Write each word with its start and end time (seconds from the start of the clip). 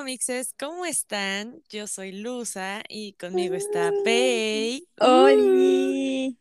Hello, 0.00 0.08
amixes, 0.08 0.54
¿cómo 0.58 0.86
están? 0.86 1.62
Yo 1.68 1.86
soy 1.86 2.12
Luza 2.12 2.82
y 2.88 3.12
conmigo 3.12 3.54
está 3.54 3.92
Pei. 4.02 4.88
¡Oli! 4.98 6.38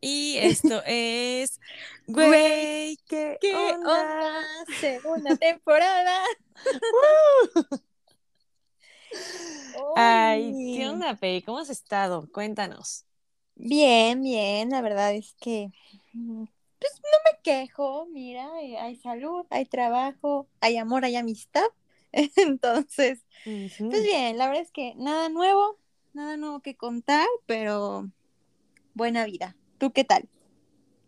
Y 0.00 0.38
esto 0.38 0.82
es. 0.86 1.60
Güey, 2.06 2.96
¿qué, 3.06 3.36
¿qué 3.38 3.54
onda? 3.54 3.76
onda? 3.76 4.46
Segunda 4.80 5.36
temporada. 5.36 6.22
Ay. 9.94 10.54
¿qué 10.74 10.88
onda, 10.88 11.14
Pei? 11.16 11.42
¿Cómo 11.42 11.58
has 11.58 11.68
estado? 11.68 12.26
Cuéntanos. 12.32 13.04
Bien, 13.56 14.22
bien, 14.22 14.70
la 14.70 14.80
verdad 14.80 15.12
es 15.14 15.36
que 15.38 15.70
mm, 16.14 16.44
pues 16.78 17.00
no 17.02 17.18
me 17.30 17.42
quejo, 17.42 18.06
mira, 18.06 18.48
eh, 18.62 18.78
hay 18.78 18.96
salud, 18.96 19.44
hay 19.50 19.66
trabajo, 19.66 20.48
hay 20.62 20.78
amor, 20.78 21.04
hay 21.04 21.16
amistad. 21.16 21.66
Entonces, 22.36 23.20
pues 23.44 24.02
bien, 24.02 24.38
la 24.38 24.46
verdad 24.46 24.62
es 24.62 24.70
que 24.70 24.94
nada 24.96 25.28
nuevo, 25.28 25.78
nada 26.12 26.36
nuevo 26.36 26.60
que 26.60 26.76
contar, 26.76 27.26
pero 27.46 28.10
buena 28.94 29.24
vida. 29.24 29.56
¿Tú 29.78 29.92
qué 29.92 30.04
tal? 30.04 30.28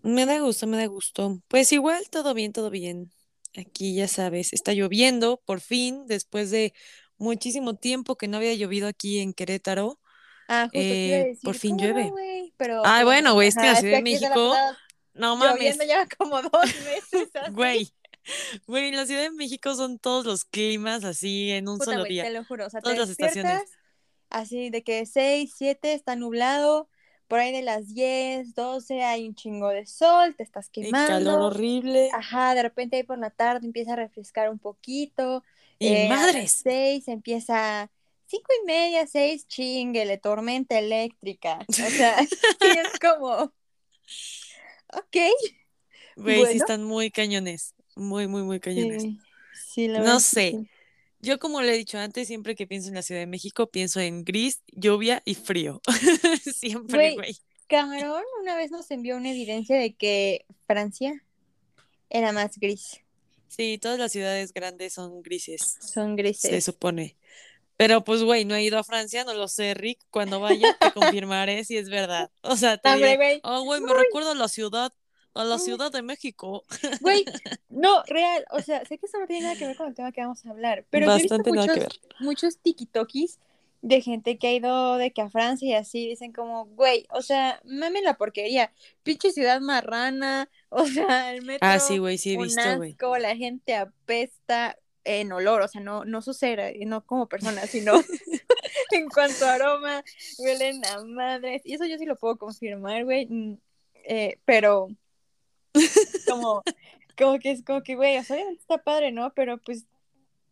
Me 0.02 0.26
da 0.26 0.38
gusto, 0.40 0.66
me 0.66 0.76
da 0.76 0.86
gusto. 0.86 1.40
Pues 1.48 1.72
igual, 1.72 2.08
todo 2.10 2.34
bien, 2.34 2.52
todo 2.52 2.70
bien. 2.70 3.10
Aquí 3.56 3.94
ya 3.94 4.08
sabes, 4.08 4.52
está 4.52 4.72
lloviendo, 4.72 5.40
por 5.44 5.60
fin, 5.60 6.06
después 6.06 6.50
de 6.50 6.74
muchísimo 7.16 7.74
tiempo 7.74 8.16
que 8.16 8.28
no 8.28 8.36
había 8.36 8.54
llovido 8.54 8.88
aquí 8.88 9.20
en 9.20 9.32
Querétaro. 9.32 9.98
Ah, 10.48 10.64
justo 10.64 10.78
te 10.78 11.06
iba 11.06 11.16
a 11.16 11.20
eh, 11.20 11.24
decir, 11.28 11.42
por 11.42 11.54
fin 11.56 11.76
¿cómo 11.76 11.82
llueve. 11.82 12.10
güey? 12.10 12.54
Pero, 12.56 12.82
Ay, 12.84 13.04
bueno, 13.04 13.34
güey, 13.34 13.48
es 13.48 13.56
que 13.56 13.62
la 13.62 13.76
Ciudad 13.76 13.96
de 13.96 14.02
México, 14.02 14.54
no 15.14 15.36
mames. 15.36 15.54
lloviendo 15.56 15.84
ya 15.84 16.06
como 16.18 16.42
dos 16.42 16.74
meses. 16.84 17.30
Güey, 17.52 17.92
güey, 18.66 18.88
en 18.88 18.96
la 18.96 19.06
Ciudad 19.06 19.22
de 19.22 19.30
México 19.30 19.74
son 19.74 19.98
todos 19.98 20.24
los 20.26 20.44
climas 20.44 21.04
así 21.04 21.50
en 21.52 21.68
un 21.68 21.78
Puta, 21.78 21.84
solo 21.84 22.04
día. 22.04 22.24
te 22.24 22.30
lo 22.30 22.44
juro. 22.44 22.66
O 22.66 22.70
sea, 22.70 22.82
te 22.82 22.84
Todas 22.84 22.98
las 22.98 23.10
estaciones. 23.10 23.62
así 24.30 24.70
de 24.70 24.82
que 24.84 25.06
6, 25.06 25.52
7 25.56 25.92
está 25.94 26.16
nublado. 26.16 26.88
Por 27.28 27.40
ahí 27.40 27.52
de 27.52 27.62
las 27.62 27.92
10, 27.94 28.54
12 28.54 29.02
hay 29.02 29.26
un 29.28 29.34
chingo 29.34 29.68
de 29.70 29.86
sol, 29.86 30.34
te 30.36 30.44
estás 30.44 30.70
Y 30.80 30.94
calor 31.06 31.40
quemando. 31.40 31.40
horrible. 31.46 32.10
Ajá, 32.12 32.54
de 32.54 32.62
repente 32.62 32.96
ahí 32.96 33.02
por 33.02 33.18
la 33.18 33.30
tarde 33.30 33.66
empieza 33.66 33.94
a 33.94 33.96
refrescar 33.96 34.48
un 34.50 34.58
poquito. 34.60 35.44
Y 35.78 36.06
eh, 36.06 36.08
madres. 36.08 36.60
6 36.62 37.08
empieza, 37.08 37.90
cinco 38.26 38.48
y 38.62 38.66
media, 38.66 39.06
6, 39.06 39.46
chinguele, 39.48 40.18
tormenta 40.18 40.78
eléctrica. 40.78 41.66
O 41.68 41.90
sea, 41.90 42.16
sí 42.60 42.78
es 42.78 42.98
como, 43.00 43.52
ok, 44.92 45.16
Güey, 46.16 46.46
sí 46.48 46.58
bueno. 46.58 46.60
están 46.60 46.84
muy 46.84 47.10
cañones. 47.10 47.74
Muy, 47.96 48.26
muy, 48.28 48.42
muy 48.42 48.60
cañones. 48.60 49.02
Sí, 49.02 49.18
sí, 49.52 49.88
la 49.88 50.00
No 50.00 50.20
sé. 50.20 50.50
sí. 50.52 50.70
Yo, 51.20 51.38
como 51.38 51.62
le 51.62 51.74
he 51.74 51.78
dicho 51.78 51.98
antes, 51.98 52.28
siempre 52.28 52.54
que 52.54 52.66
pienso 52.66 52.88
en 52.88 52.94
la 52.94 53.02
Ciudad 53.02 53.20
de 53.22 53.26
México, 53.26 53.68
pienso 53.68 54.00
en 54.00 54.24
gris, 54.24 54.62
lluvia 54.72 55.22
y 55.24 55.34
frío. 55.34 55.80
Siempre, 56.42 57.14
Güey. 57.14 57.36
Cameron 57.68 58.22
una 58.42 58.56
vez 58.56 58.70
nos 58.70 58.88
envió 58.92 59.16
una 59.16 59.30
evidencia 59.30 59.76
de 59.76 59.94
que 59.94 60.44
Francia 60.66 61.24
era 62.10 62.32
más 62.32 62.58
gris. 62.58 63.00
Sí, 63.48 63.78
todas 63.78 63.98
las 63.98 64.12
ciudades 64.12 64.52
grandes 64.52 64.92
son 64.92 65.22
grises, 65.22 65.76
Son 65.80 66.10
se 66.16 66.22
grises. 66.22 66.64
supone. 66.64 67.16
Pero 67.76 68.04
pues, 68.04 68.22
güey, 68.22 68.44
no 68.44 68.54
he 68.54 68.62
ido 68.62 68.78
a 68.78 68.84
Francia, 68.84 69.24
no 69.24 69.34
lo 69.34 69.48
sé, 69.48 69.74
Rick. 69.74 70.00
Cuando 70.10 70.40
vaya, 70.40 70.76
te 70.78 70.92
confirmaré 70.92 71.64
si 71.64 71.76
es 71.76 71.90
verdad. 71.90 72.30
O 72.42 72.56
sea, 72.56 72.78
te 72.78 72.88
Hombre, 72.88 73.10
diré, 73.12 73.16
güey. 73.16 73.40
oh, 73.42 73.64
güey, 73.64 73.80
me 73.80 73.92
recuerda 73.94 74.32
a 74.32 74.34
la 74.34 74.48
ciudad, 74.48 74.92
a 75.36 75.44
la 75.44 75.58
Ciudad 75.58 75.92
de 75.92 76.02
México. 76.02 76.64
Güey, 77.00 77.24
no, 77.68 78.02
real. 78.06 78.44
O 78.50 78.60
sea, 78.60 78.84
sé 78.84 78.98
que 78.98 79.06
eso 79.06 79.18
no 79.18 79.26
tiene 79.26 79.42
nada 79.44 79.56
que 79.56 79.66
ver 79.66 79.76
con 79.76 79.88
el 79.88 79.94
tema 79.94 80.12
que 80.12 80.20
vamos 80.20 80.44
a 80.46 80.50
hablar. 80.50 80.84
Pero 80.90 81.06
yo 81.06 81.12
he 81.12 81.16
visto 81.16 81.36
Bastante 81.36 81.52
nada 81.52 81.74
que 81.74 81.80
muchos, 81.80 82.00
muchos 82.20 82.58
tikitokis 82.58 83.38
de 83.82 84.00
gente 84.00 84.38
que 84.38 84.48
ha 84.48 84.52
ido 84.52 84.96
de 84.96 85.12
que 85.12 85.22
a 85.22 85.30
Francia 85.30 85.68
y 85.68 85.74
así 85.74 86.08
dicen 86.08 86.32
como, 86.32 86.66
güey, 86.66 87.06
o 87.10 87.22
sea, 87.22 87.60
mame 87.64 88.02
la 88.02 88.16
porquería. 88.16 88.72
Pinche 89.02 89.32
ciudad 89.32 89.60
marrana. 89.60 90.48
O 90.68 90.84
sea, 90.84 91.32
el 91.32 91.42
metro. 91.42 91.66
Ah, 91.66 91.78
sí, 91.78 91.96
güey, 91.96 92.18
sí 92.18 92.34
he 92.34 92.36
visto, 92.36 92.60
güey. 92.76 93.22
la 93.22 93.34
gente 93.34 93.74
apesta 93.74 94.76
en 95.04 95.32
olor, 95.32 95.62
o 95.62 95.68
sea, 95.68 95.80
no, 95.80 96.04
no 96.04 96.20
su 96.20 96.36
no 96.84 97.06
como 97.06 97.28
persona, 97.28 97.66
sino 97.66 97.94
en 98.90 99.08
cuanto 99.08 99.46
a 99.46 99.54
aroma, 99.54 100.04
huelen 100.38 100.84
a 100.84 101.02
madres. 101.04 101.62
Y 101.64 101.74
eso 101.74 101.86
yo 101.86 101.96
sí 101.96 102.04
lo 102.04 102.16
puedo 102.16 102.36
confirmar, 102.36 103.04
güey. 103.04 103.26
mm, 103.26 103.58
eh, 104.08 104.38
pero 104.44 104.88
como, 106.26 106.62
como 107.16 107.38
que 107.38 107.50
es 107.50 107.62
como 107.62 107.82
que, 107.82 107.94
güey, 107.96 108.18
o 108.18 108.24
sea, 108.24 108.36
obviamente 108.36 108.60
está 108.60 108.78
padre, 108.78 109.12
¿no? 109.12 109.32
Pero 109.34 109.58
pues, 109.58 109.86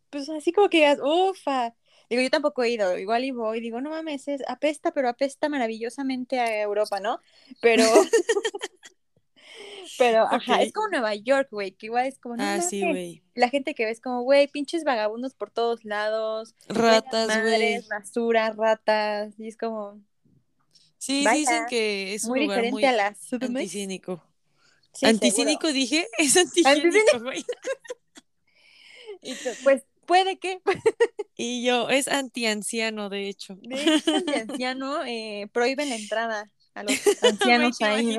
pues 0.09 0.29
así 0.29 0.51
como 0.51 0.69
que 0.69 0.77
digas, 0.77 0.99
ufa. 1.01 1.75
Digo, 2.09 2.21
yo 2.21 2.29
tampoco 2.29 2.63
he 2.63 2.69
ido, 2.69 2.97
igual 2.99 3.23
y 3.23 3.31
voy, 3.31 3.59
digo, 3.61 3.81
no 3.81 3.89
mames, 3.89 4.27
es, 4.27 4.43
apesta, 4.47 4.91
pero 4.91 5.09
apesta 5.09 5.49
maravillosamente 5.49 6.39
a 6.39 6.61
Europa, 6.61 6.99
¿no? 6.99 7.19
Pero, 7.61 7.83
pero, 9.97 10.27
ajá, 10.29 10.61
es 10.61 10.71
como 10.71 10.89
Nueva 10.89 11.15
York, 11.15 11.47
güey, 11.49 11.71
que 11.71 11.87
igual 11.87 12.05
es 12.05 12.19
como, 12.19 12.37
no 12.37 12.43
Ah, 12.43 12.61
sí, 12.61 12.81
güey. 12.81 13.23
la 13.33 13.49
gente 13.49 13.73
que 13.73 13.85
ves 13.85 14.01
como, 14.01 14.21
güey, 14.21 14.47
pinches 14.47 14.83
vagabundos 14.83 15.33
por 15.33 15.49
todos 15.49 15.83
lados, 15.83 16.53
Ratas, 16.67 17.41
güey. 17.41 17.81
basura, 17.89 18.51
ratas, 18.51 19.33
y 19.39 19.47
es 19.47 19.57
como, 19.57 19.99
Sí, 21.05 21.23
Vaya, 21.23 21.37
dicen 21.37 21.65
que 21.69 22.15
es 22.15 22.23
un 22.23 22.29
muy 22.31 22.41
lugar 22.41 22.63
diferente 22.63 22.71
muy 22.71 22.85
a 22.85 22.91
la 22.93 23.15
anticínico. 23.41 24.23
Sí, 24.95 25.05
seguro. 25.05 25.09
¿Anticínico 25.15 25.71
dije? 25.73 26.07
Es 26.17 26.35
Anticínico. 26.37 27.19
güey. 27.21 27.45
Y 29.21 29.33
tú, 29.35 29.49
pues, 29.63 29.83
puede 30.05 30.37
que, 30.37 30.61
Y 31.35 31.63
yo, 31.65 31.89
es 31.89 32.07
antianciano, 32.07 33.09
de 33.09 33.27
hecho. 33.27 33.57
de 33.61 33.95
hecho, 33.95 34.15
el 34.15 34.29
anciano 34.49 35.03
eh, 35.05 35.47
prohíben 35.51 35.89
la 35.89 35.95
entrada 35.95 36.51
a 36.75 36.83
los 36.83 36.93
ancianos 37.23 37.77
¿te 37.77 37.85
ahí. 37.85 38.17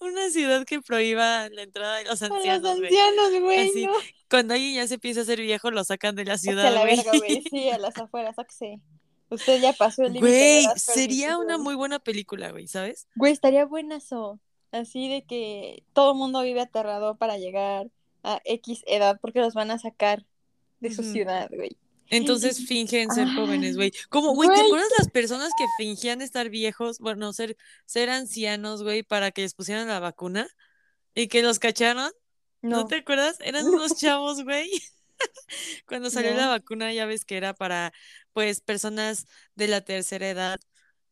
Una 0.00 0.30
ciudad 0.30 0.64
que 0.64 0.80
prohíba 0.80 1.48
la 1.48 1.62
entrada 1.62 1.96
de 1.98 2.04
los 2.04 2.22
A 2.22 2.28
los 2.28 2.36
ancianos, 2.38 2.78
güey. 2.78 3.58
ancianos, 3.58 3.74
no. 3.74 3.92
Cuando 4.30 4.54
alguien 4.54 4.74
ya 4.74 4.86
se 4.86 4.94
empieza 4.94 5.20
a 5.20 5.22
hacer 5.24 5.40
viejo, 5.40 5.70
lo 5.70 5.84
sacan 5.84 6.14
de 6.14 6.24
la 6.24 6.38
ciudad, 6.38 6.72
la 6.72 6.82
güey. 6.82 6.96
verga, 6.96 7.12
güey, 7.18 7.42
sí, 7.50 7.68
a 7.70 7.78
las 7.78 7.96
afueras, 7.98 8.36
sáquese. 8.36 8.80
Usted 9.28 9.60
ya 9.62 9.72
pasó 9.72 10.02
el 10.02 10.12
límite 10.12 10.28
Güey, 10.28 10.66
sería 10.76 11.38
una 11.38 11.56
muy 11.56 11.74
buena 11.74 11.98
película, 11.98 12.50
güey, 12.50 12.68
¿sabes? 12.68 13.08
Güey, 13.14 13.32
estaría 13.32 13.64
buenazo. 13.64 14.38
Así 14.72 15.08
de 15.08 15.24
que 15.24 15.84
todo 15.92 16.12
el 16.12 16.18
mundo 16.18 16.42
vive 16.42 16.62
aterrado 16.62 17.16
para 17.16 17.38
llegar 17.38 17.90
a 18.22 18.40
X 18.44 18.82
edad 18.86 19.18
porque 19.20 19.40
los 19.40 19.54
van 19.54 19.70
a 19.70 19.78
sacar 19.78 20.26
de 20.80 20.90
su 20.90 21.04
ciudad, 21.04 21.48
güey. 21.52 21.76
Entonces 22.08 22.66
fingen 22.66 23.10
ser 23.10 23.28
jóvenes, 23.28 23.70
Ay, 23.70 23.74
güey. 23.76 23.92
Como, 24.10 24.34
güey, 24.34 24.50
¿te 24.50 24.60
acuerdas 24.60 24.88
las 24.98 25.08
personas 25.08 25.54
que 25.56 25.64
fingían 25.78 26.20
estar 26.20 26.50
viejos? 26.50 26.98
Bueno, 26.98 27.32
ser, 27.32 27.56
ser 27.86 28.10
ancianos, 28.10 28.82
güey, 28.82 29.02
para 29.02 29.30
que 29.30 29.42
les 29.42 29.54
pusieran 29.54 29.88
la 29.88 30.00
vacuna 30.00 30.48
y 31.14 31.28
que 31.28 31.42
los 31.42 31.58
cacharon. 31.58 32.10
¿No, 32.60 32.78
No, 32.78 32.86
te 32.86 32.96
acuerdas? 32.96 33.38
Eran 33.40 33.66
unos 33.66 33.96
chavos, 33.96 34.44
güey. 34.44 34.70
Cuando 35.86 36.10
salió 36.10 36.34
la 36.34 36.48
vacuna, 36.48 36.92
ya 36.92 37.06
ves 37.06 37.24
que 37.24 37.36
era 37.36 37.54
para, 37.54 37.92
pues, 38.32 38.60
personas 38.60 39.26
de 39.54 39.68
la 39.68 39.80
tercera 39.80 40.28
edad 40.28 40.60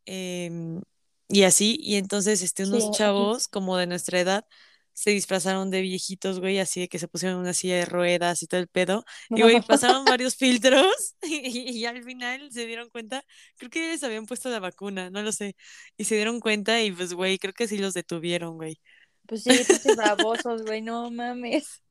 em, 0.05 0.83
y 1.31 1.45
así. 1.45 1.77
Y 1.81 1.97
entonces, 1.97 2.43
este, 2.43 2.65
unos 2.65 2.85
X. 2.85 2.99
chavos 2.99 3.49
como 3.49 3.77
de 3.77 3.87
nuestra 3.87 4.21
edad 4.21 4.45
se 4.93 5.11
disfrazaron 5.11 5.71
de 5.71 5.81
viejitos, 5.81 6.41
güey, 6.41 6.59
así 6.59 6.81
de 6.81 6.89
que 6.89 6.99
se 6.99 7.09
pusieron 7.09 7.39
una 7.39 7.55
silla 7.55 7.77
de 7.77 7.87
ruedas 7.87 8.43
y 8.43 8.47
todo 8.47 8.61
el 8.61 8.69
pedo. 8.69 9.05
Y, 9.31 9.41
güey, 9.41 9.63
pasaron 9.63 10.05
varios 10.21 10.37
filtros 10.37 11.15
y, 11.23 11.79
y 11.79 11.87
al 11.87 12.03
final 12.03 12.51
se 12.53 12.67
dieron 12.67 12.91
cuenta, 12.91 13.25
creo 13.57 13.71
que 13.71 13.89
les 13.89 14.03
habían 14.03 14.27
puesto 14.27 14.51
la 14.51 14.61
vacuna, 14.61 15.09
no 15.09 15.23
lo 15.23 15.33
sé. 15.33 15.57
Y 15.97 16.05
se 16.05 16.17
dieron 16.17 16.41
cuenta 16.41 16.83
y, 16.83 16.93
pues, 16.93 17.15
güey, 17.15 17.39
creo 17.39 17.55
que 17.55 17.69
sí 17.69 17.79
los 17.79 17.95
detuvieron, 17.95 18.57
güey. 18.57 18.81
Pues 19.27 19.45
sí, 19.45 19.51
pinches 19.51 19.97
babosos, 19.97 20.63
güey, 20.63 20.83
no 20.83 21.11
mames. 21.11 21.83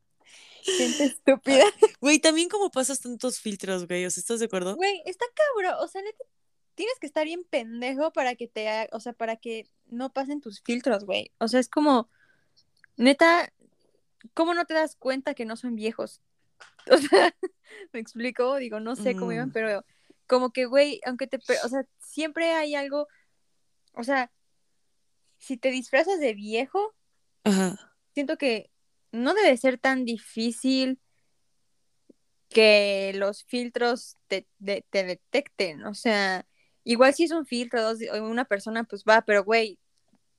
Gente 0.63 1.05
estúpida. 1.05 1.65
Güey, 2.01 2.19
también 2.19 2.49
como 2.49 2.69
pasas 2.69 2.99
tantos 2.99 3.39
filtros, 3.39 3.87
güey, 3.87 4.05
o 4.05 4.11
sea, 4.11 4.21
¿estás 4.21 4.39
de 4.39 4.45
acuerdo? 4.45 4.75
Güey, 4.75 5.01
está 5.05 5.25
cabrón. 5.33 5.83
O 5.83 5.87
sea, 5.87 6.01
neta, 6.01 6.25
tienes 6.79 6.97
que 6.97 7.07
estar 7.07 7.25
bien 7.25 7.43
pendejo 7.43 8.13
para 8.13 8.35
que 8.35 8.47
te 8.47 8.87
o 8.93 9.01
sea, 9.01 9.11
para 9.11 9.35
que 9.35 9.67
no 9.87 10.13
pasen 10.13 10.39
tus 10.39 10.61
filtros, 10.61 11.03
güey. 11.03 11.29
O 11.37 11.49
sea, 11.49 11.59
es 11.59 11.67
como, 11.67 12.09
neta, 12.95 13.51
¿cómo 14.33 14.53
no 14.53 14.63
te 14.63 14.75
das 14.75 14.95
cuenta 14.95 15.33
que 15.33 15.43
no 15.43 15.57
son 15.57 15.75
viejos? 15.75 16.21
O 16.89 16.97
sea, 16.97 17.35
me 17.91 17.99
explico, 17.99 18.55
digo, 18.55 18.79
no 18.79 18.95
sé 18.95 19.17
cómo 19.17 19.33
iban, 19.33 19.49
Mm. 19.49 19.51
pero 19.51 19.83
como 20.25 20.51
que, 20.53 20.65
güey, 20.67 21.01
aunque 21.05 21.27
te, 21.27 21.37
o 21.65 21.67
sea, 21.67 21.83
siempre 21.99 22.53
hay 22.53 22.75
algo, 22.75 23.07
o 23.93 24.05
sea, 24.05 24.31
si 25.37 25.57
te 25.57 25.71
disfrazas 25.71 26.17
de 26.21 26.33
viejo, 26.33 26.95
Ajá. 27.43 27.93
siento 28.13 28.37
que 28.37 28.71
no 29.11 29.33
debe 29.33 29.57
ser 29.57 29.77
tan 29.79 30.05
difícil 30.05 30.97
que 32.47 33.11
los 33.15 33.43
filtros 33.43 34.15
te, 34.27 34.47
de- 34.59 34.85
te 34.89 35.03
detecten. 35.03 35.85
O 35.85 35.93
sea, 35.93 36.47
igual 36.91 37.13
si 37.13 37.23
es 37.25 37.31
un 37.31 37.45
filtro, 37.45 37.81
dos, 37.81 37.99
o 38.13 38.23
una 38.23 38.45
persona, 38.45 38.83
pues 38.83 39.03
va, 39.07 39.21
pero 39.21 39.43
güey, 39.43 39.77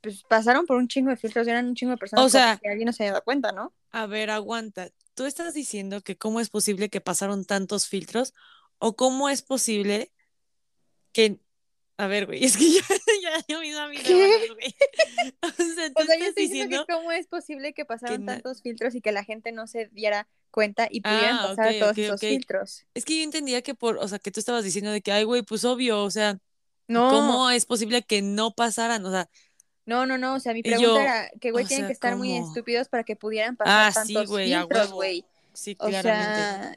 pues 0.00 0.22
pasaron 0.24 0.66
por 0.66 0.76
un 0.76 0.88
chingo 0.88 1.10
de 1.10 1.16
filtros, 1.16 1.46
eran 1.46 1.66
un 1.68 1.74
chingo 1.74 1.92
de 1.92 1.98
personas 1.98 2.20
O 2.20 2.24
como 2.24 2.30
sea- 2.30 2.58
que 2.60 2.68
alguien 2.68 2.86
no 2.86 2.92
se 2.92 3.02
había 3.04 3.12
dado 3.12 3.24
cuenta, 3.24 3.52
¿no? 3.52 3.72
A 3.92 4.06
ver, 4.06 4.30
aguanta. 4.30 4.90
tú 5.14 5.26
estás 5.26 5.52
diciendo 5.54 6.00
que 6.00 6.16
cómo 6.16 6.40
es 6.40 6.48
posible 6.50 6.88
que 6.88 7.00
pasaron 7.00 7.44
tantos 7.44 7.86
filtros 7.88 8.32
o 8.78 8.96
cómo 8.96 9.28
es 9.28 9.42
posible 9.42 10.10
que... 11.12 11.38
A 11.98 12.06
ver, 12.06 12.24
güey, 12.24 12.42
es 12.44 12.56
que 12.56 12.70
ya, 12.70 12.80
ya 13.22 13.44
yo 13.46 13.60
misma 13.60 13.88
mi 13.88 13.98
¿Qué? 13.98 14.48
güey. 14.54 14.74
O 15.42 15.74
sea, 15.74 15.92
tú 15.92 16.02
O 16.02 16.06
sea, 16.06 16.18
yo 16.18 16.24
estoy 16.26 16.44
diciendo 16.44 16.76
diciendo... 16.78 16.86
que 16.86 16.92
cómo 16.94 17.12
es 17.12 17.26
posible 17.26 17.74
que 17.74 17.84
pasaron 17.84 18.24
tantos 18.24 18.62
filtros 18.62 18.94
y 18.94 19.00
que 19.02 19.12
la 19.12 19.22
gente 19.24 19.52
no 19.52 19.66
se 19.66 19.86
diera 19.92 20.26
cuenta 20.50 20.88
y 20.90 21.00
pudieran 21.00 21.38
Ah, 21.38 21.46
pasar 21.48 21.74
ok, 21.74 21.80
todos 21.80 21.92
ok, 21.92 21.98
esos 21.98 22.20
filtros. 22.20 22.86
Es 22.94 23.04
que 23.04 23.16
yo 23.18 23.22
entendía 23.24 23.62
que 23.62 23.74
por, 23.74 23.98
o 23.98 24.08
sea, 24.08 24.18
que 24.18 24.30
tú 24.30 24.40
estabas 24.40 24.64
diciendo 24.64 24.90
de 24.90 25.00
que, 25.02 25.12
ay, 25.12 25.24
güey, 25.24 25.42
pues 25.42 25.64
obvio, 25.64 26.02
o 26.02 26.10
sea, 26.10 26.38
No, 26.88 27.08
¿cómo 27.10 27.50
es 27.50 27.66
posible 27.66 28.02
que 28.02 28.22
no 28.22 28.52
pasaran? 28.52 29.04
O 29.06 29.10
sea, 29.10 29.28
no, 29.86 30.06
no, 30.06 30.18
no. 30.18 30.34
O 30.34 30.40
sea, 30.40 30.52
mi 30.54 30.62
pregunta 30.62 31.02
yo, 31.02 31.02
era 31.02 31.30
que, 31.40 31.50
güey, 31.50 31.64
tienen 31.64 31.84
sea, 31.84 31.88
que 31.88 31.92
estar 31.94 32.16
muy 32.16 32.36
estúpidos 32.36 32.88
para 32.88 33.04
que 33.04 33.16
pudieran 33.16 33.56
pasar 33.56 33.88
ah, 33.88 33.92
sí, 33.92 34.14
tantos 34.14 34.30
a 34.36 34.42
filtros, 34.42 34.92
güey. 34.92 35.24
Sí, 35.52 35.74
O 35.78 35.88
claramente. 35.88 36.32
sea, 36.42 36.76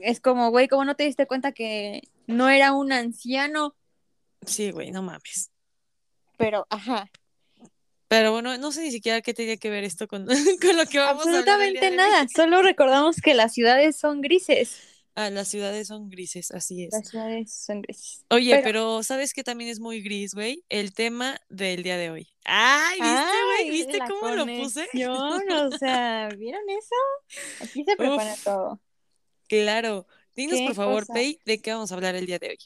es 0.00 0.20
como, 0.20 0.50
güey, 0.50 0.68
¿cómo 0.68 0.84
no 0.84 0.96
te 0.96 1.04
diste 1.04 1.26
cuenta 1.26 1.52
que 1.52 2.02
no 2.26 2.48
era 2.48 2.72
un 2.72 2.92
anciano? 2.92 3.76
Sí, 4.46 4.70
güey, 4.70 4.90
no 4.90 5.02
mames. 5.02 5.50
Pero, 6.36 6.66
ajá, 6.70 7.10
Pero 8.16 8.32
bueno, 8.32 8.56
no 8.58 8.72
sé 8.72 8.82
ni 8.82 8.90
siquiera 8.90 9.20
qué 9.22 9.34
tenía 9.34 9.56
que 9.56 9.70
ver 9.70 9.84
esto 9.84 10.06
con, 10.08 10.26
con 10.60 10.76
lo 10.76 10.86
que 10.86 10.98
vamos 10.98 11.26
a 11.26 11.28
hablar 11.28 11.40
absolutamente 11.48 11.90
nada. 11.90 12.26
Solo 12.34 12.62
recordamos 12.62 13.16
que 13.16 13.34
las 13.34 13.52
ciudades 13.52 13.96
son 13.96 14.20
grises. 14.20 14.78
Ah, 15.16 15.30
las 15.30 15.46
ciudades 15.48 15.86
son 15.88 16.10
grises, 16.10 16.50
así 16.50 16.84
es. 16.84 16.92
Las 16.92 17.08
ciudades 17.08 17.52
son 17.54 17.82
grises. 17.82 18.24
Oye, 18.30 18.50
Pero- 18.52 18.64
pero 18.64 19.02
¿sabes 19.04 19.32
qué 19.32 19.44
también 19.44 19.70
es 19.70 19.78
muy 19.78 20.02
gris, 20.02 20.34
güey? 20.34 20.64
El 20.68 20.92
tema 20.92 21.40
del 21.48 21.82
día 21.84 21.96
de 21.96 22.10
hoy. 22.10 22.28
Ay, 22.44 23.00
¿viste, 23.00 23.36
güey? 23.46 23.70
¿Viste 23.70 23.98
cómo 24.08 24.34
lo 24.34 24.44
puse? 24.44 24.88
O 25.06 25.78
sea, 25.78 26.28
¿vieron 26.36 26.62
eso? 26.68 27.64
Aquí 27.64 27.84
se 27.84 27.96
prepara 27.96 28.32
Uf. 28.34 28.44
todo. 28.44 28.80
Claro. 29.48 30.06
Dinos, 30.34 30.60
por 30.62 30.74
favor. 30.74 31.06
Pei, 31.06 31.38
de 31.44 31.60
qué 31.60 31.72
vamos 31.72 31.92
a 31.92 31.94
hablar 31.94 32.16
el 32.16 32.26
día 32.26 32.40
de 32.40 32.48
hoy. 32.48 32.58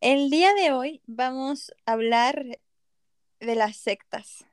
El 0.00 0.30
día 0.30 0.52
de 0.54 0.72
hoy 0.72 1.00
vamos 1.06 1.72
a 1.86 1.92
hablar 1.92 2.44
de 3.38 3.54
las 3.54 3.76
sectas, 3.76 4.44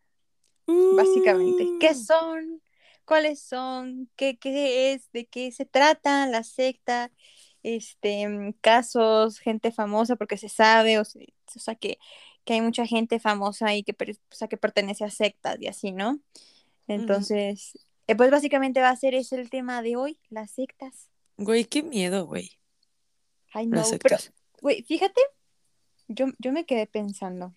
básicamente. 0.89 1.75
¿Qué 1.79 1.89
Uh, 1.91 1.95
son? 1.95 2.61
¿Cuáles 3.05 3.41
son? 3.41 4.09
¿Qué, 4.15 4.37
qué 4.37 4.93
es? 4.93 5.11
¿De 5.11 5.25
qué 5.27 5.51
se 5.51 5.65
trata 5.65 6.27
la 6.27 6.43
secta? 6.43 7.11
Este, 7.63 8.27
mm, 8.27 8.53
casos, 8.61 9.39
gente 9.39 9.71
famosa, 9.71 10.15
porque 10.15 10.37
se 10.37 10.49
sabe, 10.49 10.99
o, 10.99 11.05
se- 11.05 11.33
o 11.55 11.59
sea, 11.59 11.75
que, 11.75 11.97
que 12.45 12.53
hay 12.53 12.61
mucha 12.61 12.85
gente 12.87 13.19
famosa 13.19 13.75
y 13.75 13.83
que, 13.83 13.93
o 13.93 14.35
sea, 14.35 14.47
que 14.47 14.57
pertenece 14.57 15.03
a 15.03 15.09
sectas 15.11 15.57
y 15.59 15.67
así, 15.67 15.91
¿no? 15.91 16.19
Entonces, 16.87 17.77
eh, 18.07 18.15
pues 18.15 18.31
básicamente 18.31 18.81
va 18.81 18.89
a 18.89 18.95
ser 18.95 19.15
ese 19.15 19.35
el 19.39 19.49
tema 19.49 19.81
de 19.81 19.95
hoy, 19.95 20.19
las 20.29 20.51
sectas. 20.51 21.09
Güey, 21.37 21.65
qué 21.65 21.83
miedo, 21.83 22.25
güey. 22.25 22.51
Ay, 23.53 23.67
no, 23.67 23.81
pero, 24.01 24.17
güey, 24.61 24.83
fíjate, 24.83 25.21
yo, 26.07 26.27
yo 26.39 26.51
me 26.51 26.65
quedé 26.65 26.87
pensando 26.87 27.53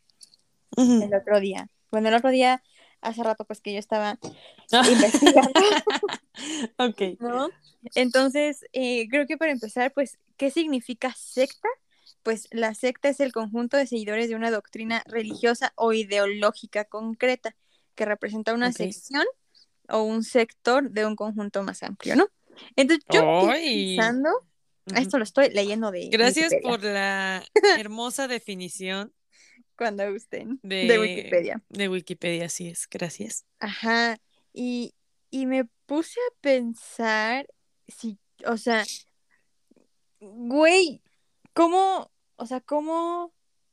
el 0.77 1.15
otro 1.15 1.41
día. 1.41 1.69
Bueno, 1.91 2.09
el 2.09 2.15
otro 2.15 2.31
día, 2.31 2.63
hace 3.05 3.23
rato, 3.23 3.45
pues 3.45 3.61
que 3.61 3.73
yo 3.73 3.79
estaba 3.79 4.19
investigando, 4.73 5.51
ok. 6.79 7.03
¿no? 7.21 7.49
Entonces, 7.95 8.65
eh, 8.73 9.07
creo 9.09 9.27
que 9.27 9.37
para 9.37 9.53
empezar, 9.53 9.93
pues, 9.93 10.19
¿qué 10.37 10.51
significa 10.51 11.15
secta? 11.17 11.69
Pues 12.23 12.49
la 12.51 12.75
secta 12.75 13.11
es 13.11 13.21
el 13.21 13.33
conjunto 13.33 13.77
de 13.77 13.87
seguidores 13.87 14.29
de 14.29 14.35
una 14.35 14.51
doctrina 14.51 15.03
religiosa 15.07 15.73
o 15.77 15.93
ideológica 15.93 16.85
concreta 16.87 17.55
que 17.95 18.07
representa 18.07 18.55
una 18.55 18.73
sección 18.73 19.25
o 19.89 20.03
un 20.03 20.25
sector 20.25 20.91
de 20.91 21.05
un 21.05 21.17
conjunto 21.17 21.63
más 21.63 21.83
amplio, 21.83 22.17
¿no? 22.17 22.29
Entonces, 22.77 23.05
yo 23.13 23.51
Ay. 23.51 23.97
pensando, 23.97 24.31
esto 24.97 25.19
lo 25.19 25.25
estoy 25.25 25.51
leyendo 25.51 25.91
de 25.91 26.09
Gracias 26.09 26.53
Wikipedia, 26.53 26.71
por 26.71 26.83
la 26.85 27.45
hermosa 27.79 28.27
definición 28.27 29.13
cuando 29.77 30.11
gusten, 30.13 30.61
de, 30.63 30.87
de 30.87 30.99
Wikipedia. 30.99 31.63
De 31.69 31.89
Wikipedia, 31.89 32.47
así 32.47 32.69
es. 32.69 32.89
Gracias. 32.91 33.45
Ajá, 33.59 34.17
y, 34.53 34.95
y 35.31 35.47
me 35.47 35.65
puse 35.87 36.19
a 36.21 36.35
pensar 36.41 37.47
si, 37.89 38.19
o 38.47 38.57
sea, 38.57 38.85
güey, 40.21 41.03
¿cómo, 41.53 42.11
o 42.37 42.47
sea, 42.47 42.61
cómo, 42.61 43.33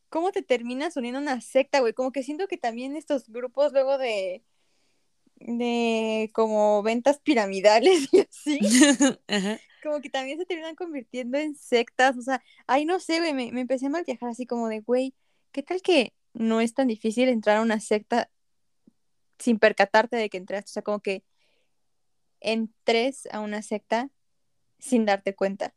cómo 0.09 0.31
te 0.31 0.41
terminas 0.41 0.97
uniendo 0.97 1.19
a 1.19 1.21
una 1.21 1.41
secta, 1.41 1.79
güey? 1.79 1.93
Como 1.93 2.11
que 2.11 2.23
siento 2.23 2.47
que 2.47 2.57
también 2.57 2.95
estos 2.95 3.29
grupos 3.29 3.71
luego 3.73 3.97
de, 3.97 4.43
de 5.35 6.29
como 6.33 6.83
ventas 6.83 7.19
piramidales 7.19 8.09
y 8.11 8.19
así, 8.21 8.59
Ajá. 9.27 9.59
como 9.83 10.01
que 10.01 10.09
también 10.09 10.37
se 10.37 10.45
terminan 10.45 10.75
convirtiendo 10.75 11.37
en 11.37 11.55
sectas, 11.55 12.17
o 12.17 12.21
sea, 12.21 12.43
ay, 12.67 12.85
no 12.85 12.99
sé, 12.99 13.19
güey, 13.19 13.33
me, 13.33 13.51
me 13.51 13.61
empecé 13.61 13.87
a 13.87 13.89
mal 13.89 14.03
viajar 14.05 14.29
así 14.29 14.45
como 14.45 14.67
de, 14.67 14.79
güey, 14.81 15.13
¿qué 15.51 15.63
tal 15.63 15.81
que 15.81 16.13
no 16.33 16.61
es 16.61 16.73
tan 16.73 16.87
difícil 16.87 17.29
entrar 17.29 17.57
a 17.57 17.61
una 17.61 17.79
secta 17.79 18.29
sin 19.39 19.59
percatarte 19.59 20.15
de 20.17 20.29
que 20.29 20.37
entraste? 20.37 20.69
O 20.71 20.73
sea, 20.73 20.83
como 20.83 20.99
que 21.01 21.23
entres 22.41 23.27
a 23.31 23.39
una 23.39 23.61
secta 23.61 24.09
sin 24.79 25.05
darte 25.05 25.35
cuenta. 25.35 25.73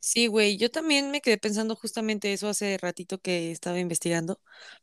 Sí, 0.00 0.28
güey, 0.28 0.56
yo 0.56 0.70
también 0.70 1.10
me 1.10 1.20
quedé 1.20 1.38
pensando 1.38 1.74
justamente 1.76 2.32
eso 2.32 2.48
hace 2.48 2.78
ratito 2.78 3.18
que 3.20 3.50
estaba 3.50 3.80
investigando. 3.80 4.40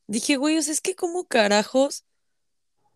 Dije, 0.08 0.36
güey, 0.38 0.58
o 0.58 0.62
sea, 0.62 0.74
es 0.74 0.82
que 0.82 0.96
como 0.96 1.26
carajos 1.26 2.06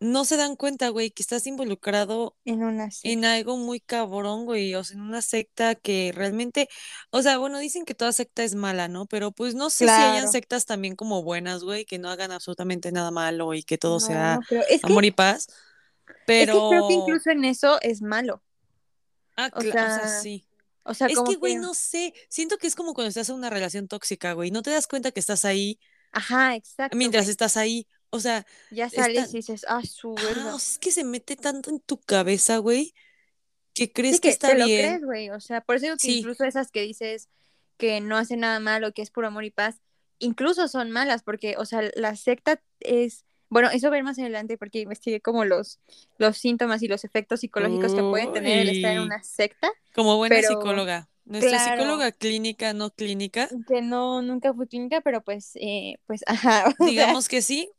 no 0.00 0.24
se 0.24 0.36
dan 0.38 0.56
cuenta, 0.56 0.88
güey, 0.88 1.10
que 1.10 1.22
estás 1.22 1.46
involucrado 1.46 2.36
En 2.46 2.62
una 2.64 2.90
secta. 2.90 3.08
en 3.10 3.24
algo 3.26 3.56
muy 3.58 3.80
cabrón, 3.80 4.46
güey, 4.46 4.74
o 4.74 4.82
sea, 4.82 4.96
en 4.96 5.02
una 5.02 5.22
secta 5.22 5.74
que 5.74 6.10
realmente, 6.14 6.68
o 7.10 7.20
sea, 7.22 7.36
bueno, 7.38 7.58
dicen 7.58 7.84
que 7.84 7.94
toda 7.94 8.12
secta 8.12 8.42
es 8.42 8.54
mala, 8.54 8.88
¿no? 8.88 9.06
Pero 9.06 9.30
pues 9.32 9.54
no 9.54 9.68
sé 9.70 9.84
si 9.84 9.90
hayan 9.90 10.12
Claro. 10.14 10.32
sectas 10.32 10.64
también 10.66 10.96
como 10.96 11.22
buenas, 11.22 11.62
güey, 11.64 11.84
que 11.84 11.98
no 11.98 12.08
hagan 12.10 12.32
absolutamente 12.32 12.90
nada 12.92 13.10
malo 13.10 13.54
y 13.54 13.62
que 13.62 13.78
todo 13.78 13.94
No, 13.94 14.00
sea 14.00 14.34
no 14.36 14.40
que, 14.48 14.62
amor 14.82 15.04
y 15.04 15.10
paz. 15.10 15.46
es 15.48 15.54
que 16.06 16.14
creo 16.46 16.70
que 16.70 16.86
Pero, 16.86 16.90
incluso 16.90 17.30
en 17.30 17.44
eso 17.44 17.78
es 17.82 18.02
malo. 18.02 18.42
ah, 19.36 19.50
o 19.54 19.60
cla- 19.60 19.68
o 19.68 19.72
sea, 19.72 19.98
sea, 20.08 20.20
sí. 20.20 20.46
O 20.82 20.94
sea, 20.94 21.06
Es 21.08 21.14
como 21.16 21.30
que, 21.30 21.36
güey, 21.36 21.52
que- 21.54 21.58
no 21.60 21.74
sé, 21.74 22.14
siento 22.30 22.56
que 22.56 22.66
es 22.66 22.74
como 22.74 22.94
cuando 22.94 23.08
estás 23.10 23.28
en 23.28 23.34
una 23.36 23.50
relación 23.50 23.86
tóxica, 23.86 24.32
güey, 24.32 24.50
no 24.50 24.62
te 24.62 24.70
das 24.70 24.86
cuenta 24.86 25.12
que 25.12 25.20
estás 25.20 25.44
ahí 25.44 25.78
Ajá, 26.12 26.54
exacto. 26.56 26.96
mientras 26.96 27.24
güey. 27.26 27.30
estás 27.32 27.56
ahí, 27.58 27.86
o 28.10 28.20
sea, 28.20 28.46
Ya 28.70 28.88
sales 28.90 29.18
está- 29.24 29.30
y 29.36 29.40
dices, 29.40 29.64
ah, 29.68 29.82
su 29.84 30.14
ah, 30.36 30.54
o 30.54 30.58
sea, 30.58 30.74
es 30.74 30.78
que 30.78 30.90
se 30.90 31.04
mete 31.04 31.36
tanto 31.36 31.70
en 31.70 31.80
tu 31.80 31.98
cabeza, 32.00 32.58
güey, 32.58 32.94
que 33.74 33.92
crees 33.92 34.16
Sí, 34.16 34.20
que 34.22 34.28
que 34.28 34.32
está 34.32 34.48
te 34.48 34.58
lo 34.58 34.66
bien. 34.66 34.86
crees, 34.86 35.04
güey. 35.04 35.30
O 35.30 35.40
sea, 35.40 35.60
por 35.60 35.76
eso 35.76 35.84
digo 35.86 35.96
que 35.96 36.06
Sí. 36.06 36.18
incluso 36.18 36.44
esas 36.44 36.70
que 36.70 36.82
dices 36.82 37.28
que 37.78 38.00
no 38.00 38.16
hacen 38.16 38.40
nada 38.40 38.60
malo, 38.60 38.92
que 38.92 39.02
es 39.02 39.10
puro 39.10 39.28
amor 39.28 39.44
y 39.44 39.50
paz, 39.50 39.80
incluso 40.18 40.68
son 40.68 40.90
malas, 40.90 41.22
porque, 41.22 41.56
o 41.58 41.64
sea, 41.64 41.82
la 41.94 42.16
secta 42.16 42.62
es. 42.80 43.24
Bueno, 43.48 43.68
eso 43.70 43.90
ver 43.90 44.04
más 44.04 44.18
adelante 44.18 44.56
porque 44.58 44.80
investigué 44.80 45.20
como 45.20 45.44
los, 45.44 45.80
los 46.18 46.36
síntomas 46.38 46.82
y 46.82 46.88
los 46.88 47.04
efectos 47.04 47.40
psicológicos 47.40 47.94
que 47.94 48.02
pueden 48.02 48.32
tener 48.32 48.60
el 48.60 48.68
estar 48.68 48.92
en 48.92 49.00
una 49.00 49.22
secta, 49.24 49.70
Como 49.94 50.16
buena 50.18 50.36
Pero, 50.36 50.48
psicóloga. 50.50 51.08
Nuestra 51.24 51.50
claro. 51.58 51.82
psicóloga 51.82 52.12
clínica, 52.12 52.74
no 52.74 52.90
clínica, 52.90 53.48
que 53.68 53.82
no, 53.82 54.22
nunca 54.22 54.54
fui 54.54 54.66
clínica, 54.68 55.00
pero 55.00 55.22
pues, 55.22 55.52
eh, 55.56 55.96
pues, 56.06 56.22
ajá. 56.28 56.74
sea, 56.78 56.86
digamos 56.86 57.28
que 57.28 57.42
sí, 57.42 57.70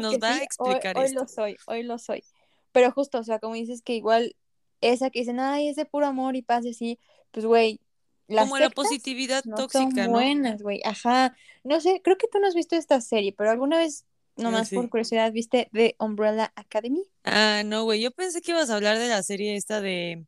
nos 0.00 0.18
va 0.22 0.28
a 0.28 0.34
sí, 0.34 0.40
hoy, 0.58 0.74
explicar 0.74 0.96
hoy 0.96 1.04
esto. 1.06 1.20
lo 1.20 1.28
soy, 1.28 1.56
hoy 1.66 1.82
lo 1.82 1.98
soy. 1.98 2.24
Pero 2.72 2.90
justo, 2.92 3.18
o 3.18 3.24
sea, 3.24 3.38
como 3.38 3.54
dices 3.54 3.82
que 3.82 3.94
igual 3.94 4.36
esa 4.80 5.10
que 5.10 5.20
dicen, 5.20 5.40
ay, 5.40 5.68
es 5.68 5.76
de 5.76 5.84
puro 5.84 6.06
amor 6.06 6.36
y 6.36 6.42
paz 6.42 6.64
y 6.64 6.70
así, 6.70 6.98
pues, 7.30 7.46
güey, 7.46 7.80
las 8.26 8.44
Como 8.44 8.58
la 8.58 8.70
positividad 8.70 9.44
no 9.44 9.56
tóxica, 9.56 10.04
son 10.04 10.12
buenas, 10.12 10.62
güey, 10.62 10.80
ajá. 10.84 11.36
No 11.62 11.80
sé, 11.80 12.00
creo 12.02 12.16
que 12.16 12.28
tú 12.28 12.38
no 12.38 12.46
has 12.46 12.54
visto 12.54 12.76
esta 12.76 13.00
serie, 13.00 13.32
pero 13.32 13.50
alguna 13.50 13.78
vez, 13.78 14.04
nomás 14.36 14.68
sí. 14.68 14.76
por 14.76 14.88
curiosidad, 14.90 15.30
viste 15.32 15.68
The 15.72 15.96
Umbrella 15.98 16.52
Academy. 16.56 17.02
Ah, 17.24 17.62
no, 17.64 17.84
güey, 17.84 18.00
yo 18.02 18.10
pensé 18.10 18.42
que 18.42 18.50
ibas 18.52 18.70
a 18.70 18.76
hablar 18.76 18.98
de 18.98 19.08
la 19.08 19.22
serie 19.22 19.56
esta 19.56 19.80
de, 19.80 20.26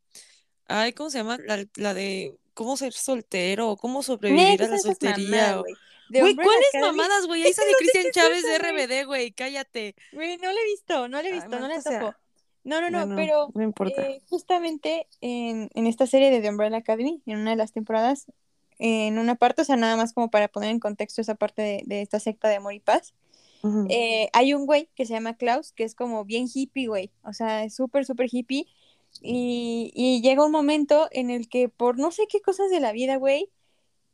ay, 0.69 0.93
¿cómo 0.93 1.11
se 1.11 1.19
llama? 1.19 1.39
La, 1.47 1.65
la 1.77 1.95
de 1.95 2.37
cómo 2.55 2.77
ser 2.77 2.93
soltero 2.93 3.71
o 3.71 3.77
cómo 3.77 4.03
sobrevivir 4.03 4.59
¿qué 4.59 4.65
a 4.65 4.69
la 4.69 4.79
soltería. 4.79 5.61
o- 5.61 5.65
güey? 6.11 6.35
¿cuáles 6.35 6.67
mamadas, 6.81 7.27
güey? 7.27 7.43
Ahí 7.45 7.53
sale 7.53 7.73
Cristian 7.79 8.07
Chávez 8.13 8.43
de. 8.43 8.59
RBD, 8.59 9.07
güey, 9.07 9.33
cállate. 9.33 9.95
Güey, 10.13 10.37
no 10.39 10.53
la 10.53 10.61
he 10.61 10.65
visto, 10.65 11.09
no 11.09 11.23
la 11.23 11.29
he 11.29 11.33
visto, 11.33 11.49
no 11.49 11.61
la 11.61 11.69
maldita 11.69 11.91
sea. 11.91 12.01
topo. 12.01 12.17
No, 12.65 12.81
no, 12.81 12.91
no, 12.91 13.07
Bueno, 13.07 13.17
pero 13.17 13.49
no 13.55 13.63
importa. 13.63 14.03
eh, 14.03 14.21
justamente 14.29 15.07
en, 15.21 15.71
en 15.75 15.87
esta 15.87 16.07
serie 16.07 16.31
de 16.31 16.41
The 16.41 16.51
Umbrella 16.51 16.79
Academy, 16.79 17.23
en 17.25 17.39
una 17.39 17.51
de 17.51 17.57
las 17.57 17.73
temporadas, 17.73 18.27
en 18.79 19.19
una 19.19 19.37
parte, 19.37 19.63
o 19.63 19.65
sea, 19.65 19.77
nada 19.77 19.97
más 19.97 20.13
como 20.13 20.31
para 20.31 20.49
poner 20.49 20.71
en 20.71 20.81
contexto 20.81 21.21
esa 21.21 21.37
parte 21.37 21.63
de, 21.63 21.83
de 21.87 22.03
esta 22.03 22.19
secta 22.19 22.49
de 22.49 22.57
amor 22.57 22.75
y 22.75 22.81
paz, 22.81 23.15
eh, 23.89 24.29
hay 24.33 24.55
un 24.55 24.65
güey 24.67 24.89
que 24.95 25.07
se 25.07 25.13
llama 25.15 25.37
Klaus, 25.37 25.73
que 25.73 25.83
es 25.83 25.95
como 25.97 26.25
bien 26.25 26.47
hippie, 26.53 26.87
güey, 26.87 27.11
o 27.25 27.33
sea, 27.33 27.65
es 27.65 27.75
súper, 27.75 28.05
súper 28.05 28.29
hippie, 28.31 28.67
y, 29.23 29.91
y 29.95 30.21
llega 30.21 30.45
un 30.45 30.53
momento 30.53 31.09
en 31.11 31.31
el 31.31 31.49
que 31.49 31.69
por 31.69 31.99
no 31.99 32.11
sé 32.13 32.27
qué 32.29 32.41
cosas 32.41 32.71
de 32.71 32.81
la 32.81 32.93
vida, 32.93 33.17
güey, 33.17 33.51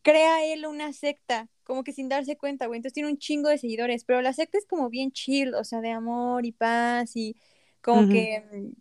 crea 0.02 0.44
él 0.44 0.64
una 0.66 0.92
secta, 0.92 1.48
como 1.64 1.84
que 1.84 1.92
sin 1.92 2.08
darse 2.08 2.36
cuenta, 2.36 2.66
güey, 2.66 2.78
entonces 2.78 2.94
tiene 2.94 3.08
un 3.10 3.18
chingo 3.18 3.48
de 3.48 3.58
seguidores, 3.58 4.04
pero 4.04 4.22
la 4.22 4.32
secta 4.32 4.58
es 4.58 4.66
como 4.66 4.88
bien 4.90 5.12
chill, 5.12 5.54
o 5.54 5.64
sea, 5.64 5.80
de 5.80 5.90
amor 5.90 6.46
y 6.46 6.52
paz 6.52 7.16
y 7.16 7.36
como 7.80 8.08
que, 8.08 8.44
mm, 8.52 8.72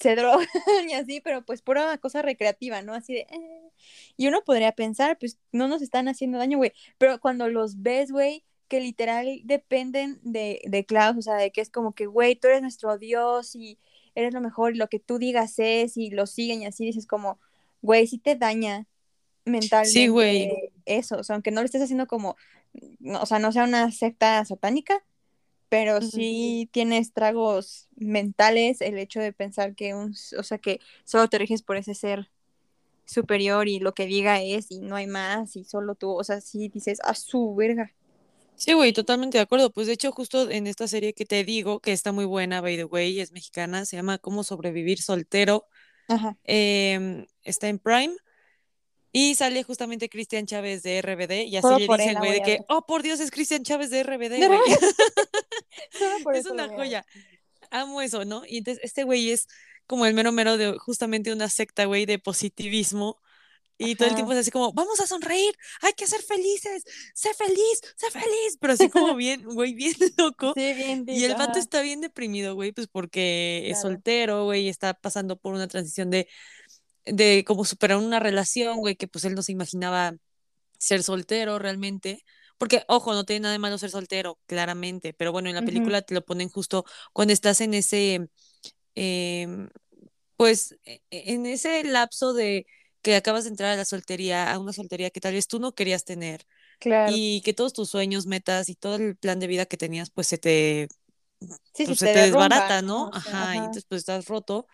se 0.00 0.16
drogan 0.16 0.46
y 0.88 0.94
así, 0.94 1.20
pero 1.20 1.44
pues 1.44 1.62
pura 1.62 1.96
cosa 1.98 2.22
recreativa, 2.22 2.82
¿no? 2.82 2.94
Así 2.94 3.14
de... 3.14 3.20
eh. 3.30 3.62
Y 4.16 4.28
uno 4.28 4.42
podría 4.44 4.72
pensar, 4.72 5.18
pues 5.18 5.38
no 5.52 5.68
nos 5.68 5.82
están 5.82 6.08
haciendo 6.08 6.38
daño, 6.38 6.58
güey, 6.58 6.72
pero 6.98 7.20
cuando 7.20 7.48
los 7.48 7.82
ves, 7.82 8.10
güey, 8.10 8.44
que 8.68 8.80
literal 8.80 9.40
dependen 9.44 10.18
de, 10.22 10.60
de 10.66 10.84
Klaus, 10.86 11.16
o 11.18 11.22
sea, 11.22 11.36
de 11.36 11.52
que 11.52 11.60
es 11.60 11.70
como 11.70 11.94
que, 11.94 12.06
güey, 12.06 12.36
tú 12.36 12.48
eres 12.48 12.62
nuestro 12.62 12.98
Dios 12.98 13.54
y 13.54 13.78
eres 14.14 14.34
lo 14.34 14.40
mejor 14.40 14.74
y 14.74 14.78
lo 14.78 14.88
que 14.88 14.98
tú 14.98 15.18
digas 15.18 15.58
es 15.58 15.96
y 15.96 16.10
lo 16.10 16.26
siguen 16.26 16.62
y 16.62 16.66
así 16.66 16.84
dices 16.86 17.06
como, 17.06 17.38
güey, 17.82 18.06
sí 18.06 18.18
te 18.18 18.34
daña 18.36 18.86
mentalmente 19.46 19.90
Sí, 19.90 20.08
güey. 20.08 20.50
eso, 20.84 21.16
o 21.18 21.24
sea, 21.24 21.34
aunque 21.34 21.50
no 21.50 21.60
lo 21.62 21.64
estés 21.66 21.82
haciendo 21.82 22.06
como, 22.06 22.36
no, 23.00 23.22
o 23.22 23.26
sea, 23.26 23.38
no 23.38 23.52
sea 23.52 23.64
una 23.64 23.90
secta 23.92 24.44
satánica, 24.44 25.04
pero 25.68 26.00
sí 26.02 26.68
tiene 26.72 26.98
estragos 26.98 27.88
mentales 27.96 28.80
el 28.80 28.98
hecho 28.98 29.20
de 29.20 29.32
pensar 29.32 29.74
que 29.74 29.94
un, 29.94 30.14
o 30.38 30.42
sea, 30.42 30.58
que 30.58 30.80
solo 31.04 31.28
te 31.28 31.38
riges 31.38 31.62
por 31.62 31.76
ese 31.76 31.94
ser 31.94 32.30
superior 33.04 33.68
y 33.68 33.78
lo 33.78 33.94
que 33.94 34.06
diga 34.06 34.42
es 34.42 34.70
y 34.70 34.80
no 34.80 34.96
hay 34.96 35.06
más 35.06 35.56
y 35.56 35.64
solo 35.64 35.94
tú, 35.94 36.12
o 36.12 36.24
sea, 36.24 36.40
sí 36.40 36.68
dices, 36.68 37.00
a 37.04 37.14
su 37.14 37.54
verga. 37.54 37.92
Sí, 38.54 38.72
güey, 38.72 38.92
totalmente 38.92 39.38
de 39.38 39.42
acuerdo. 39.42 39.70
Pues 39.70 39.86
de 39.86 39.92
hecho, 39.92 40.12
justo 40.12 40.50
en 40.50 40.66
esta 40.66 40.88
serie 40.88 41.12
que 41.12 41.26
te 41.26 41.44
digo, 41.44 41.80
que 41.80 41.92
está 41.92 42.12
muy 42.12 42.24
buena, 42.24 42.60
by 42.60 42.76
the 42.76 42.84
way, 42.84 43.20
es 43.20 43.32
mexicana, 43.32 43.84
se 43.84 43.96
llama 43.96 44.18
Cómo 44.18 44.44
sobrevivir 44.44 45.00
soltero, 45.02 45.66
Ajá. 46.08 46.36
em, 46.44 47.26
está 47.42 47.68
en 47.68 47.78
Prime. 47.78 48.16
Y 49.18 49.34
sale 49.34 49.62
justamente 49.62 50.10
Cristian 50.10 50.44
Chávez 50.44 50.82
de 50.82 50.98
RBD 50.98 51.46
y 51.46 51.56
así 51.56 51.62
Solo 51.62 51.78
le 51.78 51.86
dicen, 51.86 52.18
güey, 52.18 52.32
de 52.32 52.42
que, 52.42 52.60
oh, 52.68 52.84
por 52.84 53.02
Dios, 53.02 53.18
es 53.18 53.30
Cristian 53.30 53.62
Chávez 53.62 53.88
de 53.88 54.00
RBD, 54.00 54.38
No, 54.40 54.60
por 56.22 56.36
Es 56.36 56.44
una 56.44 56.68
joya. 56.68 57.06
Amo 57.70 58.02
eso, 58.02 58.26
¿no? 58.26 58.42
Y 58.46 58.58
entonces 58.58 58.84
este 58.84 59.04
güey 59.04 59.30
es 59.30 59.48
como 59.86 60.04
el 60.04 60.12
mero 60.12 60.32
mero 60.32 60.58
de 60.58 60.76
justamente 60.76 61.32
una 61.32 61.48
secta, 61.48 61.86
güey, 61.86 62.04
de 62.04 62.18
positivismo. 62.18 63.18
Y 63.78 63.94
todo 63.94 64.08
el 64.08 64.14
tiempo 64.14 64.32
Ajá. 64.32 64.40
es 64.40 64.44
así 64.44 64.50
como, 64.50 64.74
vamos 64.74 65.00
a 65.00 65.06
sonreír, 65.06 65.54
hay 65.80 65.92
que 65.94 66.06
ser 66.06 66.22
felices, 66.22 66.84
sé 67.14 67.32
feliz, 67.32 67.80
sé 67.96 68.10
feliz, 68.10 68.58
pero 68.60 68.74
así 68.74 68.90
como 68.90 69.14
bien, 69.16 69.44
güey, 69.44 69.72
bien 69.72 69.94
loco. 70.18 70.52
Sí, 70.54 70.74
bien 70.74 71.04
Y 71.06 71.20
deep, 71.20 71.30
el 71.30 71.36
vato 71.36 71.52
ajá, 71.52 71.58
está 71.58 71.80
bien 71.80 72.02
deprimido, 72.02 72.54
güey, 72.54 72.72
pues 72.72 72.86
porque 72.86 73.70
es 73.70 73.80
claro. 73.80 73.94
soltero, 73.94 74.44
güey, 74.44 74.66
y 74.66 74.68
está 74.68 74.92
pasando 74.92 75.36
por 75.38 75.54
una 75.54 75.68
transición 75.68 76.10
de, 76.10 76.28
de 77.06 77.44
como 77.46 77.64
superar 77.64 77.98
una 77.98 78.20
relación, 78.20 78.78
güey, 78.78 78.96
que 78.96 79.08
pues 79.08 79.24
él 79.24 79.34
no 79.34 79.42
se 79.42 79.52
imaginaba 79.52 80.14
ser 80.78 81.02
soltero 81.02 81.58
realmente. 81.58 82.24
Porque, 82.58 82.84
ojo, 82.88 83.14
no 83.14 83.24
tiene 83.24 83.40
nada 83.42 83.52
de 83.54 83.58
malo 83.60 83.78
ser 83.78 83.90
soltero, 83.90 84.38
claramente, 84.46 85.14
pero 85.14 85.32
bueno, 85.32 85.48
en 85.50 85.56
la 85.56 85.62
película 85.64 86.02
te 86.02 86.14
lo 86.14 86.24
ponen 86.24 86.48
justo 86.50 86.84
cuando 87.12 87.32
estás 87.34 87.60
en 87.62 87.74
ese, 87.74 88.28
em, 88.94 89.68
pues, 90.36 90.72
e- 90.84 91.02
e- 91.10 91.34
en 91.34 91.46
ese 91.46 91.84
lapso 91.84 92.34
de 92.34 92.66
que 93.02 93.16
acabas 93.16 93.44
de 93.44 93.50
entrar 93.50 93.72
a 93.72 93.76
la 93.76 93.84
soltería, 93.84 94.52
a 94.52 94.58
una 94.58 94.72
soltería 94.72 95.10
que 95.10 95.20
tal 95.20 95.34
vez 95.34 95.46
tú 95.48 95.60
no 95.60 95.74
querías 95.74 96.04
tener 96.04 96.46
Claro. 96.78 97.18
y 97.22 97.42
que 97.42 97.54
todos 97.54 97.72
tus 97.74 97.90
sueños, 97.90 98.26
metas 98.26 98.68
y 98.70 98.76
todo 98.76 98.96
el 98.96 99.16
plan 99.16 99.40
de 99.40 99.46
vida 99.48 99.66
que 99.66 99.76
tenías, 99.78 100.10
pues 100.10 100.26
se 100.28 100.38
te, 100.38 100.88
Sí, 101.74 101.86
se 101.86 101.94
pues 101.94 102.00
se 102.00 102.08
te 102.08 102.10
te 102.10 102.20
derrumba, 102.20 102.62
desbarata, 102.62 102.82
¿no? 102.82 103.08
¿no? 103.08 103.10
O 103.10 103.14
sea, 103.22 103.32
Ajá, 103.32 103.56
y 103.58 103.64
entonces 103.64 103.86
pues 103.88 104.00
estás 104.00 104.26
roto 104.26 104.66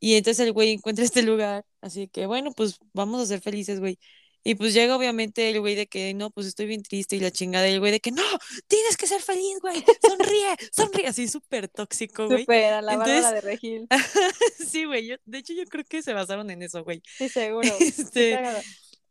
y 0.00 0.14
entonces 0.14 0.46
el 0.46 0.52
güey 0.52 0.72
encuentra 0.72 1.04
este 1.04 1.22
lugar, 1.22 1.64
así 1.80 2.08
que 2.08 2.26
bueno, 2.26 2.52
pues 2.52 2.78
vamos 2.92 3.20
a 3.20 3.26
ser 3.26 3.40
felices, 3.40 3.80
güey. 3.80 3.98
Y 4.44 4.54
pues 4.54 4.74
llega 4.74 4.96
obviamente 4.96 5.50
el 5.50 5.58
güey 5.58 5.74
de 5.74 5.88
que 5.88 6.14
no, 6.14 6.30
pues 6.30 6.46
estoy 6.46 6.66
bien 6.66 6.80
triste 6.80 7.16
y 7.16 7.20
la 7.20 7.32
chingada, 7.32 7.68
y 7.68 7.72
el 7.72 7.80
güey 7.80 7.90
de 7.90 7.98
que 7.98 8.12
no, 8.12 8.22
tienes 8.68 8.96
que 8.96 9.08
ser 9.08 9.20
feliz, 9.20 9.58
güey, 9.60 9.84
sonríe, 10.06 10.56
sonríe, 10.70 11.08
así 11.08 11.26
súper 11.26 11.66
tóxico, 11.66 12.26
güey. 12.26 12.42
Súper, 12.42 12.74
a 12.74 12.80
la 12.80 12.92
Entonces, 12.92 13.28
de 13.32 13.40
Regil. 13.40 13.88
sí, 14.70 14.84
güey, 14.84 15.08
yo, 15.08 15.16
de 15.24 15.38
hecho 15.38 15.52
yo 15.52 15.64
creo 15.64 15.84
que 15.84 16.00
se 16.00 16.12
basaron 16.12 16.48
en 16.50 16.62
eso, 16.62 16.84
güey. 16.84 17.02
Sí, 17.18 17.28
seguro. 17.28 17.68
Este, 17.80 18.38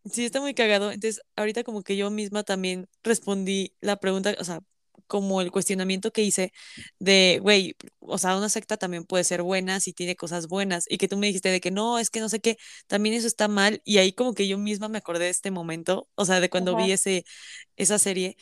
sí, 0.09 0.23
está 0.23 0.39
muy 0.39 0.53
cagado. 0.53 0.89
Entonces, 0.89 1.21
ahorita 1.35 1.65
como 1.65 1.83
que 1.83 1.97
yo 1.97 2.09
misma 2.09 2.43
también 2.43 2.87
respondí 3.03 3.75
la 3.81 3.97
pregunta, 3.97 4.37
o 4.39 4.43
sea, 4.45 4.61
como 5.07 5.41
el 5.41 5.51
cuestionamiento 5.51 6.11
que 6.11 6.23
hice 6.23 6.51
de, 6.99 7.39
güey, 7.41 7.75
o 7.99 8.17
sea, 8.17 8.37
una 8.37 8.49
secta 8.49 8.77
también 8.77 9.05
puede 9.05 9.23
ser 9.23 9.41
buena 9.41 9.79
si 9.79 9.93
tiene 9.93 10.15
cosas 10.15 10.47
buenas 10.47 10.85
y 10.89 10.97
que 10.97 11.07
tú 11.07 11.17
me 11.17 11.27
dijiste 11.27 11.49
de 11.49 11.61
que 11.61 11.71
no, 11.71 11.99
es 11.99 12.09
que 12.09 12.19
no 12.19 12.29
sé 12.29 12.39
qué, 12.39 12.57
también 12.87 13.15
eso 13.15 13.27
está 13.27 13.47
mal 13.47 13.81
y 13.85 13.97
ahí 13.97 14.13
como 14.13 14.33
que 14.33 14.47
yo 14.47 14.57
misma 14.57 14.89
me 14.89 14.97
acordé 14.97 15.25
de 15.25 15.31
este 15.31 15.51
momento, 15.51 16.09
o 16.15 16.25
sea, 16.25 16.39
de 16.39 16.49
cuando 16.49 16.75
vi 16.75 16.91
ese, 16.91 17.25
esa 17.75 17.99
serie 17.99 18.37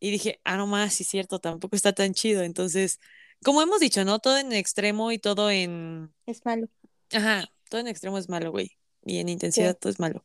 y 0.00 0.10
dije, 0.10 0.40
ah, 0.44 0.56
no 0.56 0.66
más, 0.66 0.94
sí 0.94 1.02
es 1.02 1.08
cierto, 1.08 1.38
tampoco 1.38 1.76
está 1.76 1.92
tan 1.92 2.12
chido. 2.12 2.42
Entonces, 2.42 2.98
como 3.42 3.62
hemos 3.62 3.80
dicho, 3.80 4.04
¿no? 4.04 4.18
Todo 4.18 4.38
en 4.38 4.52
extremo 4.52 5.12
y 5.12 5.18
todo 5.18 5.50
en, 5.50 6.12
Es 6.26 6.44
malo. 6.44 6.68
ajá, 7.12 7.46
todo 7.68 7.80
en 7.80 7.88
extremo 7.88 8.18
es 8.18 8.28
malo, 8.28 8.50
güey, 8.50 8.78
y 9.04 9.18
en 9.18 9.28
intensidad 9.28 9.72
Sí, 9.72 9.78
todo 9.80 9.92
es 9.92 10.00
malo. 10.00 10.24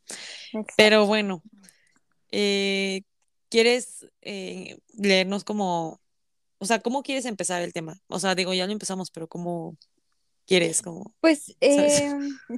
Pero 0.76 1.06
bueno. 1.06 1.42
Eh, 2.32 3.02
¿quieres 3.52 4.08
eh, 4.24 4.80
leernos 4.98 5.46
como, 5.46 6.02
o 6.60 6.66
sea, 6.66 6.82
cómo 6.82 7.04
quieres 7.04 7.26
empezar 7.28 7.62
el 7.64 7.74
tema? 7.74 8.00
O 8.10 8.20
sea, 8.20 8.36
digo, 8.36 8.54
ya 8.56 8.68
lo 8.68 8.74
empezamos, 8.74 9.12
pero 9.12 9.28
¿cómo 9.30 9.78
quieres? 10.48 10.82
Como, 10.84 11.16
Pues, 11.20 11.56
eh, 11.62 12.10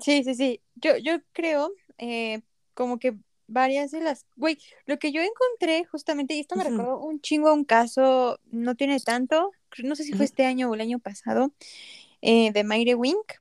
sí, 0.01 0.23
sí, 0.23 0.35
sí. 0.35 0.61
Yo, 0.75 0.97
yo 0.97 1.17
creo, 1.33 1.71
eh, 1.97 2.41
como 2.73 2.97
que 2.99 3.17
varias 3.47 3.91
de 3.91 3.99
las, 4.01 4.25
güey, 4.37 4.57
lo 4.85 4.97
que 4.99 5.11
yo 5.11 5.21
encontré 5.21 5.85
justamente, 5.85 6.33
y 6.35 6.39
esto 6.39 6.55
me 6.55 6.63
Ujú, 6.63 6.63
recordó 6.63 6.99
un 6.99 7.19
chingo 7.21 7.49
a 7.49 7.53
un 7.53 7.65
caso, 7.65 8.39
no 8.45 8.75
tiene 8.75 8.99
tanto, 9.01 9.51
no 9.83 9.95
sé 9.95 10.03
si 10.05 10.13
fue 10.13 10.25
este 10.25 10.45
año 10.45 10.69
o 10.69 10.75
el 10.75 10.81
año 10.81 10.99
pasado, 10.99 11.53
eh, 12.21 12.51
de 12.53 12.63
Mayre 12.65 12.95
Wink, 12.95 13.33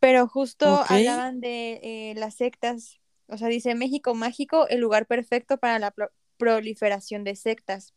pero 0.00 0.28
justo 0.28 0.68
hablaban 0.68 1.40
de 1.40 1.80
eh, 1.82 2.14
las 2.16 2.36
sectas, 2.36 3.00
o 3.28 3.38
sea, 3.38 3.48
dice 3.48 3.74
México 3.74 4.14
Mágico, 4.14 4.68
el 4.68 4.80
lugar 4.80 5.06
perfecto 5.06 5.58
para 5.58 5.78
la 5.78 5.94
proliferación 6.38 7.24
de 7.24 7.36
sectas. 7.36 7.94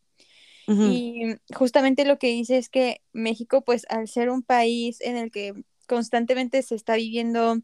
Y 0.68 1.36
justamente 1.54 2.04
lo 2.04 2.18
que 2.18 2.28
dice 2.28 2.56
es 2.56 2.68
que 2.68 3.02
México, 3.12 3.62
pues 3.62 3.84
al 3.90 4.08
ser 4.08 4.30
un 4.30 4.42
país 4.42 5.00
en 5.00 5.16
el 5.16 5.30
que 5.30 5.54
constantemente 5.86 6.62
se 6.62 6.76
está 6.76 6.94
viviendo 6.94 7.58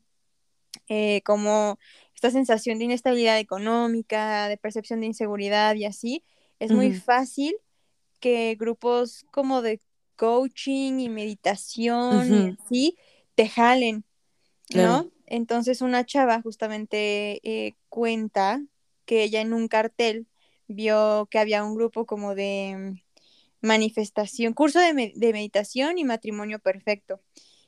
eh, 0.88 1.22
como 1.24 1.78
esta 2.14 2.30
sensación 2.30 2.78
de 2.78 2.86
inestabilidad 2.86 3.38
económica, 3.38 4.48
de 4.48 4.56
percepción 4.56 5.00
de 5.00 5.06
inseguridad 5.06 5.74
y 5.76 5.84
así, 5.84 6.24
es 6.58 6.72
muy 6.72 6.92
fácil 6.92 7.54
que 8.20 8.56
grupos 8.58 9.24
como 9.30 9.62
de 9.62 9.80
coaching 10.16 10.98
y 10.98 11.08
meditación 11.08 12.34
y 12.34 12.56
así 12.60 12.98
te 13.36 13.48
jalen, 13.48 14.04
Claro. 14.68 14.88
¿no? 15.04 15.12
Entonces 15.26 15.80
una 15.80 16.04
chava 16.04 16.42
justamente 16.42 17.40
eh, 17.42 17.74
cuenta 17.88 18.60
que 19.04 19.22
ella 19.22 19.40
en 19.40 19.52
un 19.52 19.68
cartel 19.68 20.26
vio 20.68 21.28
que 21.30 21.38
había 21.38 21.64
un 21.64 21.74
grupo 21.76 22.06
como 22.06 22.34
de 22.34 23.02
manifestación, 23.62 24.54
curso 24.54 24.80
de, 24.80 24.94
me- 24.94 25.12
de 25.16 25.32
meditación 25.32 25.98
y 25.98 26.04
matrimonio 26.04 26.58
perfecto. 26.60 27.20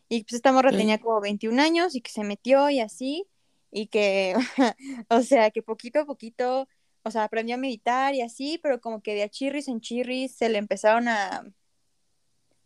Y 0.09 0.25
pues 0.25 0.35
esta 0.35 0.52
morra 0.52 0.75
tenía 0.75 0.99
como 1.00 1.21
21 1.21 1.61
años 1.61 1.95
y 1.97 2.00
que 2.02 2.11
se 2.12 2.25
metió 2.25 2.71
y 2.71 2.80
así, 2.80 3.26
y 3.73 3.88
que, 3.88 4.35
o 5.11 5.23
sea, 5.23 5.50
que 5.50 5.62
poquito 5.62 6.00
a 6.00 6.07
poquito, 6.07 6.69
o 7.04 7.11
sea, 7.11 7.25
aprendió 7.25 7.57
a 7.57 7.59
meditar 7.59 8.14
y 8.14 8.23
así, 8.23 8.59
pero 8.62 8.80
como 8.80 9.02
que 9.02 9.14
de 9.14 9.23
a 9.25 9.28
chirris 9.30 9.69
en 9.69 9.80
chirris 9.80 10.35
se 10.37 10.49
le 10.50 10.59
empezaron 10.59 11.09
a, 11.09 11.45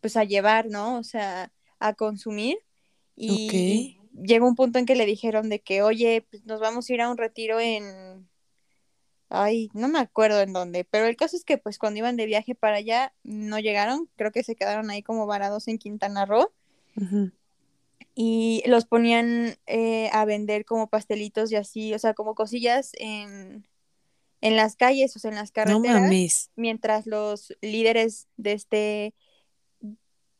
pues 0.00 0.16
a 0.16 0.24
llevar, 0.24 0.66
¿no? 0.70 0.98
O 0.98 1.02
sea, 1.04 1.52
a 1.78 1.94
consumir. 1.94 2.58
Y 3.16 3.98
llegó 4.12 4.46
un 4.48 4.56
punto 4.56 4.78
en 4.78 4.86
que 4.86 4.96
le 4.96 5.06
dijeron 5.06 5.48
de 5.48 5.62
que, 5.62 5.82
oye, 5.82 6.26
pues 6.30 6.44
nos 6.46 6.60
vamos 6.60 6.88
a 6.90 6.94
ir 6.94 7.00
a 7.02 7.10
un 7.10 7.16
retiro 7.18 7.60
en, 7.60 8.28
ay, 9.34 9.70
no 9.74 9.88
me 9.88 9.98
acuerdo 9.98 10.40
en 10.40 10.52
dónde, 10.52 10.84
pero 10.84 11.06
el 11.06 11.16
caso 11.16 11.36
es 11.36 11.44
que 11.44 11.58
pues 11.58 11.78
cuando 11.78 11.98
iban 11.98 12.16
de 12.16 12.26
viaje 12.26 12.54
para 12.54 12.76
allá 12.76 13.12
no 13.22 13.58
llegaron, 13.58 14.08
creo 14.16 14.32
que 14.32 14.42
se 14.44 14.56
quedaron 14.56 14.90
ahí 14.90 15.02
como 15.02 15.26
varados 15.26 15.68
en 15.68 15.78
Quintana 15.78 16.24
Roo 16.26 16.52
y 18.14 18.62
los 18.66 18.84
ponían 18.84 19.56
eh, 19.66 20.08
a 20.12 20.24
vender 20.24 20.64
como 20.64 20.88
pastelitos 20.88 21.50
y 21.52 21.56
así, 21.56 21.92
o 21.94 21.98
sea, 21.98 22.14
como 22.14 22.34
cosillas 22.34 22.92
en, 22.98 23.66
en 24.40 24.56
las 24.56 24.76
calles, 24.76 25.16
o 25.16 25.18
sea, 25.18 25.30
en 25.30 25.36
las 25.36 25.50
No 25.50 25.54
carreteras, 25.54 26.02
mames. 26.02 26.50
mientras 26.54 27.06
los 27.06 27.56
líderes 27.60 28.28
de 28.36 28.52
este 28.52 29.14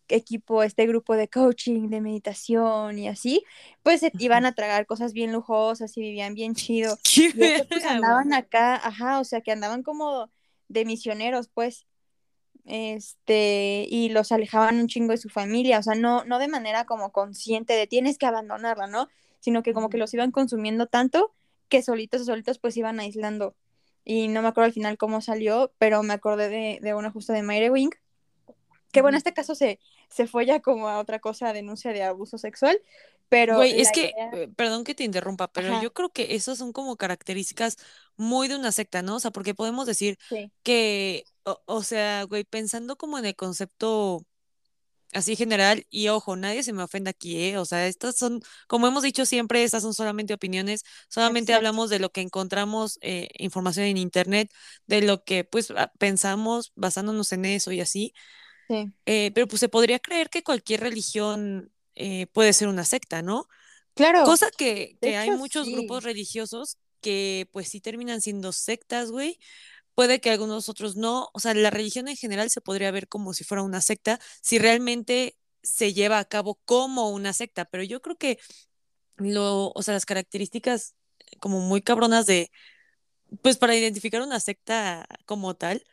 equipo, 0.09 0.63
este 0.63 0.87
grupo 0.87 1.17
de 1.17 1.29
coaching, 1.29 1.89
de 1.89 2.01
meditación 2.01 2.99
y 2.99 3.09
así, 3.09 3.45
pues 3.83 4.01
se 4.01 4.13
iban 4.19 4.47
a 4.47 4.55
tragar 4.55 4.87
cosas 4.87 5.13
bien 5.13 5.33
lujosas 5.33 5.97
y 5.97 6.03
vivían 6.03 6.35
bien 6.35 6.55
chido. 6.55 6.99
Y 7.15 7.43
estos 7.43 7.67
pues 7.69 7.85
andaban 7.85 8.33
acá, 8.33 8.75
ajá, 8.77 9.21
o 9.21 9.25
sea, 9.25 9.41
que 9.41 9.53
andaban 9.53 9.83
como 9.83 10.31
de 10.69 10.85
misioneros, 10.85 11.49
pues, 11.49 11.87
este, 12.65 13.87
y 13.89 14.09
los 14.09 14.33
alejaban 14.33 14.79
un 14.79 14.89
chingo 14.89 15.13
de 15.13 15.19
su 15.19 15.29
familia, 15.29 15.79
o 15.79 15.83
sea, 15.83 15.95
no, 15.95 16.25
no 16.25 16.39
de 16.39 16.49
manera 16.49 16.85
como 16.85 17.13
consciente 17.13 17.75
de 17.75 17.87
tienes 17.87 18.19
que 18.19 18.27
abandonarla, 18.27 18.87
¿no? 18.87 19.09
Sino 19.41 19.63
que 19.63 19.75
como 19.75 19.91
que 19.91 19.99
los 19.99 20.13
iban 20.15 20.31
consumiendo 20.31 20.87
tanto 20.87 21.35
que 21.69 21.83
solitos 21.83 22.23
o 22.23 22.25
solitos 22.25 22.59
pues 22.59 22.77
iban 22.77 23.01
aislando. 23.01 23.55
Y 24.05 24.29
no 24.29 24.43
me 24.43 24.49
acuerdo 24.49 24.67
al 24.67 24.73
final 24.73 24.99
cómo 24.99 25.21
salió, 25.21 25.73
pero 25.79 26.03
me 26.03 26.13
acordé 26.13 26.49
de, 26.49 26.79
de 26.83 26.95
una 26.95 27.11
justa 27.11 27.33
de 27.33 27.43
Mayre 27.43 27.71
Wing, 27.71 27.91
que 29.03 29.03
bueno, 29.03 29.19
este 29.19 29.35
caso 29.35 29.55
se, 29.55 29.81
se 30.11 30.27
fue 30.27 30.47
ya 30.47 30.61
como 30.61 30.89
a 30.89 30.99
otra 31.01 31.21
cosa, 31.21 31.53
denuncia 31.53 31.93
de 31.93 32.05
abuso 32.05 32.39
sexual, 32.39 32.79
Pero 33.29 33.55
Güey, 33.57 33.79
es 33.79 33.93
que, 33.93 34.17
idea, 34.17 34.33
eh, 34.33 34.49
perdón 34.57 34.85
que 34.85 34.95
te 34.95 35.05
interrumpa, 35.05 35.49
pero 35.53 35.71
ajá, 35.71 35.75
yo 35.75 35.93
creo 35.93 36.11
que 36.11 36.35
esas 36.35 36.57
son 36.59 36.73
como 36.73 36.97
características 36.97 37.77
muy 38.17 38.49
de 38.49 38.57
una 38.57 38.73
secta, 38.73 39.03
¿no? 39.03 39.17
O 39.17 39.21
sea, 39.21 39.31
porque 39.33 39.55
podemos 39.55 39.87
decir 39.87 40.19
sí, 40.31 40.53
que, 40.63 41.25
o, 41.45 41.63
o 41.67 41.83
sea, 41.83 42.23
güey, 42.25 42.45
pensando 42.45 42.97
como 42.97 43.19
en 43.19 43.27
el 43.27 43.37
concepto 43.37 44.25
así 45.13 45.37
general, 45.37 45.87
y 45.91 46.09
ojo, 46.09 46.37
nadie 46.37 46.63
se 46.65 46.73
me 46.73 46.83
ofenda 46.85 47.11
aquí, 47.13 47.39
¿eh? 47.51 47.59
O 47.59 47.65
sea, 47.67 47.87
estas 47.89 48.17
son, 48.19 48.43
como 48.69 48.87
hemos 48.89 49.03
dicho 49.05 49.27
siempre, 49.27 49.65
estas 49.65 49.83
son 49.83 49.95
solamente 49.95 50.35
opiniones, 50.35 50.85
solamente 51.09 51.53
exacto, 51.53 51.55
hablamos 51.55 51.91
de 51.91 52.01
lo 52.01 52.11
que 52.13 52.23
encontramos, 52.23 52.99
eh, 53.03 53.29
información 53.39 53.87
en 53.87 53.99
internet, 53.99 54.51
de 54.87 55.03
lo 55.03 55.25
que 55.25 55.45
pues 55.45 55.71
a- 55.73 55.93
pensamos 55.99 56.73
basándonos 56.77 57.33
en 57.33 57.45
eso 57.47 57.73
y 57.73 57.81
así, 57.81 58.15
sí. 58.69 58.93
eh, 59.07 59.31
pero 59.35 59.47
pues 59.47 59.61
se 59.61 59.69
podría 59.69 59.99
creer 59.99 60.31
que 60.31 60.43
cualquier 60.43 60.81
religión 60.81 61.73
eh, 61.95 62.27
puede 62.29 62.53
ser 62.53 62.69
una 62.69 62.85
secta, 62.85 63.23
¿no? 63.23 63.49
Claro, 63.95 64.25
Cosa 64.25 64.51
que, 64.57 64.97
que 65.01 65.17
hay 65.17 65.31
muchos 65.31 65.69
grupos 65.69 66.03
religiosos 66.03 66.79
que 67.01 67.49
pues 67.53 67.69
sí 67.69 67.81
terminan 67.81 68.21
siendo 68.21 68.53
sectas, 68.53 69.11
güey. 69.11 69.39
Puede 69.95 70.21
que 70.21 70.31
algunos 70.31 70.69
otros 70.69 70.97
no. 70.97 71.29
O 71.33 71.39
sea, 71.39 71.55
la 71.55 71.71
religión 71.71 72.09
en 72.09 72.17
general 72.17 72.51
se 72.51 72.61
podría 72.61 72.91
ver 72.91 73.09
como 73.09 73.35
si 73.35 73.45
fuera 73.45 73.63
una 73.63 73.81
secta, 73.81 74.19
si 74.41 74.59
realmente 74.59 75.37
se 75.63 75.93
lleva 75.93 76.19
a 76.19 76.25
cabo 76.25 76.59
como 76.65 77.11
una 77.11 77.33
secta. 77.33 77.67
Pero 77.67 77.85
yo 77.85 78.03
creo 78.03 78.17
que 78.17 78.39
lo, 79.17 79.71
o 79.75 79.83
sea, 79.83 79.95
las 79.95 80.07
características 80.07 80.95
como 81.39 81.61
muy 81.61 81.83
cabronas 81.83 82.27
de, 82.27 82.51
pues 83.43 83.57
para 83.57 83.77
identificar 83.77 84.23
una 84.23 84.41
secta 84.41 85.07
como 85.27 85.55
tal, 85.55 85.85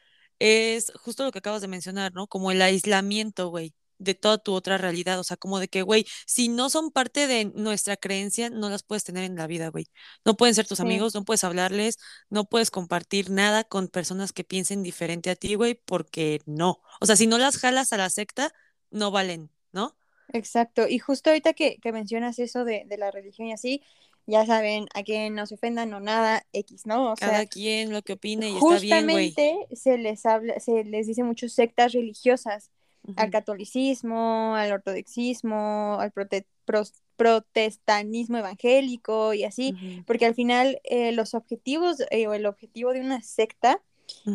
es 0.75 0.91
justo 1.03 1.24
lo 1.24 1.31
que 1.31 1.39
acabas 1.39 1.62
de 1.62 1.67
mencionar, 1.67 2.13
¿no? 2.13 2.27
Como 2.27 2.51
el 2.51 2.62
aislamiento, 2.62 3.50
güey, 3.50 3.74
de 3.98 4.15
toda 4.15 4.38
tu 4.39 4.53
otra 4.53 4.77
realidad. 4.77 5.19
O 5.19 5.24
sea, 5.24 5.38
como 5.38 5.60
de 5.60 5.67
que, 5.67 5.81
güey, 5.83 6.05
si 6.25 6.50
no 6.50 6.69
son 6.69 6.91
parte 6.91 7.27
de 7.27 7.45
nuestra 7.55 7.98
creencia, 7.98 8.50
no 8.50 8.69
las 8.69 8.83
puedes 8.83 9.03
tener 9.03 9.24
en 9.24 9.36
la 9.36 9.48
vida, 9.48 9.69
güey. 9.69 9.88
No 10.25 10.36
pueden 10.38 10.55
ser 10.55 10.67
tus 10.67 10.79
sí, 10.79 10.81
amigos, 10.81 11.13
no 11.15 11.25
puedes 11.25 11.43
hablarles, 11.43 11.98
no 12.29 12.45
puedes 12.45 12.71
compartir 12.71 13.29
nada 13.29 13.63
con 13.63 13.88
personas 13.88 14.33
que 14.33 14.43
piensen 14.43 14.83
diferente 14.83 15.29
a 15.29 15.36
ti, 15.36 15.55
güey, 15.55 15.75
porque 15.75 16.41
no. 16.45 16.81
O 17.00 17.05
sea, 17.05 17.15
si 17.15 17.27
no 17.27 17.38
las 17.38 17.57
jalas 17.57 17.93
a 17.93 17.98
la 17.98 18.10
secta, 18.10 18.51
no 18.91 19.12
valen, 19.12 19.51
¿no? 19.71 19.98
exacto. 20.29 20.88
Y 20.88 21.00
justo 21.00 21.29
ahorita 21.29 21.53
que, 21.53 21.77
que 21.79 21.91
mencionas 21.91 22.39
eso 22.39 22.65
de, 22.65 22.83
de 22.88 22.98
la 22.98 23.12
religión 23.12 23.48
y 23.48 23.53
así, 23.53 23.83
ya 24.31 24.45
saben, 24.45 24.88
a 24.93 25.03
que 25.03 25.29
no 25.29 25.45
se 25.45 25.55
ofendan 25.55 25.93
o 25.93 26.00
nada, 26.00 26.43
X, 26.53 26.85
¿no? 26.85 27.11
O 27.11 27.15
sea, 27.17 27.27
Cada 27.27 27.45
quien 27.45 27.91
lo 27.91 28.01
que 28.01 28.13
opine 28.13 28.50
y 28.50 28.53
está 28.55 28.79
bien, 28.79 29.07
güey. 29.09 29.29
justamente 29.29 29.67
se 29.75 29.97
les 29.97 30.25
habla, 30.25 30.59
se 30.59 30.83
les 30.85 31.07
dice 31.07 31.23
muchas 31.23 31.51
sectas 31.53 31.91
religiosas, 31.93 32.71
al 33.17 33.29
catolicismo, 33.31 34.55
al 34.55 34.71
ortodoxismo, 34.71 35.97
al 36.00 36.13
prote- 36.13 36.45
protestanismo 37.15 38.38
evangélico 38.38 39.33
y 39.33 39.43
así, 39.43 39.75
porque 40.05 40.25
al 40.25 40.35
final 40.35 40.79
eh, 40.83 41.11
los 41.11 41.33
objetivos 41.33 41.97
eh, 42.11 42.27
o 42.27 42.33
el 42.33 42.45
objetivo 42.45 42.93
de 42.93 43.01
una 43.01 43.21
secta 43.21 43.81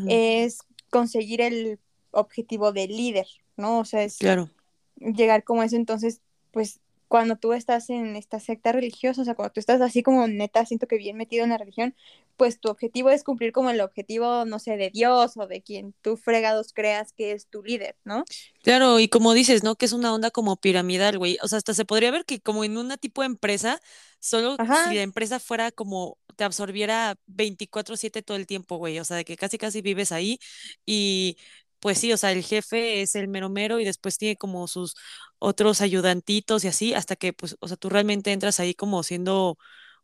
es 0.09 0.59
conseguir 0.91 1.41
el 1.41 1.79
objetivo 2.11 2.73
del 2.73 2.97
líder, 2.97 3.27
¿no? 3.57 3.79
O 3.81 3.85
sea, 3.85 4.03
es 4.03 4.19
Claro. 4.19 4.51
llegar 4.97 5.45
como 5.45 5.63
eso, 5.63 5.77
entonces, 5.77 6.21
pues 6.51 6.81
cuando 7.09 7.37
tú 7.37 7.53
estás 7.53 7.91
en 7.91 8.17
esta 8.17 8.41
secta 8.41 8.73
religiosa, 8.73 9.23
o 9.23 9.25
sea, 9.25 9.35
cuando 9.35 9.53
tú 9.53 9.61
estás 9.61 9.81
así 9.81 10.03
como 10.03 10.27
neta, 10.27 10.67
siento 10.67 10.87
que 10.87 10.99
bien 10.99 11.17
metido 11.17 11.45
en 11.45 11.51
la 11.51 11.59
religión, 11.59 11.95
pues 12.37 12.61
tu 12.61 12.69
objetivo 12.69 13.11
es 13.11 13.25
cumplir 13.25 13.53
como 13.53 13.71
el 13.71 13.81
objetivo, 13.81 14.45
no 14.45 14.59
sé, 14.59 14.77
de 14.77 14.91
Dios 14.91 15.37
o 15.37 15.47
de 15.47 15.63
quien 15.63 15.95
tú 16.03 16.17
fregados 16.17 16.73
creas 16.73 17.13
que 17.13 17.33
es 17.33 17.47
tu 17.47 17.63
líder, 17.63 17.97
¿no? 18.05 18.25
Claro, 18.63 19.01
y 19.01 19.09
como 19.09 19.33
dices, 19.33 19.63
¿no? 19.63 19.77
Que 19.77 19.87
es 19.87 19.93
una 19.93 20.13
onda 20.13 20.31
como 20.31 20.57
piramidal, 20.57 21.19
güey. 21.19 21.39
O 21.43 21.49
sea, 21.49 21.59
hasta 21.59 21.73
se 21.73 21.85
podría 21.85 22.11
ver 22.11 22.25
que 22.25 22.41
como 22.41 22.65
en 22.65 22.77
una 22.77 22.97
tipo 22.97 23.23
de 23.23 23.27
empresa, 23.27 23.81
solo 24.21 24.57
si 24.57 24.95
la 24.95 25.03
empresa 25.03 25.39
fuera 25.39 25.71
como 25.71 26.19
te 26.37 26.45
absorbiera 26.45 27.17
veinticuatro 27.27 27.97
siete 27.97 28.23
todo 28.23 28.37
el 28.37 28.47
tiempo, 28.47 28.77
güey. 28.77 28.99
O 28.99 29.05
sea, 29.05 29.17
de 29.17 29.25
que 29.25 29.37
casi 29.37 29.57
casi 29.57 29.81
vives 29.81 30.13
ahí 30.13 30.39
y 30.85 31.39
pues 31.87 31.99
sí, 31.99 32.13
o 32.13 32.17
sea, 32.17 32.33
el 32.33 32.43
jefe 32.43 33.01
es 33.03 33.15
el 33.15 33.29
mero 33.29 33.49
mero 33.51 33.79
y 33.81 33.85
después 33.85 34.19
tiene 34.19 34.37
como 34.37 34.67
sus 34.69 34.97
otros 35.39 35.81
ayudantitos 35.81 36.65
y 36.65 36.69
así, 36.69 36.95
hasta 36.95 37.15
que 37.17 37.33
pues, 37.33 37.57
o 37.61 37.69
sea, 37.69 37.77
tú 37.77 37.89
realmente 37.91 38.33
entras 38.33 38.59
ahí 38.61 38.75
como 38.75 39.05
siendo 39.05 39.57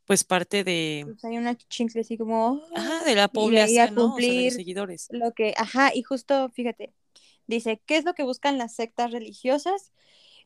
pues 0.06 0.24
parte 0.24 0.64
de, 0.64 1.04
pues 1.04 1.24
hay 1.24 1.38
una 1.38 1.56
chincle 1.56 2.00
así 2.02 2.16
como, 2.18 2.62
ajá, 2.74 3.00
"Ah", 3.00 3.04
de 3.04 3.14
la 3.14 3.28
y 3.30 3.56
a 3.58 3.66
población, 3.66 3.94
¿no? 3.94 4.14
O 4.16 4.22
sea, 4.22 4.34
de 4.34 4.42
los 4.42 4.54
seguidores. 4.54 5.10
lo 5.10 5.32
que, 5.32 5.54
ajá, 5.56 5.92
y 5.94 6.02
justo, 6.02 6.50
fíjate, 6.50 6.94
dice, 7.46 7.82
¿qué 7.86 7.96
es 7.96 8.04
lo 8.04 8.14
que 8.14 8.24
buscan 8.24 8.58
las 8.58 8.74
sectas 8.74 9.10
religiosas? 9.12 9.92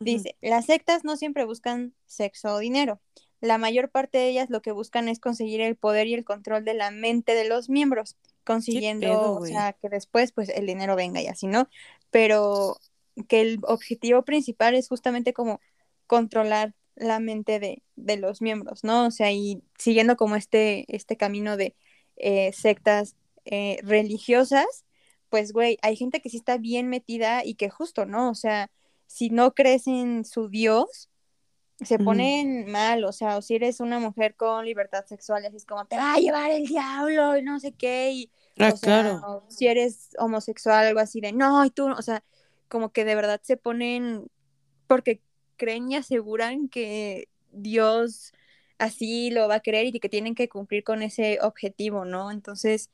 Dice, 0.01 0.37
las 0.43 0.67
sectas 0.67 1.05
no 1.05 1.17
siempre 1.17 1.45
buscan 1.45 1.95
sexo 2.07 2.55
o 2.55 2.59
dinero. 2.59 3.01
La 3.41 3.59
mayor 3.59 3.91
parte 3.91 4.19
de 4.19 4.29
ellas 4.29 4.51
lo 4.51 4.63
que 4.63 4.73
buscan 4.73 5.09
es 5.09 5.21
conseguir 5.21 5.61
el 5.61 5.77
poder 5.77 6.07
y 6.07 6.15
el 6.15 6.25
control 6.25 6.65
de 6.65 6.75
la 6.75 6.91
mente 6.91 7.35
de 7.35 7.49
los 7.49 7.69
miembros, 7.69 8.17
¿Qué 8.23 8.29
consiguiendo, 8.45 9.07
pedo, 9.07 9.35
o 9.35 9.47
sea, 9.47 9.73
que 9.75 9.89
después 9.89 10.33
pues 10.33 10.49
el 10.49 10.67
dinero 10.67 10.97
venga 10.97 11.21
y 11.21 11.27
así, 11.27 11.47
¿no? 11.47 11.69
Pero 12.11 12.77
que 13.29 13.41
el 13.41 13.59
objetivo 13.63 14.23
principal 14.25 14.75
es 14.75 14.89
justamente 14.89 15.33
como 15.33 15.61
controlar 16.07 16.75
la 16.95 17.21
mente 17.21 17.61
de, 17.61 17.83
de 17.97 18.17
los 18.17 18.41
miembros, 18.41 18.85
¿no? 18.85 19.07
O 19.07 19.11
sea, 19.11 19.33
y 19.33 19.63
siguiendo 19.79 20.17
como 20.17 20.37
este, 20.37 20.85
este 20.95 21.17
camino 21.17 21.57
de 21.57 21.75
eh, 22.17 22.53
sectas 22.53 23.17
eh, 23.45 23.79
religiosas, 23.83 24.85
pues, 25.29 25.53
güey, 25.53 25.79
hay 25.83 25.97
gente 25.97 26.21
que 26.21 26.31
sí 26.31 26.39
está 26.39 26.57
bien 26.59 26.89
metida 26.89 27.45
y 27.45 27.55
que 27.55 27.69
justo, 27.69 28.07
¿no? 28.07 28.31
O 28.31 28.35
sea, 28.35 28.71
si 29.07 29.31
no 29.31 29.55
crees 29.55 29.87
en 29.87 30.25
su 30.25 30.49
Dios, 30.49 31.11
se 31.81 31.99
ponen 31.99 32.71
mal, 32.71 33.05
o 33.05 33.13
sea, 33.13 33.37
o 33.37 33.43
si 33.43 33.57
eres 33.57 33.81
una 33.81 33.99
mujer 33.99 34.35
con 34.35 34.65
libertad 34.65 35.05
sexual, 35.07 35.45
así 35.45 35.57
es 35.57 35.67
como 35.67 35.85
te 35.85 35.97
va 35.97 36.15
a 36.15 36.19
llevar 36.19 36.51
el 36.51 36.67
diablo 36.67 37.37
y 37.37 37.43
no 37.43 37.61
sé 37.61 37.73
qué, 37.73 38.13
y, 38.13 38.31
Ah, 38.59 38.71
o 38.73 38.77
sea, 38.77 39.03
claro. 39.03 39.21
o 39.27 39.51
si 39.51 39.67
eres 39.67 40.11
homosexual, 40.19 40.87
algo 40.87 41.01
así 41.01 41.21
de, 41.21 41.33
no, 41.33 41.65
y 41.65 41.71
tú, 41.71 41.89
o 41.91 42.03
sea, 42.03 42.25
como 42.69 42.91
que 42.91 43.05
de 43.05 43.15
verdad 43.15 43.41
se 43.43 43.59
ponen, 43.59 44.31
porque 44.87 45.21
creen 45.57 45.91
y 45.93 45.97
aseguran 45.97 46.69
que 46.69 47.29
Dios 47.53 48.33
así 48.79 49.31
lo 49.31 49.49
va 49.49 49.57
a 49.57 49.61
querer 49.61 49.87
y 49.87 50.01
que 50.01 50.09
tienen 50.09 50.35
que 50.35 50.49
cumplir 50.49 50.85
con 50.85 51.03
ese 51.03 51.39
objetivo, 51.43 52.05
¿no? 52.07 52.31
Entonces, 52.31 52.91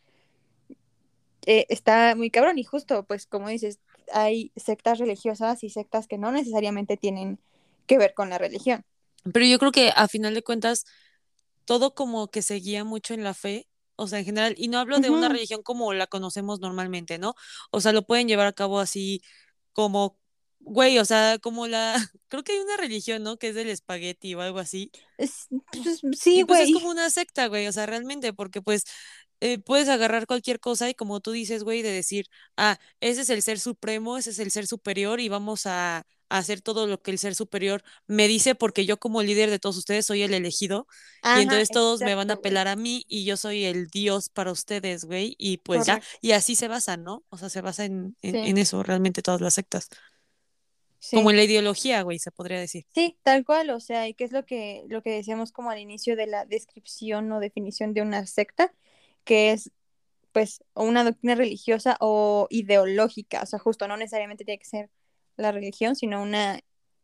eh, 1.46 1.66
está 1.68 2.14
muy 2.16 2.30
cabrón 2.30 2.58
y 2.58 2.64
justo, 2.64 3.04
pues 3.04 3.26
como 3.26 3.48
dices, 3.48 3.78
hay 4.12 4.52
sectas 4.56 4.98
religiosas 4.98 5.62
y 5.64 5.70
sectas 5.70 6.06
que 6.06 6.18
no 6.18 6.32
necesariamente 6.32 6.96
tienen 6.96 7.38
que 7.86 7.98
ver 7.98 8.14
con 8.14 8.30
la 8.30 8.38
religión. 8.38 8.84
Pero 9.32 9.46
yo 9.46 9.58
creo 9.58 9.72
que 9.72 9.92
a 9.94 10.08
final 10.08 10.34
de 10.34 10.42
cuentas, 10.42 10.84
todo 11.64 11.94
como 11.94 12.30
que 12.30 12.42
se 12.42 12.56
guía 12.56 12.84
mucho 12.84 13.14
en 13.14 13.24
la 13.24 13.34
fe, 13.34 13.68
o 13.96 14.06
sea, 14.08 14.18
en 14.20 14.24
general, 14.24 14.54
y 14.58 14.68
no 14.68 14.78
hablo 14.78 15.00
de 15.00 15.10
una 15.10 15.28
religión 15.28 15.62
como 15.62 15.92
la 15.92 16.06
conocemos 16.08 16.60
normalmente, 16.60 17.18
¿no? 17.18 17.34
O 17.70 17.80
sea, 17.80 17.92
lo 17.92 18.04
pueden 18.06 18.28
llevar 18.28 18.46
a 18.48 18.52
cabo 18.52 18.80
así 18.80 19.22
como, 19.72 20.18
güey, 20.60 20.98
o 20.98 21.04
sea, 21.04 21.38
como 21.40 21.66
la, 21.68 21.94
creo 22.28 22.42
que 22.44 22.52
hay 22.52 22.58
una 22.60 22.76
religión, 22.76 23.22
¿no? 23.22 23.36
Que 23.38 23.48
es 23.50 23.54
del 23.54 23.68
espagueti 23.70 24.34
o 24.34 24.40
algo 24.40 24.58
así. 24.58 24.90
Es- 25.16 25.50
pues, 25.70 26.04
sí, 26.12 26.40
Y 26.40 26.44
pues 26.44 26.60
es 26.60 26.70
güey. 26.70 26.72
como 26.72 26.90
una 26.90 27.10
secta, 27.10 27.46
güey, 27.48 27.66
o 27.68 27.72
sea, 27.72 27.86
realmente, 27.86 28.32
porque 28.32 28.60
pues 28.62 28.84
eh, 29.40 29.58
puedes 29.58 29.88
agarrar 29.88 30.26
cualquier 30.26 30.60
cosa 30.60 30.88
y 30.90 30.94
como 30.94 31.20
tú 31.20 31.32
dices, 31.32 31.64
güey, 31.64 31.82
de 31.82 31.90
decir, 31.92 32.26
ah, 32.56 32.78
ese 33.00 33.22
es 33.22 33.30
el 33.30 33.42
ser 33.42 33.58
supremo, 33.60 34.16
ese 34.18 34.30
es 34.30 34.38
el 34.38 34.50
ser 34.50 34.66
superior 34.66 35.20
y 35.20 35.28
vamos 35.28 35.66
a, 35.66 36.04
a 36.32 36.38
hacer 36.38 36.62
todo 36.62 36.86
lo 36.86 37.02
que 37.02 37.10
el 37.10 37.18
ser 37.18 37.34
superior 37.34 37.82
me 38.06 38.26
dice 38.26 38.54
porque 38.54 38.86
yo 38.86 38.98
como 38.98 39.22
líder 39.22 39.50
de 39.50 39.58
todos 39.58 39.76
ustedes 39.76 40.06
soy 40.06 40.22
el 40.22 40.32
elegido 40.32 40.86
y 41.36 41.42
entonces 41.42 41.68
todos 41.68 42.00
me 42.00 42.14
van 42.14 42.30
a 42.30 42.34
apelar 42.34 42.68
a 42.68 42.76
mí 42.76 43.04
y 43.06 43.24
yo 43.24 43.36
soy 43.36 43.64
el 43.64 43.88
Dios 43.88 44.30
para 44.30 44.50
ustedes, 44.50 45.04
güey, 45.04 45.34
y 45.38 45.58
pues 45.58 45.86
ya, 45.86 46.00
y 46.20 46.32
así 46.32 46.56
se 46.56 46.68
basa, 46.68 46.96
¿no? 46.96 47.22
O 47.28 47.36
sea, 47.36 47.50
se 47.50 47.60
basa 47.60 47.84
en, 47.84 48.16
en, 48.22 48.32
Sí, 48.32 48.38
en 48.38 48.58
eso 48.58 48.82
realmente 48.82 49.20
todas 49.20 49.42
las 49.42 49.54
sectas, 49.54 49.88
como 51.10 51.30
en 51.30 51.36
la 51.36 51.44
ideología, 51.44 52.00
güey, 52.02 52.18
se 52.18 52.30
podría 52.30 52.58
decir. 52.58 52.86
Sí, 52.94 53.18
tal 53.22 53.44
cual, 53.44 53.70
o 53.70 53.80
sea, 53.80 54.08
y 54.08 54.14
qué 54.14 54.24
es 54.24 54.32
lo 54.32 54.46
que, 54.46 54.84
lo 54.88 55.02
que 55.02 55.10
decíamos 55.10 55.52
como 55.52 55.70
al 55.70 55.80
inicio 55.80 56.16
de 56.16 56.26
la 56.26 56.46
descripción 56.46 57.30
o 57.32 57.40
definición 57.40 57.92
de 57.92 58.02
una 58.02 58.24
secta, 58.26 58.72
que 59.24 59.52
es 59.52 59.70
pues 60.32 60.64
o 60.72 60.84
una 60.84 61.04
doctrina 61.04 61.34
religiosa 61.34 61.96
o 62.00 62.46
ideológica, 62.50 63.42
o 63.42 63.46
sea, 63.46 63.58
justo 63.58 63.86
no 63.86 63.96
necesariamente 63.96 64.44
tiene 64.44 64.58
que 64.58 64.64
ser 64.64 64.90
la 65.42 65.52
religión, 65.52 65.96
sino 65.96 66.22
una 66.22 66.60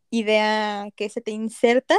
idea 0.09 0.89
que 0.95 1.09
se 1.09 1.21
te 1.21 1.31
inserta 1.31 1.95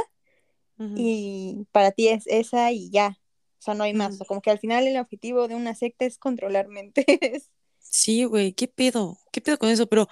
y 0.95 1.67
para 1.71 1.91
ti 1.91 2.07
es 2.09 2.25
esa 2.27 2.71
y 2.71 2.89
ya, 2.89 3.17
o 3.59 3.61
sea, 3.61 3.75
no 3.75 3.83
hay 3.83 3.93
más, 3.93 4.17
sea, 4.17 4.25
como 4.25 4.41
que 4.41 4.49
al 4.51 4.59
final 4.59 4.87
el 4.87 4.97
objetivo 4.97 5.47
de 5.47 5.55
una 5.55 5.75
secta 5.75 6.05
es 6.05 6.17
controlar 6.17 6.67
mentes. 6.67 7.05
Sí, 7.79 8.23
güey, 8.23 8.53
¿qué 8.53 8.67
pedo? 8.67 9.17
¿Qué 9.31 9.41
pedo 9.41 9.57
con 9.57 9.69
eso? 9.69 9.87
Pero 9.87 10.07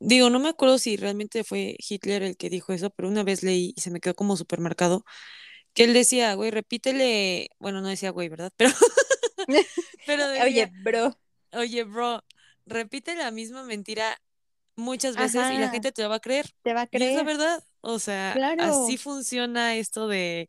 Digo, 0.00 0.30
no 0.30 0.40
me 0.40 0.50
acuerdo 0.50 0.78
si 0.78 0.96
realmente 0.96 1.44
fue 1.44 1.76
Hitler 1.78 2.22
el 2.22 2.36
que 2.36 2.50
dijo 2.50 2.72
eso, 2.72 2.90
pero 2.90 3.08
una 3.08 3.24
vez 3.24 3.42
leí 3.42 3.74
y 3.76 3.80
se 3.80 3.90
me 3.90 4.00
quedó 4.00 4.14
como 4.14 4.36
supermercado 4.36 5.04
que 5.74 5.84
él 5.84 5.94
decía, 5.94 6.34
güey, 6.34 6.50
repítele, 6.50 7.48
bueno, 7.58 7.80
no 7.82 7.88
decía 7.88 8.10
güey, 8.10 8.28
¿verdad? 8.28 8.52
Pero, 8.56 8.70
pero 10.06 10.24
Oye, 10.44 10.72
bro, 10.82 11.18
oye, 11.52 11.84
bro, 11.84 12.24
repite 12.66 13.14
la 13.16 13.30
misma 13.30 13.64
mentira 13.64 14.18
muchas 14.76 15.16
veces 15.16 15.50
y 15.50 15.58
la 15.58 15.68
gente 15.68 15.92
te 15.92 16.06
va 16.06 16.16
a 16.16 16.20
creer. 16.20 16.46
te 16.62 16.74
va 16.74 16.82
a 16.82 16.86
Y 16.90 17.04
es 17.04 17.14
la 17.14 17.22
creer. 17.22 17.26
verdad. 17.26 17.64
O 17.80 17.98
sea, 17.98 18.32
Claro. 18.34 18.62
así 18.62 18.96
funciona 18.96 19.76
esto 19.76 20.08
de, 20.08 20.48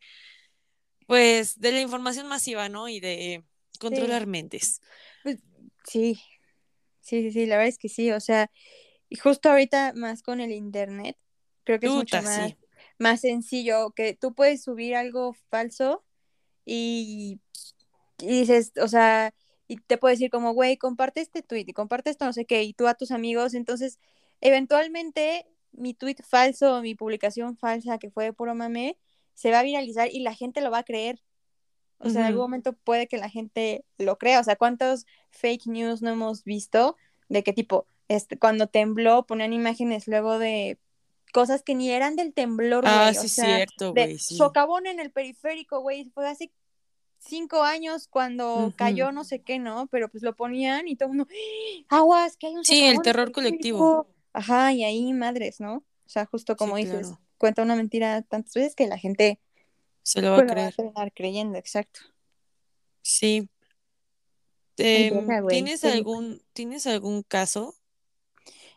pues, 1.08 1.60
de 1.60 1.72
la 1.72 1.82
información 1.82 2.28
masiva, 2.28 2.70
¿no? 2.70 2.90
Y 2.90 3.00
de 3.00 3.44
controlar 3.80 4.28
mentes. 4.28 4.82
Pues, 5.24 5.38
sí, 5.86 6.16
sí, 7.02 7.24
sí, 7.24 7.32
sí, 7.32 7.46
la 7.46 7.58
verdad 7.58 7.70
es 7.70 7.78
que 7.78 7.90
sí, 7.90 8.12
o 8.12 8.20
sea, 8.20 8.52
y 9.10 9.18
justo 9.18 9.50
ahorita 9.50 9.94
más 9.96 10.24
con 10.24 10.42
el 10.42 10.52
internet, 10.52 11.18
creo 11.64 11.80
que 11.80 11.88
es 11.88 11.94
mucho 11.94 12.22
más, 12.24 12.52
sí. 12.52 12.58
más 13.00 13.22
sencillo, 13.22 13.92
que 13.92 14.14
tú 14.16 14.34
puedes 14.34 14.64
subir 14.64 14.96
algo 14.96 15.34
falso 15.50 16.04
y, 16.66 17.42
y 18.20 18.28
dices, 18.42 18.74
o 18.82 18.88
sea, 18.88 19.34
y 19.68 19.78
te 19.78 19.98
puedes 19.98 20.20
decir 20.20 20.32
como, 20.32 20.54
güey, 20.54 20.78
comparte 20.78 21.22
este 21.22 21.42
tweet 21.44 21.66
y 21.68 21.74
comparte 21.74 22.10
esto, 22.10 22.26
no 22.26 22.34
sé 22.34 22.46
qué, 22.46 22.64
y 22.64 22.74
tú 22.74 22.88
a 22.88 22.94
tus 22.94 23.12
amigos, 23.12 23.54
entonces, 23.54 24.00
eventualmente 24.42 25.46
mi 25.72 25.94
tweet 25.94 26.18
falso 26.24 26.82
mi 26.82 26.96
publicación 26.96 27.58
falsa 27.58 27.98
que 27.98 28.10
fue 28.10 28.26
de 28.26 28.34
puro 28.34 28.56
mame, 28.56 28.98
se 29.34 29.52
va 29.52 29.60
a 29.60 29.64
viralizar 29.64 30.10
y 30.12 30.22
la 30.22 30.34
gente 30.34 30.62
lo 30.62 30.72
va 30.72 30.80
a 30.80 30.84
creer. 30.84 31.22
O 32.00 32.10
sea, 32.10 32.22
en 32.22 32.28
algún 32.28 32.44
momento 32.44 32.74
puede 32.74 33.08
que 33.08 33.18
la 33.18 33.30
gente 33.30 33.84
lo 33.98 34.20
crea. 34.20 34.40
O 34.40 34.44
sea, 34.44 34.56
¿cuántos 34.56 35.08
fake 35.32 35.66
news 35.66 36.04
no 36.04 36.12
hemos 36.12 36.44
visto? 36.44 36.96
De 37.28 37.44
qué 37.44 37.54
tipo, 37.54 37.88
este, 38.08 38.38
cuando 38.38 38.68
tembló, 38.68 39.26
ponían 39.26 39.52
imágenes 39.52 40.08
luego 40.08 40.38
de 40.38 40.78
cosas 41.34 41.64
que 41.64 41.74
ni 41.74 41.90
eran 41.90 42.16
del 42.16 42.34
temblor, 42.34 42.84
Ah, 42.88 43.10
güey. 43.12 43.18
O 43.18 43.22
sí, 43.22 43.30
sea, 43.30 43.56
cierto, 43.58 43.94
güey, 43.94 44.20
sí. 44.20 44.38
socavón 44.38 44.86
en 44.86 45.00
el 45.00 45.12
periférico, 45.12 45.80
güey. 45.80 46.06
Fue 46.12 46.28
hace 46.28 46.52
cinco 47.20 47.64
años 47.64 48.08
cuando 48.08 48.74
cayó 48.78 49.12
no 49.12 49.24
sé 49.24 49.42
qué, 49.42 49.60
¿no? 49.60 49.88
Pero 49.88 50.10
pues 50.10 50.24
lo 50.24 50.36
ponían 50.36 50.88
y 50.88 50.96
todo 50.96 51.10
el 51.12 51.18
mundo, 51.18 51.34
¡Ah! 51.90 51.98
aguas, 52.00 52.38
que 52.38 52.48
hay 52.48 52.56
un 52.56 52.64
Sí, 52.64 52.84
el 52.86 53.02
terror 53.02 53.32
colectivo. 53.32 53.80
periférico". 53.80 54.08
Ajá, 54.34 54.74
y 54.74 54.84
ahí 54.84 55.14
madres, 55.14 55.60
¿no? 55.60 55.78
O 55.78 56.10
sea, 56.10 56.26
justo 56.26 56.56
Sí, 56.56 56.58
como 56.58 56.76
dices, 56.78 56.92
claro. 56.92 57.22
cuenta 57.38 57.64
una 57.64 57.76
mentira 57.76 58.22
tantas 58.24 58.54
veces 58.54 58.76
que 58.76 58.88
la 58.88 58.98
gente 58.98 59.40
Se 60.04 60.22
lo 60.22 60.32
va 60.32 60.38
a 60.38 60.40
pues, 60.40 60.48
la 60.48 60.54
va 60.56 60.68
a 60.68 60.72
creer. 60.72 60.76
terminar 60.76 61.14
creyendo, 61.14 61.58
exacto. 61.58 62.02
Sí. 63.02 63.50
Güey, 64.78 65.10
¿tienes 65.48 65.84
algún, 65.84 66.42
¿tienes 66.54 66.88
algún 66.88 67.24
caso 67.24 67.76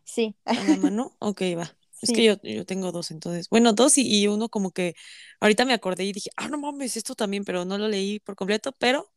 Sí, 0.05 0.37
a 0.55 0.63
la 0.65 0.77
mano? 0.77 1.17
Ok, 1.19 1.43
va. 1.57 1.77
Es 2.03 2.11
que 2.13 2.25
yo, 2.25 2.37
yo 2.43 2.65
tengo 2.65 2.93
dos, 2.93 3.11
entonces. 3.11 3.49
Bueno, 3.51 3.73
dos 3.73 3.99
y, 3.99 4.23
y 4.23 4.27
uno 4.29 4.49
como 4.49 4.71
que 4.71 4.95
ahorita 5.41 5.65
me 5.65 5.75
acordé 5.75 6.05
y 6.05 6.13
dije, 6.13 6.31
ah, 6.37 6.49
no 6.49 6.59
mames, 6.59 6.97
esto 6.97 7.15
también, 7.15 7.45
pero 7.45 7.65
no 7.65 7.79
lo 7.79 7.89
leí 7.89 8.21
por 8.21 8.37
completo, 8.37 8.73
pero 8.79 9.11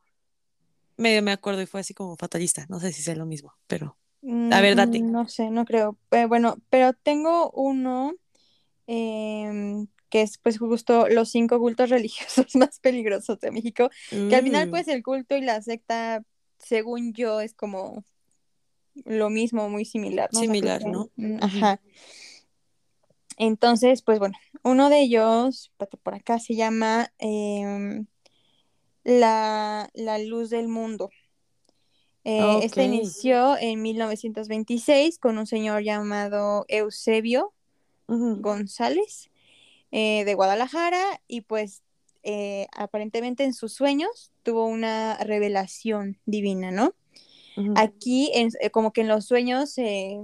medio 0.98 1.22
me 1.24 1.32
acuerdo 1.32 1.62
y 1.62 1.66
fue 1.66 1.82
así 1.82 1.94
como 1.94 2.16
fatalista. 2.18 2.66
No 2.70 2.80
sé 2.80 2.92
si 2.92 3.02
sea 3.02 3.16
lo 3.16 3.26
mismo, 3.26 3.54
pero 3.68 3.98
a 4.52 4.62
ver, 4.62 4.76
date. 4.76 5.00
Mm, 5.00 5.12
no 5.12 5.28
sé, 5.28 5.50
no 5.50 5.66
creo. 5.66 5.98
Eh, 6.12 6.26
bueno, 6.26 6.58
pero 6.70 6.94
tengo 6.94 7.52
uno 7.52 8.14
em, 8.88 9.88
que 10.10 10.22
es 10.22 10.38
pues 10.38 10.58
justo 10.60 11.08
los 11.10 11.30
cinco 11.30 11.60
cultos 11.60 11.90
religiosos 11.90 12.56
más 12.56 12.80
peligrosos 12.80 13.40
de 13.40 13.52
México, 13.52 13.90
que 14.30 14.36
al 14.36 14.44
final 14.44 14.68
Uh, 14.68 14.72
pues 14.72 14.88
el 14.88 15.04
culto 15.04 15.36
y 15.36 15.42
la 15.42 15.62
secta, 15.62 16.24
según 16.60 17.14
yo, 17.14 17.42
es 17.42 17.54
como 17.54 18.04
lo 19.06 19.30
mismo, 19.30 19.70
muy 19.70 19.86
similar, 19.86 20.30
¿no? 20.34 20.40
Similar, 20.40 20.86
¿no? 20.86 21.10
mm, 21.18 21.38
ajá. 21.42 21.80
Entonces, 23.46 24.02
pues 24.02 24.20
bueno, 24.20 24.38
uno 24.64 24.90
de 24.90 25.02
ellos, 25.02 25.72
por 26.04 26.16
acá 26.16 26.40
se 26.40 26.56
llama 26.56 27.12
em, 27.20 28.06
la, 29.04 29.90
la 29.94 30.18
luz 30.20 30.50
del 30.50 30.68
mundo. 30.68 31.10
Eh, 32.26 32.38
este 32.64 32.84
inició 32.86 33.58
en 33.58 33.82
1926 33.82 35.20
con 35.20 35.38
un 35.38 35.46
señor 35.46 35.84
llamado 35.84 36.64
Eusebio 36.70 37.54
González 38.42 39.30
eh, 39.92 40.24
de 40.26 40.34
Guadalajara 40.34 41.04
y 41.28 41.42
pues 41.42 41.82
eh, 42.24 42.68
aparentemente 42.78 43.44
en 43.44 43.54
sus 43.54 43.74
sueños 43.74 44.32
tuvo 44.44 44.66
una 44.66 45.18
revelación 45.18 46.18
divina, 46.26 46.72
¿no? 46.72 46.94
Aquí 47.78 48.32
en- 48.34 48.50
eh, 48.62 48.70
como 48.72 48.94
que 48.94 49.02
en 49.02 49.10
los 49.10 49.26
sueños 49.26 49.78
eh, 49.78 50.20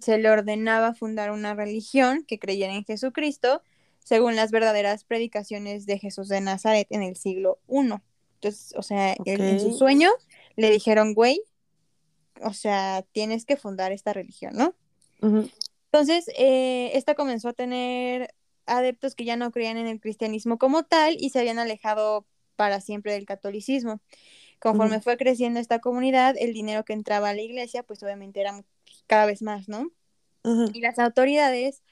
se 0.00 0.18
le 0.18 0.30
ordenaba 0.30 0.94
fundar 0.94 1.30
una 1.30 1.54
religión 1.54 2.24
que 2.26 2.38
creyera 2.38 2.74
en 2.74 2.84
Jesucristo 2.84 3.62
según 4.02 4.34
las 4.34 4.50
verdaderas 4.50 5.04
predicaciones 5.04 5.86
de 5.86 5.98
Jesús 5.98 6.28
de 6.28 6.40
Nazaret 6.40 6.86
en 6.90 7.02
el 7.02 7.16
siglo 7.16 7.58
I. 7.68 7.94
Entonces, 8.34 8.74
o 8.76 8.82
sea, 8.82 9.14
él, 9.24 9.40
en 9.40 9.60
su 9.60 9.72
sueño 9.72 10.10
le 10.56 10.70
dijeron, 10.70 11.14
güey, 11.14 11.42
o 12.42 12.52
sea, 12.52 13.04
tienes 13.12 13.44
que 13.44 13.56
fundar 13.56 13.92
esta 13.92 14.12
religión, 14.12 14.54
¿no? 14.54 14.74
Entonces, 15.92 16.30
eh, 16.38 16.92
esta 16.94 17.14
comenzó 17.14 17.50
a 17.50 17.52
tener 17.52 18.34
adeptos 18.66 19.14
que 19.14 19.24
ya 19.24 19.36
no 19.36 19.50
creían 19.50 19.76
en 19.76 19.86
el 19.86 20.00
cristianismo 20.00 20.58
como 20.58 20.84
tal 20.84 21.16
y 21.18 21.30
se 21.30 21.40
habían 21.40 21.58
alejado 21.58 22.26
para 22.56 22.80
siempre 22.80 23.12
del 23.12 23.26
catolicismo. 23.26 24.00
Conforme 24.60 25.00
fue 25.00 25.16
creciendo 25.16 25.58
esta 25.58 25.78
comunidad, 25.78 26.34
el 26.38 26.52
dinero 26.52 26.84
que 26.84 26.92
entraba 26.92 27.30
a 27.30 27.34
la 27.34 27.40
iglesia, 27.40 27.82
pues 27.82 28.02
obviamente 28.02 28.40
era 28.40 28.62
cada 29.10 29.26
vez 29.26 29.42
más, 29.42 29.68
¿no? 29.68 29.90
Y 30.72 30.80
las 30.80 31.00
autoridades, 31.00 31.82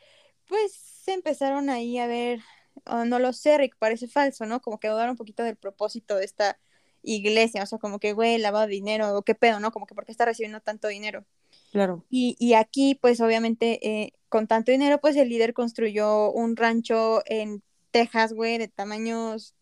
pues 0.47 0.73
se 0.73 1.15
empezaron 1.15 1.69
ahí 1.69 1.99
a 1.99 2.07
ver, 2.07 2.39
oh, 2.87 3.05
no 3.05 3.19
lo 3.19 3.33
sé, 3.33 3.59
Rick, 3.59 3.75
parece 3.77 4.07
falso, 4.07 4.47
¿no? 4.47 4.61
Como 4.61 4.79
que 4.79 4.87
dudaron 4.87 5.11
un 5.11 5.17
poquito 5.17 5.43
del 5.43 5.57
propósito 5.57 6.15
de 6.15 6.25
esta 6.25 6.61
iglesia, 7.03 7.65
o 7.65 7.67
sea, 7.67 7.81
como 7.81 7.99
que, 7.99 8.13
güey, 8.13 8.39
lavado 8.39 8.69
de 8.69 8.73
dinero, 8.73 9.19
o 9.19 9.23
qué 9.23 9.35
pedo, 9.35 9.59
¿no? 9.59 9.73
Como 9.73 9.85
que, 9.85 9.97
¿por 9.97 10.05
qué 10.05 10.13
está 10.13 10.27
recibiendo 10.27 10.61
tanto 10.61 10.87
dinero? 10.87 11.27
Claro. 11.73 12.05
Y, 12.09 12.37
y 12.39 12.55
aquí, 12.55 12.95
pues 12.95 13.21
obviamente, 13.21 13.81
eh, 13.83 14.13
con 14.29 14.47
tanto 14.47 14.71
dinero, 14.71 15.01
pues 15.01 15.17
el 15.17 15.29
líder 15.29 15.55
construyó 15.55 16.31
un 16.31 16.55
rancho 16.55 17.23
en 17.27 17.65
Texas, 17.91 18.33
güey, 18.33 18.59
de 18.59 18.69
tamaños 18.69 19.57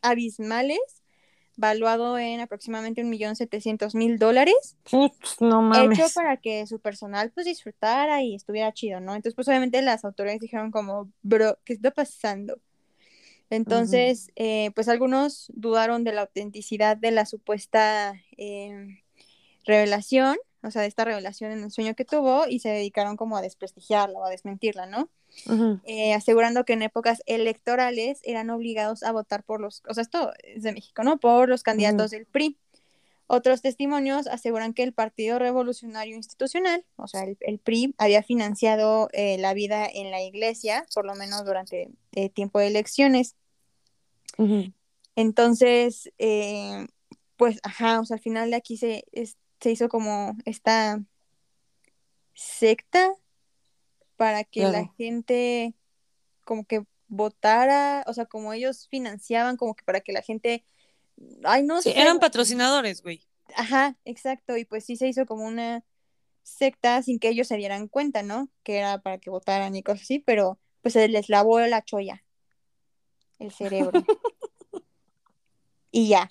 abismales, 0.00 1.02
valuado 1.60 2.18
en 2.18 2.40
aproximadamente 2.40 3.02
un 3.02 3.10
millón 3.10 3.36
setecientos 3.36 3.94
mil 3.94 4.18
dólares, 4.18 4.76
no 5.38 5.60
hecho 5.72 6.00
mames. 6.00 6.14
para 6.14 6.38
que 6.38 6.66
su 6.66 6.80
personal 6.80 7.30
pues 7.30 7.46
disfrutara 7.46 8.22
y 8.22 8.34
estuviera 8.34 8.72
chido, 8.72 9.00
¿no? 9.00 9.14
Entonces, 9.14 9.34
pues 9.34 9.46
obviamente 9.48 9.80
las 9.82 10.04
autoridades 10.04 10.40
dijeron 10.40 10.70
como, 10.70 11.10
bro, 11.22 11.58
¿qué 11.64 11.74
está 11.74 11.90
pasando? 11.90 12.58
Entonces, 13.50 14.30
eh, 14.36 14.70
pues 14.74 14.88
algunos 14.88 15.50
dudaron 15.54 16.04
de 16.04 16.12
la 16.12 16.22
autenticidad 16.22 16.96
de 16.96 17.10
la 17.10 17.26
supuesta 17.26 18.14
eh, 18.36 19.02
revelación, 19.64 20.36
o 20.62 20.70
sea, 20.70 20.82
de 20.82 20.88
esta 20.88 21.04
revelación 21.04 21.50
en 21.52 21.64
el 21.64 21.70
sueño 21.70 21.94
que 21.94 22.04
tuvo 22.04 22.46
y 22.46 22.60
se 22.60 22.68
dedicaron 22.68 23.16
como 23.16 23.36
a 23.36 23.42
desprestigiarla 23.42 24.18
o 24.18 24.24
a 24.24 24.30
desmentirla, 24.30 24.86
¿no? 24.86 25.10
Eh, 25.84 26.12
asegurando 26.14 26.64
que 26.64 26.74
en 26.74 26.82
épocas 26.82 27.22
electorales 27.26 28.20
eran 28.24 28.50
obligados 28.50 29.02
a 29.02 29.12
votar 29.12 29.42
por 29.42 29.60
los, 29.60 29.82
o 29.88 29.94
sea, 29.94 30.02
esto 30.02 30.32
es 30.44 30.62
de 30.62 30.72
México, 30.72 31.02
¿no? 31.02 31.18
Por 31.18 31.48
los 31.48 31.62
candidatos 31.62 32.10
del 32.10 32.26
PRI. 32.26 32.56
Otros 33.26 33.62
testimonios 33.62 34.26
aseguran 34.26 34.74
que 34.74 34.82
el 34.82 34.92
Partido 34.92 35.38
Revolucionario 35.38 36.16
Institucional, 36.16 36.84
o 36.96 37.06
sea, 37.06 37.22
el, 37.22 37.36
el 37.40 37.58
PRI, 37.60 37.94
había 37.96 38.22
financiado 38.24 39.08
eh, 39.12 39.38
la 39.38 39.54
vida 39.54 39.86
en 39.86 40.10
la 40.10 40.20
iglesia, 40.20 40.84
por 40.94 41.04
lo 41.06 41.14
menos 41.14 41.44
durante 41.44 41.90
el 42.12 42.30
tiempo 42.32 42.58
de 42.58 42.66
elecciones. 42.66 43.36
Entonces, 45.16 46.10
eh, 46.18 46.86
pues, 47.36 47.60
ajá, 47.62 48.00
o 48.00 48.04
sea, 48.04 48.16
al 48.16 48.20
final 48.22 48.50
de 48.50 48.56
aquí 48.56 48.76
se, 48.76 49.04
es- 49.12 49.36
se 49.60 49.70
hizo 49.70 49.88
como 49.88 50.36
esta 50.44 51.00
secta 52.34 53.12
para 54.20 54.44
que 54.44 54.66
la 54.66 54.86
gente 54.98 55.72
como 56.44 56.66
que 56.66 56.84
votara, 57.08 58.04
o 58.06 58.12
sea, 58.12 58.26
como 58.26 58.52
ellos 58.52 58.86
financiaban, 58.90 59.56
como 59.56 59.74
que 59.74 59.82
para 59.82 60.02
que 60.02 60.12
la 60.12 60.20
gente, 60.20 60.62
ay, 61.44 61.62
no 61.62 61.80
Sí, 61.80 61.88
sé, 61.90 61.98
eran 61.98 62.18
patrocinadores, 62.18 63.00
güey. 63.00 63.22
Ajá, 63.56 63.96
exacto, 64.04 64.58
y 64.58 64.66
pues 64.66 64.84
sí 64.84 64.96
se 64.96 65.08
hizo 65.08 65.24
como 65.24 65.46
una 65.46 65.82
secta 66.42 67.02
sin 67.02 67.18
que 67.18 67.30
ellos 67.30 67.48
se 67.48 67.56
dieran 67.56 67.88
cuenta, 67.88 68.22
¿no? 68.22 68.50
Que 68.62 68.76
era 68.76 68.98
para 69.00 69.16
que 69.16 69.30
votaran 69.30 69.74
y 69.74 69.82
cosas 69.82 70.02
así, 70.02 70.18
pero 70.18 70.58
pues 70.82 70.92
se 70.92 71.08
les 71.08 71.30
lavó 71.30 71.58
la 71.60 71.82
cholla, 71.82 72.22
el 73.38 73.50
cerebro. 73.50 74.04
Y 75.92 76.08
ya, 76.08 76.28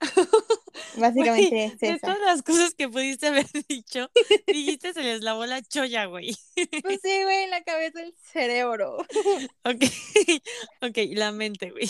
básicamente 0.96 1.66
es 1.66 1.78
de 1.78 1.98
todas 2.00 2.18
las 2.20 2.42
cosas 2.42 2.74
que 2.74 2.88
pudiste 2.88 3.28
haber 3.28 3.46
dicho, 3.68 4.10
dijiste 4.46 4.92
se 4.92 5.02
les 5.02 5.22
lavó 5.22 5.46
la 5.46 5.62
cholla, 5.62 6.06
güey. 6.06 6.36
Pues 6.82 7.00
sí, 7.02 7.22
güey, 7.22 7.48
la 7.48 7.62
cabeza 7.62 8.02
el 8.02 8.14
cerebro. 8.32 8.98
Ok, 9.64 9.84
ok, 10.82 10.98
la 11.14 11.32
mente, 11.32 11.70
güey. 11.70 11.88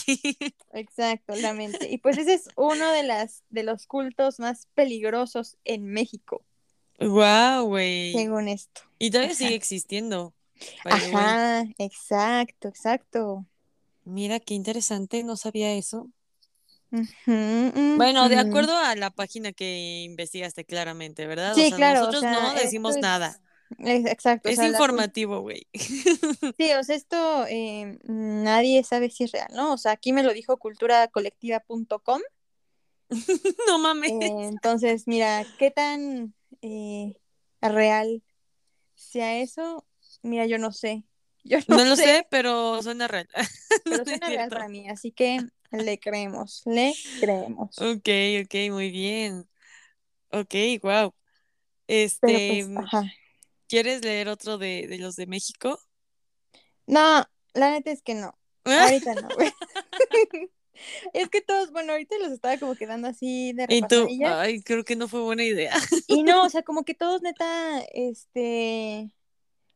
Exacto, 0.73 1.35
la 1.37 1.53
mente. 1.53 1.91
Y 1.91 1.99
pues 1.99 2.19
ese 2.19 2.35
es 2.35 2.49
uno 2.57 2.91
de 2.91 3.03
las 3.03 3.43
de 3.51 3.63
los 3.63 3.87
cultos 3.87 4.39
más 4.39 4.69
peligrosos 4.75 5.57
en 5.65 5.85
México, 5.87 6.45
Wow, 6.99 7.67
güey. 7.67 8.13
según 8.13 8.49
esto. 8.49 8.83
Y 8.99 9.11
todavía 9.11 9.33
Ajá. 9.33 9.39
sigue 9.39 9.55
existiendo. 9.55 10.35
Ajá, 10.85 11.65
exacto, 11.79 12.69
exacto. 12.69 13.47
Mira, 14.05 14.41
qué 14.41 14.55
interesante, 14.55 15.23
no 15.23 15.37
sabía 15.37 15.73
eso. 15.75 16.09
Bueno, 17.97 18.29
de 18.29 18.39
acuerdo 18.39 18.77
a 18.77 18.95
la 18.95 19.11
página 19.11 19.53
que 19.53 20.03
investigaste 20.05 20.65
claramente, 20.65 21.27
¿verdad? 21.27 21.53
O 21.53 21.55
Sí, 21.55 21.69
sea, 21.69 21.77
claro, 21.77 22.01
o 22.01 22.05
nosotros 22.05 22.23
sea, 22.23 22.33
no 22.33 22.55
decimos 22.55 22.97
es, 22.97 23.03
nada. 23.03 23.41
Es- 23.79 24.07
exacto, 24.07 24.49
o 24.49 24.53
Es 24.53 24.59
sea, 24.59 24.67
informativo, 24.67 25.41
güey. 25.41 25.67
sí, 26.57 26.73
o 26.79 26.83
sea, 26.85 26.97
esto 26.97 27.47
eh, 27.49 27.99
nadie 28.05 28.85
sabe 28.85 29.11
si 29.11 29.25
es 29.25 29.33
real, 29.33 29.49
¿no? 29.55 29.73
O 29.73 29.79
sea, 29.79 29.93
aquí 29.93 30.13
me 30.13 30.23
lo 30.23 30.33
dijo 30.33 30.57
culturacolectiva.com. 30.59 32.21
No 33.67 33.79
mames. 33.79 34.13
Eh, 34.13 34.31
entonces, 34.49 35.05
mira, 35.07 35.45
qué 35.59 35.71
tan 35.71 36.35
eh, 36.63 37.17
real 37.61 38.23
sea 38.95 39.39
eso, 39.39 39.87
mira, 40.23 40.47
yo 40.47 40.59
no 40.59 40.73
sé. 40.73 41.05
Yo 41.45 41.59
no, 41.69 41.77
No 41.77 41.85
lo 41.85 41.97
sé, 41.97 42.27
pero 42.31 42.83
suena 42.83 43.09
real. 43.09 43.29
pero 43.85 44.05
suena 44.05 44.29
real 44.29 44.51
para 44.51 44.69
mí, 44.69 44.89
así 44.89 45.13
que 45.13 45.41
le 45.71 45.99
creemos, 45.99 46.63
le 46.67 46.95
creemos. 47.21 47.79
Ok, 47.79 48.09
ok, 48.45 48.55
muy 48.71 48.91
bien. 48.91 49.49
Ok, 50.31 50.55
wow. 50.83 51.15
Este, 51.87 52.65
pues, 52.67 52.85
ajá. 52.85 53.13
¿quieres 53.69 54.05
leer 54.05 54.29
otro 54.29 54.59
de, 54.59 54.87
de 54.89 54.99
los 54.99 55.17
de 55.17 55.27
México? 55.27 55.79
No, 56.87 57.25
la 57.55 57.71
neta 57.71 57.91
es 57.91 58.03
que 58.03 58.15
no. 58.15 58.39
Ahorita 58.65 59.15
no, 59.15 59.29
güey. 59.35 59.53
Es 61.13 61.29
que 61.29 61.41
todos, 61.41 61.73
bueno, 61.73 61.93
ahorita 61.93 62.17
los 62.19 62.33
estaba 62.33 62.59
como 62.59 62.75
quedando 62.75 63.09
así 63.09 63.53
de 63.53 63.67
Y 63.69 63.83
tú, 63.83 64.09
ay, 64.27 64.61
creo 64.63 64.85
que 64.85 64.97
no 64.97 65.09
fue 65.09 65.21
buena 65.23 65.45
idea. 65.45 65.75
Y 66.07 66.23
no, 66.23 66.45
o 66.45 66.49
sea, 66.49 66.63
como 66.65 66.85
que 66.85 66.95
todos 66.95 67.23
neta, 67.23 67.81
este, 67.95 69.11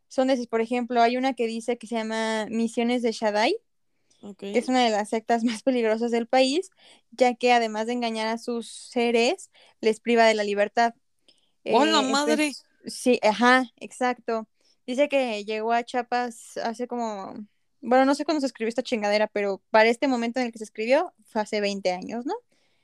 son 0.09 0.29
de 0.29 0.35
esos. 0.35 0.47
Por 0.47 0.61
ejemplo, 0.61 1.01
hay 1.01 1.17
una 1.17 1.35
que 1.35 1.47
dice 1.47 1.79
que 1.79 1.87
se 1.87 1.97
llama 1.97 2.47
Misiones 2.51 3.03
de 3.03 3.13
Shaddai, 3.13 3.57
Es 4.41 4.69
una 4.69 4.85
de 4.85 4.91
las 4.91 5.09
sectas 5.09 5.45
más 5.45 5.63
peligrosas 5.63 6.11
del 6.11 6.27
país, 6.27 6.71
ya 7.11 7.35
que 7.35 7.53
además 7.53 7.87
de 7.87 7.95
engañar 7.95 8.29
a 8.29 8.39
sus 8.39 8.69
seres, 8.71 9.51
les 9.81 10.01
priva 10.01 10.25
de 10.27 10.35
la 10.35 10.45
libertad. 10.45 10.95
¡Hola, 11.65 12.01
Eh, 12.01 12.05
empe- 12.07 12.13
madre! 12.13 12.53
Sí, 12.87 13.21
ajá, 13.23 13.65
exacto. 13.77 14.49
Dice 14.87 15.09
que 15.09 15.45
llegó 15.45 15.73
a 15.73 15.85
Chiapas 15.85 16.57
hace 16.57 16.87
como, 16.89 17.35
bueno, 17.81 18.05
no 18.05 18.15
sé 18.15 18.25
cuándo 18.25 18.41
se 18.41 18.47
escribió 18.47 18.69
esta 18.69 18.83
chingadera, 18.83 19.27
pero 19.29 19.63
para 19.71 19.89
este 19.89 20.09
momento 20.09 20.41
en 20.41 20.47
el 20.47 20.53
que 20.53 20.59
se 20.59 20.65
escribió 20.65 21.13
fue 21.27 21.43
hace 21.43 21.61
20 21.61 21.93
años, 21.93 22.27
¿no? 22.27 22.35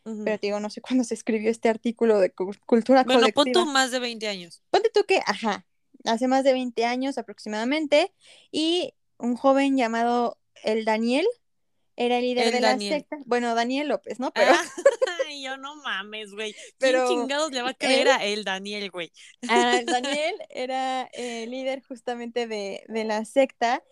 Pero 0.05 0.38
te 0.38 0.46
digo, 0.46 0.61
no 0.61 0.70
sé 0.70 0.81
cuándo 0.81 1.03
se 1.03 1.14
escribió 1.14 1.51
este 1.51 1.68
artículo 1.68 2.20
de 2.20 2.31
cu- 2.31 2.53
cultura 2.64 3.03
Bueno, 3.05 3.20
pon 3.22 3.46
colectiva. 3.46 3.64
tú 3.64 3.70
más 3.72 3.90
de 3.90 3.99
20 3.99 4.29
años. 4.29 4.62
Ponte 4.70 4.90
tú 4.94 5.03
que, 5.05 5.20
ajá, 5.27 5.66
hace 6.05 6.29
más 6.29 6.44
de 6.44 6.53
20 6.53 6.85
años 6.85 7.18
aproximadamente, 7.18 8.12
y 8.53 8.94
un 9.18 9.35
joven 9.37 9.77
llamado 9.77 10.38
el 10.64 10.85
Daniel 10.85 11.27
era 11.97 12.19
el 12.19 12.25
líder 12.25 12.47
El 12.49 12.53
de 12.53 12.61
Daniel. 12.61 12.90
la 12.92 12.99
secta. 12.99 13.16
Bueno, 13.25 13.55
Daniel 13.55 13.88
López, 13.88 14.21
¿no? 14.21 14.31
Pero, 14.33 14.53
Ay, 15.27 15.42
yo 15.42 15.57
no 15.57 15.77
mames, 15.77 16.33
güey. 16.33 16.53
¿Quién 16.53 16.75
Pero 16.79 17.09
chingados 17.09 17.51
le 17.53 17.62
va 17.62 17.71
a 17.71 17.75
creer 17.75 18.07
él- 18.09 18.12
a 18.12 18.25
él, 18.25 18.45
Daniel, 18.45 18.90
güey? 18.90 19.12
ah, 19.49 19.81
Daniel 19.85 20.35
era 20.51 21.05
el 21.14 21.51
líder 21.51 21.83
justamente 21.83 22.47
de, 22.47 22.85
de 22.88 23.05
la 23.05 23.25
secta 23.25 23.83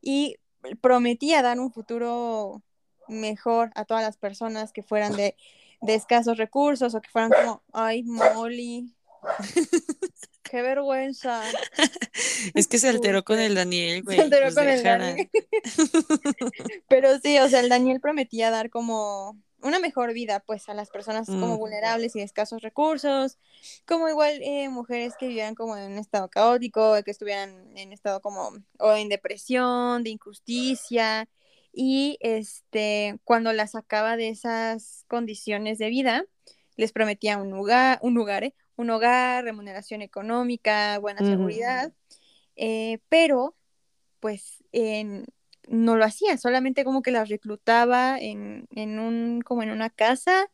y 0.00 0.36
prometía 0.80 1.42
dar 1.42 1.60
un 1.60 1.72
futuro 1.72 2.62
mejor 3.08 3.70
a 3.74 3.84
todas 3.84 4.02
las 4.02 4.16
personas 4.16 4.72
que 4.72 4.82
fueran 4.82 5.14
de, 5.16 5.36
de 5.82 5.94
escasos 5.94 6.38
recursos 6.38 6.94
o 6.94 7.00
que 7.00 7.10
fueran 7.10 7.30
como, 7.30 7.62
ay, 7.72 8.02
Molly, 8.04 8.92
qué 10.52 10.60
vergüenza. 10.62 11.42
Es 12.54 12.68
que 12.68 12.78
se 12.78 12.88
alteró 12.88 13.24
con 13.24 13.38
el 13.40 13.54
Daniel, 13.54 14.02
güey. 14.02 14.18
Se 14.18 14.24
alteró 14.24 14.42
pues 14.46 14.54
con 14.54 14.68
el. 14.68 14.82
Daniel. 14.82 15.30
Pero 16.88 17.18
sí, 17.20 17.38
o 17.38 17.48
sea, 17.48 17.60
el 17.60 17.70
Daniel 17.70 18.00
prometía 18.00 18.50
dar 18.50 18.68
como 18.68 19.40
una 19.62 19.78
mejor 19.78 20.12
vida, 20.12 20.40
pues, 20.40 20.68
a 20.68 20.74
las 20.74 20.90
personas 20.90 21.26
como 21.28 21.54
Mm. 21.54 21.58
vulnerables 21.58 22.14
y 22.14 22.18
de 22.18 22.24
escasos 22.24 22.60
recursos, 22.62 23.38
como 23.86 24.08
igual 24.08 24.40
eh, 24.42 24.68
mujeres 24.68 25.14
que 25.18 25.28
vivieran 25.28 25.54
como 25.54 25.76
en 25.76 25.92
un 25.92 25.98
estado 25.98 26.28
caótico, 26.28 27.02
que 27.04 27.12
estuvieran 27.12 27.74
en 27.76 27.92
estado 27.92 28.20
como, 28.20 28.50
o 28.78 28.92
en 28.92 29.08
depresión, 29.08 30.02
de 30.02 30.10
injusticia, 30.10 31.28
y 31.72 32.18
este, 32.20 33.18
cuando 33.24 33.52
las 33.52 33.70
sacaba 33.70 34.16
de 34.16 34.28
esas 34.28 35.04
condiciones 35.08 35.78
de 35.78 35.88
vida, 35.88 36.24
les 36.76 36.92
prometía 36.92 37.38
un 37.38 37.50
lugar, 37.50 37.98
un 38.02 38.14
lugar, 38.14 38.44
¿eh? 38.44 38.54
Un 38.76 38.90
hogar, 38.90 39.44
remuneración 39.44 40.02
económica, 40.02 40.98
buena 40.98 41.20
seguridad, 41.24 41.92
eh, 42.56 42.98
pero 43.08 43.56
pues 44.20 44.64
en- 44.72 45.26
no 45.68 45.96
lo 45.96 46.04
hacía, 46.04 46.38
solamente 46.38 46.84
como 46.84 47.02
que 47.02 47.10
las 47.12 47.28
reclutaba 47.30 48.18
en, 48.18 48.68
en 48.74 48.98
un, 49.00 49.42
como 49.42 49.62
en 49.62 49.70
una 49.70 49.90
casa 49.90 50.50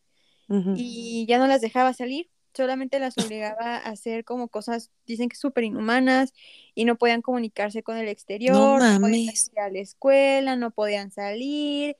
y 0.73 1.25
ya 1.27 1.37
no 1.37 1.47
las 1.47 1.61
dejaba 1.61 1.93
salir, 1.93 2.29
solamente 2.53 2.99
las 2.99 3.17
obligaba 3.17 3.77
a 3.77 3.89
hacer 3.89 4.25
como 4.25 4.49
cosas, 4.49 4.91
dicen 5.05 5.29
que 5.29 5.35
súper 5.37 5.63
inhumanas 5.65 6.33
y 6.75 6.85
no 6.85 6.97
podían 6.97 7.21
comunicarse 7.21 7.83
con 7.83 7.97
el 7.97 8.07
exterior, 8.07 8.83
no, 8.83 8.95
podían 8.99 9.19
ir 9.53 9.59
a 9.59 9.69
la 9.69 9.79
escuela, 9.79 10.55
no 10.55 10.71
podían 10.71 11.11
salir 11.11 11.97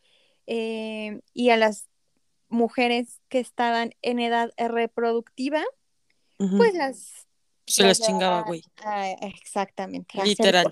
eh, 0.47 1.21
y 1.33 1.49
a 1.51 1.57
las 1.57 1.87
mujeres 2.49 3.21
que 3.29 3.39
estaban 3.39 3.91
en 4.01 4.19
edad 4.19 4.51
reproductiva, 4.57 5.63
Pues 6.57 6.73
las... 6.73 7.27
Se 7.67 7.83
las 7.83 7.99
las 7.99 8.07
chingaba, 8.07 8.41
güey. 8.43 8.63
exactamente. 9.21 10.19
Literal. 10.23 10.71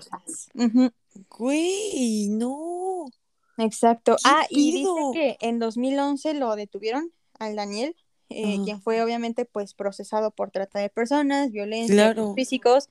Güey, 1.30 2.28
no. 2.30 3.06
Exacto. 3.56 4.16
¿Qué 4.16 4.22
Ah, 4.24 4.46
y 4.50 4.72
dice 4.72 4.90
que 5.12 5.36
en 5.40 5.58
2011 5.58 6.34
lo 6.34 6.54
detuvieron 6.56 7.12
al 7.38 7.54
Daniel, 7.56 7.94
eh, 8.30 8.58
quien 8.64 8.80
fue 8.82 9.02
obviamente 9.02 9.44
pues 9.44 9.74
procesado 9.74 10.30
por 10.30 10.50
trata 10.50 10.80
de 10.80 10.90
personas, 10.90 11.50
violencia, 11.52 11.94
Claro. 11.94 12.34
físicos, 12.34 12.88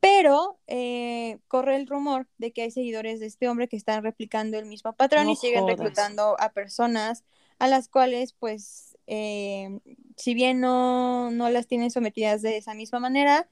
pero 0.00 0.58
eh, 0.66 1.38
corre 1.48 1.76
el 1.76 1.86
rumor 1.86 2.26
de 2.38 2.52
que 2.52 2.62
hay 2.62 2.70
seguidores 2.70 3.20
de 3.20 3.26
este 3.26 3.48
hombre 3.48 3.68
que 3.68 3.76
están 3.76 4.02
replicando 4.02 4.58
el 4.58 4.66
mismo 4.66 4.92
patrón 4.94 5.26
No 5.26 5.32
y 5.32 5.36
siguen 5.36 5.60
jodas. 5.62 5.76
reclutando 5.78 6.36
a 6.40 6.50
personas 6.50 7.24
a 7.58 7.68
las 7.68 7.88
cuales 7.88 8.32
pues 8.38 8.89
eh, 9.12 9.80
si 10.16 10.34
bien 10.34 10.60
no, 10.60 11.32
no 11.32 11.50
las 11.50 11.66
tienen 11.66 11.90
sometidas 11.90 12.42
de 12.42 12.56
esa 12.56 12.74
misma 12.74 13.00
manera, 13.00 13.48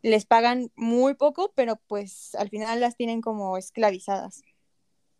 les 0.00 0.24
pagan 0.24 0.72
muy 0.76 1.12
poco, 1.14 1.52
pero 1.54 1.76
pues 1.86 2.34
al 2.36 2.48
final 2.48 2.80
las 2.80 2.96
tienen 2.96 3.20
como 3.20 3.58
esclavizadas. 3.58 4.42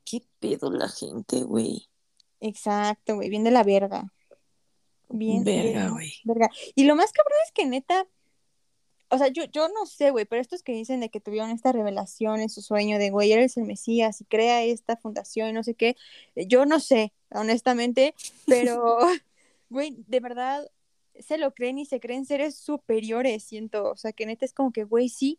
¿Qué 0.07 0.23
pedo 0.41 0.71
la 0.71 0.89
gente, 0.89 1.43
güey? 1.43 1.87
Exacto, 2.41 3.17
güey, 3.17 3.29
bien 3.29 3.45
de 3.45 3.51
la 3.51 3.63
verga. 3.63 4.11
Bien, 5.11 5.45
Verga, 5.45 5.91
güey. 5.91 6.15
verga. 6.25 6.49
Y 6.75 6.85
lo 6.85 6.97
más 6.97 7.13
cabrón 7.13 7.39
es 7.45 7.53
que 7.53 7.67
neta, 7.67 8.07
o 9.11 9.19
sea, 9.19 9.29
yo, 9.29 9.45
yo 9.45 9.69
no 9.69 9.85
sé, 9.85 10.11
güey, 10.11 10.25
pero 10.25 10.41
estos 10.41 10.63
que 10.63 10.73
dicen 10.73 11.01
de 11.01 11.11
que 11.11 11.21
tuvieron 11.21 11.51
esta 11.51 11.73
revelación 11.73 12.41
en 12.41 12.49
su 12.49 12.63
sueño 12.63 12.99
de, 12.99 13.11
güey, 13.11 13.33
eres 13.33 13.59
el 13.59 13.65
Mesías 13.65 14.23
y 14.23 14.25
crea 14.25 14.63
esta 14.63 14.97
fundación 14.97 15.51
y 15.51 15.53
no 15.53 15.63
sé 15.63 15.75
qué, 15.75 15.95
yo 16.37 16.65
no 16.65 16.81
sé, 16.81 17.13
honestamente, 17.31 18.15
pero, 18.47 18.97
güey, 19.75 19.95
de 20.07 20.21
verdad, 20.21 20.67
se 21.21 21.37
lo 21.37 21.53
creen 21.53 21.79
y 21.79 21.85
se 21.85 22.01
creen 22.01 22.25
seres 22.25 22.57
superiores, 22.57 23.45
siento, 23.45 23.91
o 23.91 23.97
sea, 23.97 24.13
que 24.13 24.25
neta 24.25 24.47
es 24.47 24.55
como 24.55 24.73
que, 24.73 24.85
güey, 24.85 25.11
sí, 25.11 25.39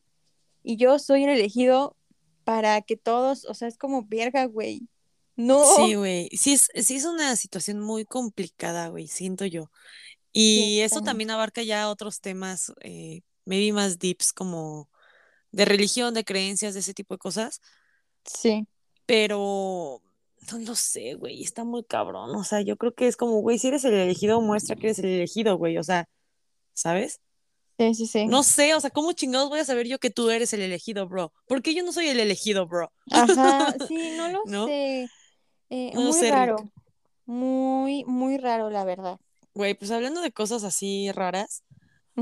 y 0.61 0.77
yo 0.77 0.99
soy 0.99 1.23
el 1.23 1.31
elegido 1.31 1.95
para 2.43 2.81
que 2.81 2.97
todos, 2.97 3.45
o 3.45 3.53
sea, 3.53 3.67
es 3.67 3.77
como 3.77 4.03
verga, 4.03 4.45
güey. 4.45 4.87
No. 5.35 5.63
Sí, 5.75 5.95
güey. 5.95 6.29
Sí 6.31 6.53
es, 6.53 6.69
sí 6.85 6.95
es 6.95 7.05
una 7.05 7.35
situación 7.35 7.79
muy 7.79 8.05
complicada, 8.05 8.87
güey, 8.87 9.07
siento 9.07 9.45
yo. 9.45 9.69
Y 10.31 10.63
Sí, 10.63 10.81
eso 10.81 11.01
también 11.01 11.31
abarca 11.31 11.63
ya 11.63 11.89
otros 11.89 12.21
temas, 12.21 12.71
eh, 12.81 13.21
maybe 13.45 13.73
más 13.73 13.99
deeps, 13.99 14.33
como 14.33 14.89
de 15.51 15.65
religión, 15.65 16.13
de 16.13 16.23
creencias, 16.23 16.73
de 16.73 16.81
ese 16.81 16.93
tipo 16.93 17.13
de 17.13 17.19
cosas. 17.19 17.61
Sí. 18.25 18.67
Pero 19.05 20.01
no 20.51 20.59
lo 20.59 20.75
sé, 20.75 21.15
güey, 21.15 21.43
está 21.43 21.63
muy 21.63 21.83
cabrón. 21.83 22.35
O 22.35 22.43
sea, 22.43 22.61
yo 22.61 22.77
creo 22.77 22.93
que 22.93 23.07
es 23.07 23.17
como, 23.17 23.41
güey, 23.41 23.59
si 23.59 23.67
eres 23.69 23.85
el 23.85 23.93
elegido, 23.93 24.41
muestra 24.41 24.75
que 24.75 24.87
eres 24.87 24.99
el 24.99 25.05
elegido, 25.07 25.57
güey. 25.57 25.77
O 25.77 25.83
sea, 25.83 26.07
¿sabes? 26.73 27.21
Sí, 27.77 27.93
sí, 27.95 28.07
sí. 28.07 28.31
No 28.31 28.43
sé, 28.43 28.73
o 28.73 28.79
sea, 28.79 28.89
¿cómo 28.89 29.13
chingados 29.13 29.49
voy 29.49 29.59
a 29.59 29.65
saber 29.65 29.87
yo 29.87 29.99
que 29.99 30.09
tú 30.09 30.29
eres 30.31 30.51
el 30.53 30.61
elegido, 30.61 31.07
bro? 31.07 31.31
Porque 31.47 31.75
yo 31.75 31.83
no 31.83 31.91
soy 31.93 32.07
el 32.07 32.19
elegido, 32.19 32.67
bro. 32.67 32.91
Ajá, 33.09 33.73
sí, 33.87 34.11
no 34.11 34.29
lo 34.29 34.45
¿No? 34.45 34.65
sé. 34.65 35.11
Eh, 35.69 35.93
No 35.93 36.01
muy 36.01 36.13
sé, 36.13 36.31
Rick. 36.31 36.61
raro. 36.61 36.71
Muy, 37.25 38.05
muy 38.05 38.37
raro, 38.37 38.69
la 38.71 38.85
verdad. 38.85 39.19
Güey, 39.53 39.73
pues 39.75 39.91
hablando 39.91 40.21
de 40.21 40.31
cosas 40.31 40.63
así 40.63 41.11
raras, 41.11 41.63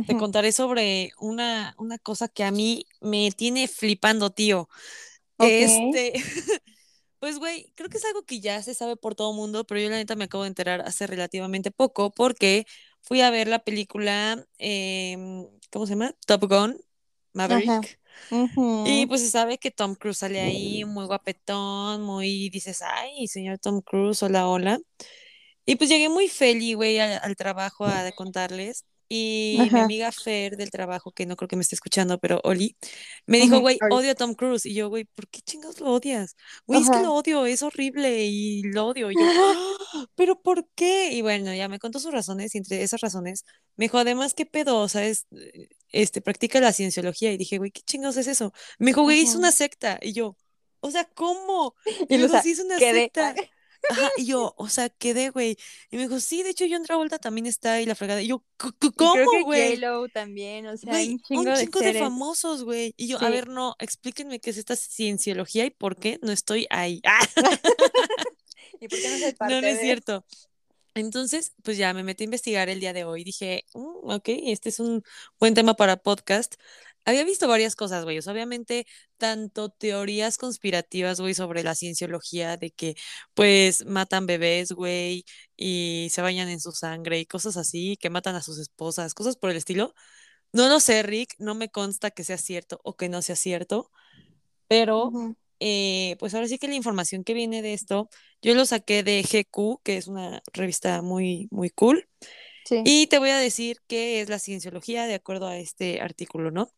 te 0.05 0.15
contaré 0.17 0.51
sobre 0.53 1.11
una, 1.19 1.75
una 1.79 1.97
cosa 1.99 2.27
que 2.29 2.43
a 2.43 2.51
mí 2.51 2.85
me 3.01 3.31
tiene 3.31 3.67
flipando, 3.67 4.31
tío. 4.31 4.69
Ok. 5.37 5.61
Este, 5.61 6.13
pues 7.23 7.39
güey, 7.39 7.71
creo 7.75 7.89
que 7.89 7.95
es 7.95 8.03
algo 8.03 8.23
que 8.23 8.41
ya 8.41 8.61
se 8.61 8.73
sabe 8.73 8.97
por 8.97 9.15
todo 9.15 9.31
mundo, 9.31 9.63
pero 9.63 9.79
yo 9.79 9.89
la 9.89 9.95
neta 9.95 10.13
me 10.17 10.25
acabo 10.25 10.43
de 10.43 10.49
enterar 10.49 10.81
hace 10.81 11.07
relativamente 11.07 11.71
poco 11.71 12.11
porque 12.11 12.65
fui 12.99 13.21
a 13.21 13.29
ver 13.29 13.47
la 13.47 13.59
película, 13.59 14.45
em, 14.57 15.47
¿cómo 15.71 15.85
se 15.85 15.93
llama? 15.93 16.13
Top 16.27 16.43
Gun, 16.49 16.77
Maverick. 17.31 17.97
Ajá. 18.29 18.83
Y 18.85 19.05
pues 19.05 19.21
se 19.21 19.29
sabe 19.29 19.57
que 19.57 19.71
Tom 19.71 19.95
Cruise 19.95 20.17
sale 20.17 20.41
ahí 20.41 20.83
muy 20.83 21.05
guapetón, 21.05 22.01
muy 22.01 22.49
dices, 22.49 22.81
ay, 22.81 23.25
señor 23.29 23.57
Tom 23.57 23.79
Cruise, 23.79 24.21
hola, 24.21 24.49
hola. 24.49 24.81
Y 25.65 25.77
pues 25.77 25.89
llegué 25.89 26.09
muy 26.09 26.27
feliz, 26.27 26.75
güey, 26.75 26.99
al, 26.99 27.21
al 27.23 27.37
trabajo 27.37 27.85
a 27.85 28.11
contarles 28.11 28.83
Y 29.09 29.57
mi 29.59 29.67
Ajá. 29.67 29.83
amiga 29.83 30.11
Fer 30.11 30.57
del 30.57 30.71
trabajo, 30.71 31.11
que 31.11 31.25
no 31.25 31.35
creo 31.35 31.47
que 31.47 31.55
me 31.55 31.61
esté 31.61 31.75
escuchando, 31.75 32.17
pero 32.19 32.39
Oli, 32.43 32.75
me 33.27 33.39
dijo, 33.39 33.59
güey, 33.59 33.77
odio 33.91 34.11
a 34.11 34.15
Tom 34.15 34.33
Cruise. 34.33 34.65
Y 34.65 34.73
yo, 34.73 34.89
güey, 34.89 35.05
¿por 35.05 35.27
qué 35.27 35.41
chingados 35.41 35.79
lo 35.79 35.87
odias? 35.91 36.35
Güey, 36.65 36.81
es 36.81 36.89
que 36.89 36.97
lo 36.99 37.13
odio, 37.13 37.45
es 37.45 37.61
horrible 37.61 38.23
y 38.25 38.63
lo 38.63 38.87
odio. 38.87 39.11
Y 39.11 39.15
yo, 39.15 39.21
"Ah, 39.93 40.05
¿pero 40.15 40.41
por 40.41 40.67
qué? 40.75 41.11
Y 41.13 41.21
bueno, 41.21 41.53
ya 41.53 41.67
me 41.67 41.79
contó 41.79 41.99
sus 41.99 42.11
razones 42.11 42.55
y 42.55 42.57
entre 42.57 42.81
esas 42.81 43.01
razones 43.01 43.45
me 43.75 43.85
dijo, 43.85 43.97
además, 43.97 44.33
¿qué 44.33 44.45
pedo? 44.45 44.79
O 44.79 44.87
sea, 44.89 45.05
es, 45.05 45.27
eh, 45.31 45.67
este, 45.89 46.21
practica 46.21 46.59
la 46.59 46.73
cienciología. 46.73 47.31
Y 47.31 47.37
dije, 47.37 47.57
güey, 47.59 47.71
¿qué 47.71 47.81
chingados 47.81 48.17
es 48.17 48.27
eso? 48.27 48.51
Me 48.79 48.87
dijo, 48.87 49.03
güey, 49.03 49.21
es 49.21 49.35
una 49.35 49.51
secta. 49.51 49.99
Y 50.01 50.13
yo, 50.13 50.37
o 50.79 50.89
sea, 50.91 51.05
¿cómo? 51.13 51.75
Y 52.09 52.17
sa- 52.27 52.41
sí, 52.41 52.51
es 52.51 52.59
una 52.59 52.77
quedé. 52.77 53.03
secta. 53.03 53.35
Ajá, 53.87 54.11
y 54.15 54.25
yo, 54.27 54.53
o 54.57 54.69
sea, 54.69 54.89
quedé, 54.89 55.29
güey. 55.29 55.57
Y 55.91 55.97
me 55.97 56.03
dijo, 56.03 56.19
sí, 56.19 56.43
de 56.43 56.49
hecho, 56.51 56.65
John 56.69 56.83
Travolta 56.83 57.19
también 57.19 57.45
está 57.45 57.81
y 57.81 57.85
la 57.85 57.95
fregada. 57.95 58.21
Y 58.21 58.27
yo, 58.27 58.43
"¿C- 58.61 58.69
c- 58.81 58.91
Y 58.97 59.09
creo 59.09 59.25
¿cómo, 59.25 59.45
güey? 59.45 59.77
También, 60.09 60.67
o 60.67 60.77
sea, 60.77 60.91
Güey, 60.91 61.09
un 61.09 61.19
chingo 61.21 61.41
un 61.41 61.45
de 61.51 61.55
chingo 61.55 61.81
de 61.81 61.85
seres. 61.85 62.01
famosos, 62.01 62.63
güey. 62.63 62.93
Y 62.97 63.07
yo, 63.07 63.19
a 63.21 63.29
ver, 63.29 63.47
no, 63.49 63.75
explíquenme 63.79 64.39
qué 64.39 64.49
es 64.51 64.57
esta 64.57 64.75
cienciología 64.75 65.65
y 65.65 65.69
por 65.71 65.97
qué 65.97 66.19
no 66.21 66.31
estoy 66.31 66.67
ahí. 66.69 67.01
Ah, 67.05 67.19
¿Y 68.79 68.87
por 68.87 69.01
qué 69.01 69.09
no 69.09 69.19
soy 69.19 69.31
parte 69.33 69.55
no, 69.55 69.61
no 69.61 69.67
es 69.67 69.79
de? 69.79 69.79
cierto. 69.79 70.25
Entonces, 70.95 71.53
pues 71.63 71.77
ya 71.77 71.93
me 71.93 72.03
metí 72.03 72.23
a 72.23 72.25
investigar 72.25 72.69
el 72.69 72.79
día 72.79 72.93
de 72.93 73.03
hoy. 73.05 73.23
Dije, 73.23 73.65
"Mm, 73.73 74.11
ok, 74.11 74.23
este 74.27 74.69
es 74.69 74.79
un 74.79 75.03
buen 75.39 75.53
tema 75.55 75.75
para 75.75 75.97
podcast. 75.97 76.55
Había 77.05 77.23
visto 77.25 77.47
varias 77.47 77.75
cosas, 77.75 78.03
güey. 78.05 78.17
O 78.17 78.21
sea, 78.21 78.33
obviamente, 78.33 78.85
tanto 79.17 79.69
teorías 79.69 80.37
conspirativas, 80.37 81.19
güey, 81.19 81.33
sobre 81.33 81.63
la 81.63 81.75
cienciología, 81.75 82.57
de 82.57 82.71
que, 82.71 82.95
pues, 83.33 83.85
matan 83.85 84.25
bebés, 84.25 84.71
güey, 84.71 85.25
y 85.57 86.07
se 86.11 86.21
bañan 86.21 86.49
en 86.49 86.59
su 86.61 86.71
sangre 86.71 87.19
y 87.19 87.25
cosas 87.25 87.57
así, 87.57 87.97
que 87.97 88.09
matan 88.09 88.35
a 88.35 88.41
sus 88.41 88.57
esposas, 88.59 89.13
cosas 89.13 89.35
por 89.37 89.49
el 89.49 89.57
estilo. 89.57 89.93
No 90.53 90.69
lo 90.69 90.79
sé, 90.79 91.03
Rick, 91.03 91.35
no 91.39 91.55
me 91.55 91.69
consta 91.69 92.11
que 92.11 92.23
sea 92.23 92.37
cierto 92.37 92.79
o 92.83 92.95
que 92.95 93.09
no 93.09 93.21
sea 93.21 93.35
cierto, 93.35 93.91
pero 94.67 95.11
eh, 95.59 96.15
pues 96.19 96.33
ahora 96.33 96.47
sí 96.47 96.57
que 96.57 96.67
la 96.67 96.75
información 96.75 97.23
que 97.23 97.33
viene 97.33 97.61
de 97.61 97.73
esto, 97.73 98.09
yo 98.41 98.53
lo 98.55 98.65
saqué 98.65 99.03
de 99.03 99.23
GQ, 99.23 99.81
que 99.83 99.97
es 99.97 100.07
una 100.07 100.41
revista 100.53 101.01
muy, 101.01 101.47
muy 101.51 101.69
cool, 101.69 102.07
Sí. 102.65 102.81
y 102.85 103.07
te 103.07 103.19
voy 103.19 103.29
a 103.31 103.37
decir 103.37 103.77
qué 103.87 104.21
es 104.21 104.29
la 104.29 104.39
cienciología 104.39 105.05
de 105.05 105.15
acuerdo 105.15 105.47
a 105.47 105.57
este 105.57 106.01
artículo, 106.01 106.51
¿no? 106.51 106.69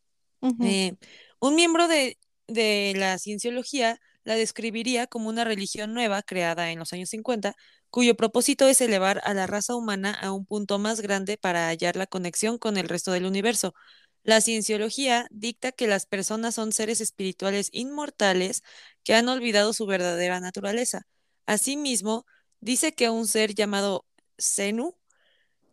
Eh, 0.59 0.93
un 1.39 1.55
miembro 1.55 1.87
de, 1.87 2.17
de 2.47 2.93
la 2.95 3.17
cienciología 3.17 3.99
la 4.23 4.35
describiría 4.35 5.07
como 5.07 5.29
una 5.29 5.43
religión 5.43 5.93
nueva 5.93 6.23
creada 6.23 6.71
en 6.71 6.79
los 6.79 6.93
años 6.93 7.09
50, 7.09 7.55
cuyo 7.89 8.15
propósito 8.15 8.67
es 8.67 8.81
elevar 8.81 9.21
a 9.23 9.33
la 9.33 9.47
raza 9.47 9.75
humana 9.75 10.13
a 10.13 10.31
un 10.31 10.45
punto 10.45 10.79
más 10.79 11.01
grande 11.01 11.37
para 11.37 11.67
hallar 11.67 11.95
la 11.95 12.07
conexión 12.07 12.57
con 12.57 12.77
el 12.77 12.89
resto 12.89 13.11
del 13.11 13.25
universo. 13.25 13.73
La 14.23 14.41
cienciología 14.41 15.27
dicta 15.29 15.71
que 15.71 15.87
las 15.87 16.05
personas 16.07 16.55
son 16.55 16.71
seres 16.71 16.99
espirituales 17.01 17.69
inmortales 17.71 18.63
que 19.03 19.13
han 19.13 19.29
olvidado 19.29 19.71
su 19.73 19.85
verdadera 19.85 20.39
naturaleza. 20.39 21.03
Asimismo, 21.45 22.25
dice 22.59 22.93
que 22.95 23.09
un 23.11 23.27
ser 23.27 23.53
llamado 23.53 24.05
Zenu 24.39 24.95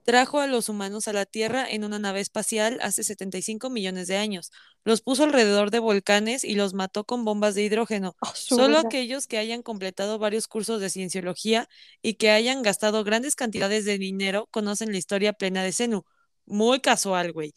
trajo 0.05 0.41
a 0.41 0.47
los 0.47 0.69
humanos 0.69 1.09
a 1.09 1.12
la 1.12 1.27
Tierra 1.27 1.67
en 1.69 1.85
una 1.85 1.99
nave 1.99 2.21
espacial 2.21 2.79
hace 2.83 3.05
75 3.05 3.71
millones 3.71 4.09
de 4.09 4.17
años. 4.17 4.51
Los 4.85 5.01
puso 5.03 5.25
alrededor 5.25 5.71
de 5.71 5.79
volcanes 5.79 6.45
y 6.45 6.55
los 6.55 6.75
mató 6.75 7.05
con 7.05 7.25
bombas 7.25 7.55
de 7.55 7.62
hidrógeno. 7.62 8.17
Ah, 8.21 8.33
Solo 8.35 8.79
aquellos 8.79 9.27
que 9.27 9.38
hayan 9.38 9.62
completado 9.62 10.19
varios 10.19 10.49
cursos 10.49 10.81
de 10.81 10.91
cienciología 10.91 11.69
y 12.03 12.15
que 12.15 12.31
hayan 12.31 12.62
gastado 12.62 13.05
grandes 13.05 13.37
cantidades 13.37 13.85
de 13.85 13.99
dinero 13.99 14.49
conocen 14.51 14.93
la 14.93 14.99
historia 14.99 15.33
plena 15.33 15.62
de 15.62 15.73
Zenu. 15.73 16.03
Muy 16.47 16.81
casual, 16.81 17.33
güey. 17.33 17.55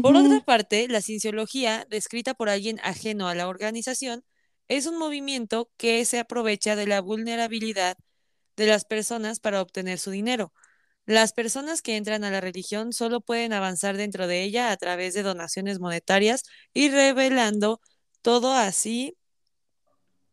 Por 0.00 0.16
otra 0.16 0.40
parte, 0.40 0.88
la 0.88 1.00
cienciología, 1.00 1.86
descrita 1.88 2.34
por 2.34 2.48
alguien 2.48 2.80
ajeno 2.82 3.28
a 3.28 3.34
la 3.34 3.48
organización, 3.48 4.24
es 4.68 4.86
un 4.86 4.98
movimiento 4.98 5.70
que 5.76 6.04
se 6.04 6.18
aprovecha 6.18 6.76
de 6.76 6.86
la 6.86 7.00
vulnerabilidad 7.00 7.96
de 8.56 8.66
las 8.66 8.84
personas 8.84 9.40
para 9.40 9.60
obtener 9.62 9.98
su 9.98 10.10
dinero. 10.10 10.52
Las 11.06 11.32
personas 11.32 11.80
que 11.82 11.96
entran 11.96 12.24
a 12.24 12.30
la 12.30 12.40
religión 12.40 12.92
solo 12.92 13.20
pueden 13.20 13.52
avanzar 13.52 13.96
dentro 13.96 14.26
de 14.26 14.42
ella 14.42 14.70
a 14.72 14.76
través 14.76 15.14
de 15.14 15.22
donaciones 15.22 15.78
monetarias 15.80 16.42
y 16.74 16.90
revelando 16.90 17.80
todo 18.22 18.52
así, 18.54 19.16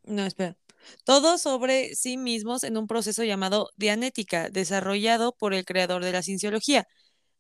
no, 0.03 0.25
espera, 0.25 0.58
todo 1.05 1.38
sobre 1.38 1.95
sí 1.95 2.17
mismos 2.17 2.63
en 2.63 2.77
un 2.77 2.88
proceso 2.88 3.23
llamado 3.23 3.69
Dianética, 3.75 4.49
desarrollado 4.49 5.34
por 5.38 5.53
el 5.53 5.65
creador 5.65 6.03
de 6.03 6.12
la 6.13 6.23
cienciología. 6.23 6.88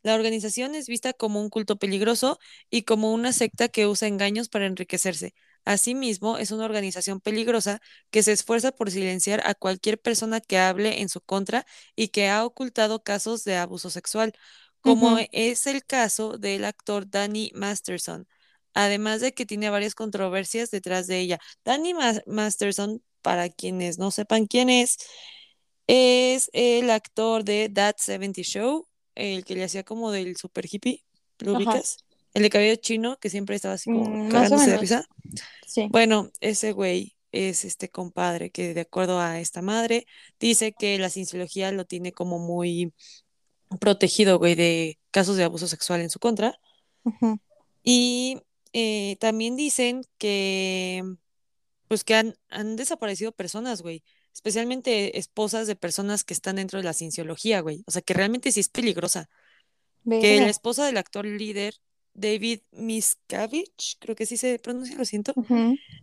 La 0.03 0.15
organización 0.15 0.75
es 0.75 0.87
vista 0.87 1.13
como 1.13 1.41
un 1.41 1.49
culto 1.49 1.77
peligroso 1.77 2.39
y 2.71 2.83
como 2.83 3.13
una 3.13 3.33
secta 3.33 3.69
que 3.69 3.87
usa 3.87 4.07
engaños 4.09 4.49
para 4.49 4.67
enriquecerse. 4.67 5.33
Asimismo, 5.69 6.37
es 6.39 6.49
una 6.51 6.65
organización 6.65 7.21
peligrosa 7.21 7.79
que 8.09 8.23
se 8.23 8.31
esfuerza 8.31 8.71
por 8.71 8.89
silenciar 8.91 9.41
a 9.45 9.53
cualquier 9.55 9.99
persona 10.01 10.41
que 10.41 10.57
hable 10.57 11.01
en 11.01 11.09
su 11.09 11.21
contra 11.21 11.65
y 11.95 12.07
que 12.09 12.27
ha 12.29 12.43
ocultado 12.45 13.03
casos 13.03 13.43
de 13.43 13.55
abuso 13.57 13.89
sexual, 13.91 14.33
como 14.81 15.17
es 15.31 15.67
el 15.67 15.85
caso 15.85 16.37
del 16.39 16.65
actor 16.65 17.09
Danny 17.09 17.51
Masterson, 17.53 18.27
además 18.73 19.21
de 19.21 19.33
que 19.33 19.45
tiene 19.45 19.69
varias 19.69 19.93
controversias 19.95 20.71
detrás 20.71 21.05
de 21.07 21.19
ella. 21.19 21.39
Danny 21.65 21.93
Ma- 21.93 22.21
Masterson, 22.25 23.03
para 23.21 23.49
quienes 23.49 23.99
no 23.99 24.09
sepan 24.11 24.47
quién 24.47 24.69
es, 24.71 24.97
es 25.87 26.49
el 26.53 26.89
actor 26.91 27.43
de 27.43 27.69
That 27.69 27.95
70 27.97 28.41
Show, 28.43 28.87
el 29.15 29.45
que 29.45 29.55
le 29.55 29.63
hacía 29.65 29.83
como 29.83 30.11
del 30.11 30.37
super 30.37 30.65
hippie, 30.71 31.03
¿lo 31.39 31.53
ubicas? 31.53 31.99
El 32.33 32.43
de 32.43 32.49
cabello 32.49 32.75
chino, 32.75 33.17
que 33.17 33.29
siempre 33.29 33.55
estaba 33.55 33.75
así 33.75 33.89
como 33.89 34.09
Mm, 34.09 34.29
cagándose 34.29 34.71
de 34.71 34.77
risa. 34.77 35.05
Sí. 35.67 35.87
Bueno, 35.89 36.31
ese 36.39 36.71
güey 36.71 37.15
es 37.31 37.65
este 37.65 37.89
compadre 37.89 38.49
que 38.49 38.73
de 38.73 38.81
acuerdo 38.81 39.19
a 39.19 39.39
esta 39.39 39.61
madre 39.61 40.05
dice 40.39 40.73
que 40.73 40.97
la 40.97 41.09
cienciología 41.09 41.71
lo 41.71 41.85
tiene 41.85 42.11
como 42.11 42.39
muy 42.39 42.93
protegido, 43.79 44.39
güey, 44.39 44.55
de 44.55 44.99
casos 45.11 45.37
de 45.37 45.43
abuso 45.43 45.67
sexual 45.67 46.01
en 46.01 46.09
su 46.09 46.19
contra. 46.19 46.59
Y 47.83 48.41
eh, 48.73 49.17
también 49.19 49.55
dicen 49.55 50.03
que, 50.17 51.03
pues 51.87 52.03
que 52.03 52.15
han, 52.15 52.35
han 52.49 52.75
desaparecido 52.75 53.31
personas, 53.31 53.81
güey, 53.81 54.03
especialmente 54.33 55.17
esposas 55.17 55.67
de 55.67 55.75
personas 55.75 56.23
que 56.23 56.33
están 56.33 56.57
dentro 56.57 56.79
de 56.79 56.85
la 56.85 56.93
cienciología, 56.93 57.61
güey. 57.61 57.83
O 57.87 57.91
sea, 57.91 58.01
que 58.01 58.13
realmente 58.13 58.51
sí 58.51 58.59
es 58.59 58.69
peligrosa. 58.69 59.29
Que 60.09 60.39
la 60.39 60.49
esposa 60.49 60.85
del 60.85 60.97
actor 60.97 61.25
líder, 61.25 61.75
David 62.19 62.61
Miscavige, 62.71 63.71
creo 63.99 64.15
que 64.15 64.25
sí 64.25 64.37
se 64.37 64.59
pronuncia, 64.59 64.95
lo 64.97 65.05
siento, 65.05 65.37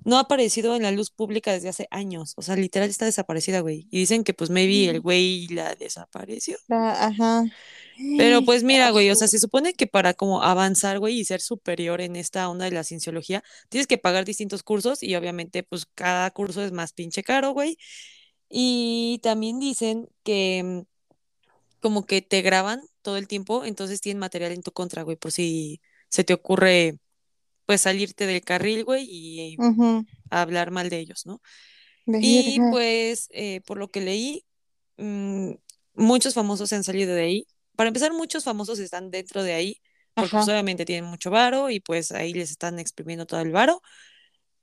no 0.04 0.16
ha 0.16 0.20
aparecido 0.20 0.76
en 0.76 0.82
la 0.82 0.90
luz 0.92 1.10
pública 1.10 1.52
desde 1.52 1.68
hace 1.68 1.88
años. 1.90 2.34
O 2.36 2.42
sea, 2.42 2.56
literal 2.56 2.88
está 2.90 3.04
desaparecida, 3.06 3.60
güey. 3.60 3.88
Y 3.90 3.98
dicen 3.98 4.24
que 4.24 4.34
pues 4.34 4.50
maybe 4.50 4.88
el 4.88 5.00
güey 5.00 5.48
la 5.48 5.74
desapareció. 5.74 6.58
La- 6.68 7.06
Ajá. 7.06 7.44
Pero 8.16 8.42
pues 8.44 8.62
mira, 8.64 8.90
güey, 8.90 9.10
o 9.10 9.14
sea, 9.16 9.28
se 9.28 9.38
supone 9.38 9.74
que 9.74 9.86
para 9.86 10.14
como 10.14 10.42
avanzar, 10.42 10.98
güey, 10.98 11.20
y 11.20 11.24
ser 11.24 11.40
superior 11.40 12.00
en 12.00 12.16
esta 12.16 12.48
onda 12.48 12.64
de 12.66 12.72
la 12.72 12.84
cienciología, 12.84 13.42
tienes 13.68 13.86
que 13.86 13.98
pagar 13.98 14.24
distintos 14.24 14.62
cursos 14.62 15.02
y 15.02 15.14
obviamente 15.16 15.62
pues 15.62 15.86
cada 15.94 16.30
curso 16.30 16.64
es 16.64 16.72
más 16.72 16.92
pinche 16.92 17.22
caro, 17.22 17.52
güey. 17.52 17.78
Y 18.48 19.20
también 19.22 19.58
dicen 19.60 20.08
que 20.24 20.62
mm, 20.64 20.80
como 21.80 22.06
que 22.06 22.22
te 22.22 22.42
graban 22.42 22.80
todo 23.02 23.16
el 23.16 23.28
tiempo, 23.28 23.64
entonces 23.64 24.00
tienen 24.00 24.20
material 24.20 24.52
en 24.52 24.62
tu 24.62 24.72
contra, 24.72 25.02
güey, 25.02 25.16
por 25.16 25.32
si 25.32 25.80
se 26.16 26.24
te 26.24 26.32
ocurre 26.32 26.98
pues 27.66 27.82
salirte 27.82 28.26
del 28.26 28.40
carril, 28.40 28.84
güey, 28.84 29.06
y 29.06 29.56
hablar 30.30 30.70
mal 30.70 30.88
de 30.88 30.98
ellos, 30.98 31.26
¿no? 31.26 31.42
Y 32.06 32.58
pues, 32.70 33.28
eh, 33.32 33.60
por 33.66 33.76
lo 33.76 33.88
que 33.88 34.00
leí, 34.00 34.46
mm, 34.96 35.52
muchos 35.94 36.32
famosos 36.32 36.70
se 36.70 36.76
han 36.76 36.84
salido 36.84 37.14
de 37.14 37.22
ahí. 37.22 37.46
Para 37.76 37.88
empezar, 37.88 38.12
muchos 38.14 38.44
famosos 38.44 38.78
están 38.78 39.10
dentro 39.10 39.42
de 39.42 39.52
ahí, 39.52 39.82
porque 40.14 40.30
pues 40.30 40.48
obviamente 40.48 40.86
tienen 40.86 41.04
mucho 41.04 41.30
varo 41.30 41.68
y 41.68 41.80
pues 41.80 42.12
ahí 42.12 42.32
les 42.32 42.50
están 42.50 42.78
exprimiendo 42.78 43.26
todo 43.26 43.40
el 43.40 43.52
varo. 43.52 43.82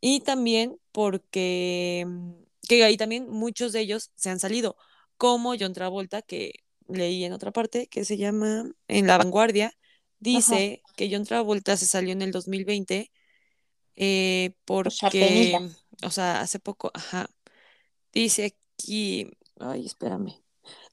Y 0.02 0.22
también 0.22 0.76
porque, 0.92 2.06
mm, 2.08 2.32
que 2.68 2.84
ahí 2.84 2.98
también 2.98 3.30
muchos 3.30 3.74
de 3.74 3.82
ellos 3.82 4.12
se 4.16 4.32
han 4.32 4.40
salido, 4.40 4.76
como 5.18 5.54
John 5.60 5.74
Travolta, 5.74 6.24
que 6.24 6.54
leí 6.88 7.24
en 7.26 7.34
otra 7.34 7.52
parte, 7.52 7.86
que 7.88 8.06
se 8.06 8.18
llama 8.18 8.72
En 8.88 9.06
la 9.06 9.20
Vanguardia, 9.20 9.74
dice 10.24 10.86
que 10.96 11.10
John 11.12 11.26
Travolta 11.26 11.78
se 11.78 11.86
salió 11.88 12.14
en 12.14 12.22
el 12.24 12.32
2020 12.32 13.12
eh, 13.98 14.54
porque, 14.66 15.60
o 16.04 16.12
sea, 16.12 16.42
hace 16.42 16.60
poco, 16.60 16.92
ajá, 16.96 17.28
dice 18.14 18.56
aquí, 18.78 19.30
ay, 19.60 19.86
espérame. 19.86 20.34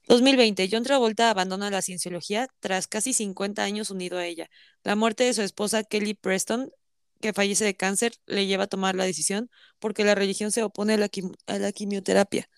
2020, 0.07 0.67
John 0.71 0.83
Travolta 0.83 1.29
abandona 1.29 1.69
la 1.71 1.81
cienciología 1.81 2.47
tras 2.59 2.87
casi 2.87 3.13
50 3.13 3.63
años 3.63 3.89
unido 3.91 4.17
a 4.17 4.25
ella. 4.25 4.49
La 4.83 4.95
muerte 4.95 5.23
de 5.25 5.33
su 5.33 5.41
esposa 5.41 5.83
Kelly 5.83 6.13
Preston, 6.15 6.71
que 7.21 7.33
fallece 7.33 7.65
de 7.65 7.75
cáncer, 7.75 8.13
le 8.25 8.47
lleva 8.47 8.65
a 8.65 8.67
tomar 8.67 8.95
la 8.95 9.05
decisión 9.05 9.49
porque 9.79 10.03
la 10.03 10.15
religión 10.15 10.51
se 10.51 10.63
opone 10.63 10.93
a 10.95 10.97
la, 10.97 11.09
quim- 11.09 11.35
a 11.47 11.59
la 11.59 11.71
quimioterapia. 11.71 12.49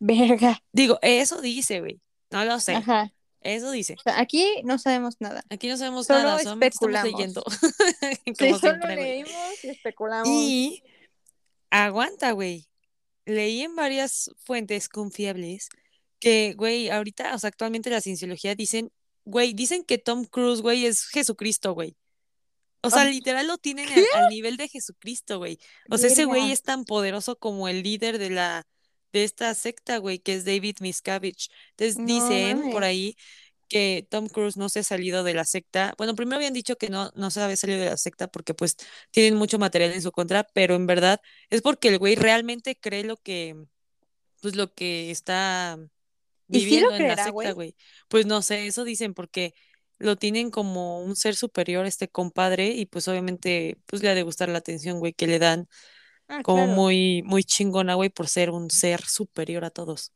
Verga. 0.00 0.60
Digo, 0.72 0.98
eso 1.02 1.40
dice, 1.40 1.80
güey. 1.80 2.00
No 2.30 2.44
lo 2.44 2.60
sé. 2.60 2.74
Ajá. 2.76 3.12
Eso 3.48 3.70
dice. 3.70 3.94
O 3.98 4.02
sea, 4.02 4.20
aquí 4.20 4.46
no 4.64 4.78
sabemos 4.78 5.16
nada. 5.20 5.42
Aquí 5.48 5.68
no 5.68 5.76
sabemos 5.78 6.06
Solo 6.06 6.22
nada, 6.22 6.36
estamos 6.38 6.62
especulamos. 6.62 7.12
leyendo. 7.12 7.44
Sí, 8.38 8.54
solo 8.60 8.86
leímos 8.86 9.64
y 9.64 9.68
especulamos. 9.68 10.28
Y 10.28 10.82
aguanta, 11.70 12.32
güey. 12.32 12.68
Leí 13.24 13.62
en 13.62 13.74
varias 13.74 14.30
fuentes 14.44 14.88
confiables 14.88 15.68
que, 16.18 16.54
güey, 16.56 16.90
ahorita, 16.90 17.34
o 17.34 17.38
sea, 17.38 17.48
actualmente 17.48 17.90
la 17.90 18.00
cienciología 18.00 18.54
dicen, 18.54 18.90
güey, 19.24 19.54
dicen 19.54 19.82
que 19.84 19.98
Tom 19.98 20.24
Cruise, 20.24 20.60
güey, 20.60 20.84
es 20.84 21.06
Jesucristo, 21.06 21.72
güey. 21.72 21.96
O 22.82 22.90
sea, 22.90 23.04
literal 23.04 23.46
lo 23.46 23.58
tienen 23.58 23.88
al, 23.88 24.04
al 24.14 24.28
nivel 24.28 24.56
de 24.56 24.68
Jesucristo, 24.68 25.38
güey. 25.38 25.58
O 25.90 25.98
sea, 25.98 26.08
ese 26.08 26.26
güey 26.26 26.52
es 26.52 26.62
tan 26.62 26.84
poderoso 26.84 27.36
como 27.36 27.68
el 27.68 27.82
líder 27.82 28.18
de 28.18 28.30
la 28.30 28.66
de 29.12 29.24
esta 29.24 29.54
secta, 29.54 29.98
güey, 29.98 30.18
que 30.18 30.34
es 30.34 30.44
David 30.44 30.76
Miscavige. 30.80 31.48
Entonces 31.70 31.98
No 31.98 32.06
dicen 32.06 32.70
por 32.70 32.84
ahí 32.84 33.16
que 33.68 34.06
Tom 34.10 34.28
Cruise 34.28 34.56
no 34.56 34.68
se 34.68 34.80
ha 34.80 34.82
salido 34.82 35.24
de 35.24 35.34
la 35.34 35.44
secta. 35.44 35.94
Bueno, 35.98 36.14
primero 36.14 36.36
habían 36.36 36.54
dicho 36.54 36.76
que 36.76 36.88
no, 36.90 37.10
no 37.14 37.30
se 37.30 37.40
había 37.42 37.56
salido 37.56 37.80
de 37.80 37.86
la 37.90 37.96
secta 37.96 38.28
porque 38.28 38.54
pues 38.54 38.76
tienen 39.10 39.36
mucho 39.36 39.58
material 39.58 39.92
en 39.92 40.02
su 40.02 40.12
contra, 40.12 40.44
pero 40.54 40.74
en 40.74 40.86
verdad 40.86 41.20
es 41.50 41.62
porque 41.62 41.88
el 41.88 41.98
güey 41.98 42.14
realmente 42.16 42.76
cree 42.80 43.04
lo 43.04 43.16
que, 43.18 43.56
pues 44.40 44.56
lo 44.56 44.72
que 44.74 45.10
está 45.10 45.78
¿Y 46.50 46.60
sí 46.60 46.80
lo 46.80 46.90
viviendo 46.90 46.94
en 46.96 47.08
la 47.08 47.16
secta, 47.24 47.52
güey. 47.52 47.76
Pues 48.08 48.26
no 48.26 48.42
sé, 48.42 48.66
eso 48.66 48.84
dicen 48.84 49.14
porque 49.14 49.54
lo 49.98 50.16
tienen 50.16 50.50
como 50.50 51.00
un 51.02 51.16
ser 51.16 51.34
superior 51.36 51.86
este 51.86 52.08
compadre 52.08 52.68
y 52.68 52.86
pues 52.86 53.08
obviamente 53.08 53.78
pues 53.86 54.02
le 54.02 54.08
ha 54.10 54.14
de 54.14 54.22
gustar 54.22 54.48
la 54.48 54.58
atención, 54.58 54.98
güey, 55.00 55.12
que 55.12 55.26
le 55.26 55.38
dan 55.38 55.68
Ah, 56.28 56.42
como 56.42 56.64
claro. 56.64 56.72
muy, 56.72 57.22
muy 57.24 57.44
chingona, 57.44 57.94
güey, 57.94 58.10
por 58.10 58.28
ser 58.28 58.50
un 58.50 58.70
ser 58.70 59.02
superior 59.04 59.64
a 59.64 59.70
todos. 59.70 60.12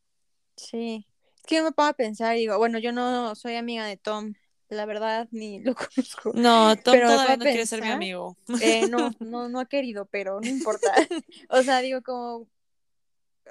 Sí. 0.56 1.06
Es 1.36 1.42
que 1.46 1.56
yo 1.56 1.64
me 1.64 1.72
pongo 1.72 1.88
a 1.88 1.94
pensar 1.94 2.36
y 2.36 2.40
digo, 2.40 2.58
bueno, 2.58 2.78
yo 2.78 2.92
no 2.92 3.34
soy 3.34 3.56
amiga 3.56 3.86
de 3.86 3.96
Tom, 3.96 4.34
la 4.68 4.86
verdad, 4.86 5.28
ni 5.32 5.58
lo 5.64 5.74
conozco. 5.74 6.32
No, 6.34 6.76
Tom 6.76 6.94
Pero 6.94 7.08
todavía 7.08 7.36
no 7.36 7.44
quiere 7.44 7.66
ser 7.66 7.82
mi 7.82 7.88
amigo. 7.88 8.36
Eh, 8.60 8.88
no, 8.88 9.10
no, 9.20 9.48
no 9.48 9.60
ha 9.60 9.66
querido, 9.66 10.06
pero 10.06 10.40
no 10.40 10.48
importa. 10.48 10.94
O 11.50 11.62
sea, 11.62 11.80
digo 11.80 12.02
como, 12.02 12.46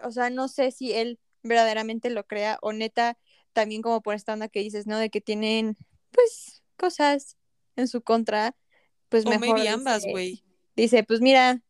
o 0.04 0.12
sea, 0.12 0.30
no 0.30 0.48
sé 0.48 0.72
si 0.72 0.94
él 0.94 1.20
verdaderamente 1.44 2.10
lo 2.10 2.26
crea 2.26 2.58
o 2.62 2.74
neta, 2.74 3.18
también 3.54 3.82
como 3.82 4.02
por 4.02 4.16
esta 4.16 4.34
onda 4.34 4.48
que 4.48 4.62
dices, 4.62 4.88
¿no? 4.88 4.98
De 4.98 5.10
que 5.10 5.22
tienen, 5.22 5.76
pues, 6.12 6.64
cosas 6.78 7.38
en 7.76 7.88
su 7.88 8.02
contra, 8.02 8.56
pues 9.10 9.26
O 9.26 9.30
mejor 9.30 9.58
maybe 9.58 9.70
ambas, 9.70 10.06
güey. 10.06 10.44
dice, 10.76 11.04
pues 11.04 11.22
Mira, 11.22 11.62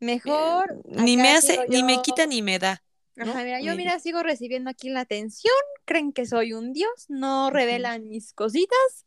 mejor 0.00 0.82
Ni 0.84 1.16
me 1.16 1.30
hace, 1.32 1.60
ni 1.68 1.82
me 1.82 2.02
quita 2.02 2.26
ni 2.26 2.42
me 2.42 2.58
da, 2.58 2.82
¿no? 3.16 3.32
Ajá, 3.32 3.44
mira, 3.44 3.60
yo 3.60 3.76
mira, 3.76 3.98
sigo 3.98 4.22
recibiendo 4.22 4.70
aquí 4.70 4.88
la 4.88 5.00
atención, 5.00 5.54
creen 5.84 6.12
que 6.12 6.26
soy 6.26 6.52
un 6.52 6.72
dios, 6.72 7.06
no 7.08 7.50
revelan 7.50 8.08
mis 8.08 8.32
cositas 8.32 9.06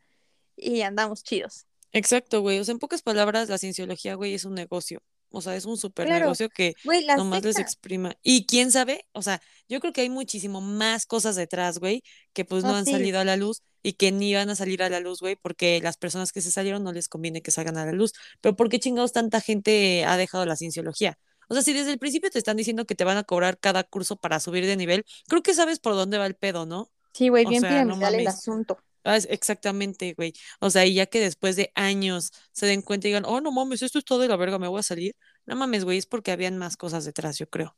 y 0.55 0.81
andamos 0.81 1.23
chidos. 1.23 1.65
Exacto, 1.91 2.41
güey. 2.41 2.59
O 2.59 2.63
sea, 2.63 2.73
en 2.73 2.79
pocas 2.79 3.01
palabras, 3.01 3.49
la 3.49 3.57
cienciología, 3.57 4.15
güey, 4.15 4.33
es 4.33 4.45
un 4.45 4.55
negocio. 4.55 5.01
O 5.29 5.41
sea, 5.41 5.55
es 5.55 5.65
un 5.65 5.77
super 5.77 6.05
Claro, 6.07 6.25
negocio 6.25 6.49
que 6.49 6.75
güey, 6.83 7.05
nomás 7.15 7.43
les 7.43 7.55
secta, 7.55 7.61
exprima. 7.61 8.15
Y 8.21 8.45
quién 8.45 8.71
sabe, 8.71 9.05
o 9.13 9.21
sea, 9.21 9.41
yo 9.67 9.79
creo 9.79 9.93
que 9.93 10.01
hay 10.01 10.09
muchísimo 10.09 10.61
más 10.61 11.05
cosas 11.05 11.35
detrás, 11.35 11.79
güey, 11.79 12.03
que 12.33 12.45
pues 12.45 12.63
no 12.63 12.75
han 12.75 12.85
sí, 12.85 12.91
salido 12.91 13.19
a 13.19 13.23
la 13.25 13.35
luz 13.37 13.61
y 13.83 13.93
que 13.93 14.11
ni 14.11 14.33
van 14.33 14.49
a 14.49 14.55
salir 14.55 14.81
a 14.83 14.89
la 14.89 14.99
luz, 15.01 15.19
güey, 15.21 15.35
porque 15.35 15.79
las 15.81 15.97
personas 15.97 16.31
que 16.31 16.41
se 16.41 16.51
salieron 16.51 16.83
no 16.83 16.91
les 16.93 17.09
conviene 17.09 17.41
que 17.43 17.51
salgan 17.51 17.77
a 17.77 17.85
la 17.85 17.91
luz. 17.91 18.13
Pero 18.41 18.55
¿por 18.55 18.69
qué 18.69 18.79
chingados 18.79 19.11
tanta 19.13 19.41
gente 19.41 20.05
ha 20.05 20.17
dejado 20.17 20.45
la 20.45 20.55
cienciología? 20.55 21.17
O 21.49 21.53
sea, 21.53 21.63
si 21.63 21.73
desde 21.73 21.91
el 21.91 21.99
principio 21.99 22.29
te 22.31 22.39
están 22.39 22.57
diciendo 22.57 22.85
que 22.85 22.95
te 22.95 23.03
van 23.03 23.17
a 23.17 23.23
cobrar 23.23 23.59
cada 23.59 23.83
curso 23.83 24.15
para 24.15 24.39
subir 24.39 24.65
de 24.65 24.77
nivel, 24.77 25.05
creo 25.27 25.43
que 25.43 25.53
sabes 25.53 25.79
por 25.79 25.93
dónde 25.95 26.17
va 26.17 26.25
el 26.25 26.35
pedo, 26.35 26.65
¿no? 26.65 26.89
sí, 27.13 27.29
güey, 27.29 27.45
bien 27.45 27.61
sea, 27.61 27.83
no 27.85 27.95
piramidal 27.95 28.15
el 28.15 28.27
asunto. 28.27 28.77
Ah, 29.05 29.17
es- 29.17 29.27
exactamente, 29.29 30.13
güey. 30.15 30.33
O 30.61 30.69
sea, 30.69 30.85
y 30.85 30.93
ya 30.95 31.05
que 31.07 31.19
después 31.19 31.55
de 31.57 31.71
años 31.75 32.31
se 32.53 32.65
den 32.67 32.81
cuenta 32.81 33.07
y 33.07 33.11
digan, 33.11 33.25
oh, 33.25 33.41
no 33.41 33.51
mames, 33.51 33.81
esto 33.81 33.99
está 33.99 34.17
de 34.17 34.27
la 34.29 34.37
verga, 34.37 34.59
me 34.59 34.67
voy 34.69 34.79
a 34.79 34.83
salir. 34.83 35.15
No 35.45 35.55
mames, 35.57 35.83
güey, 35.83 35.97
es 35.97 36.05
porque 36.05 36.31
habían 36.31 36.57
más 36.57 36.77
cosas 36.77 37.03
detrás, 37.05 37.37
yo 37.37 37.47
creo. 37.49 37.75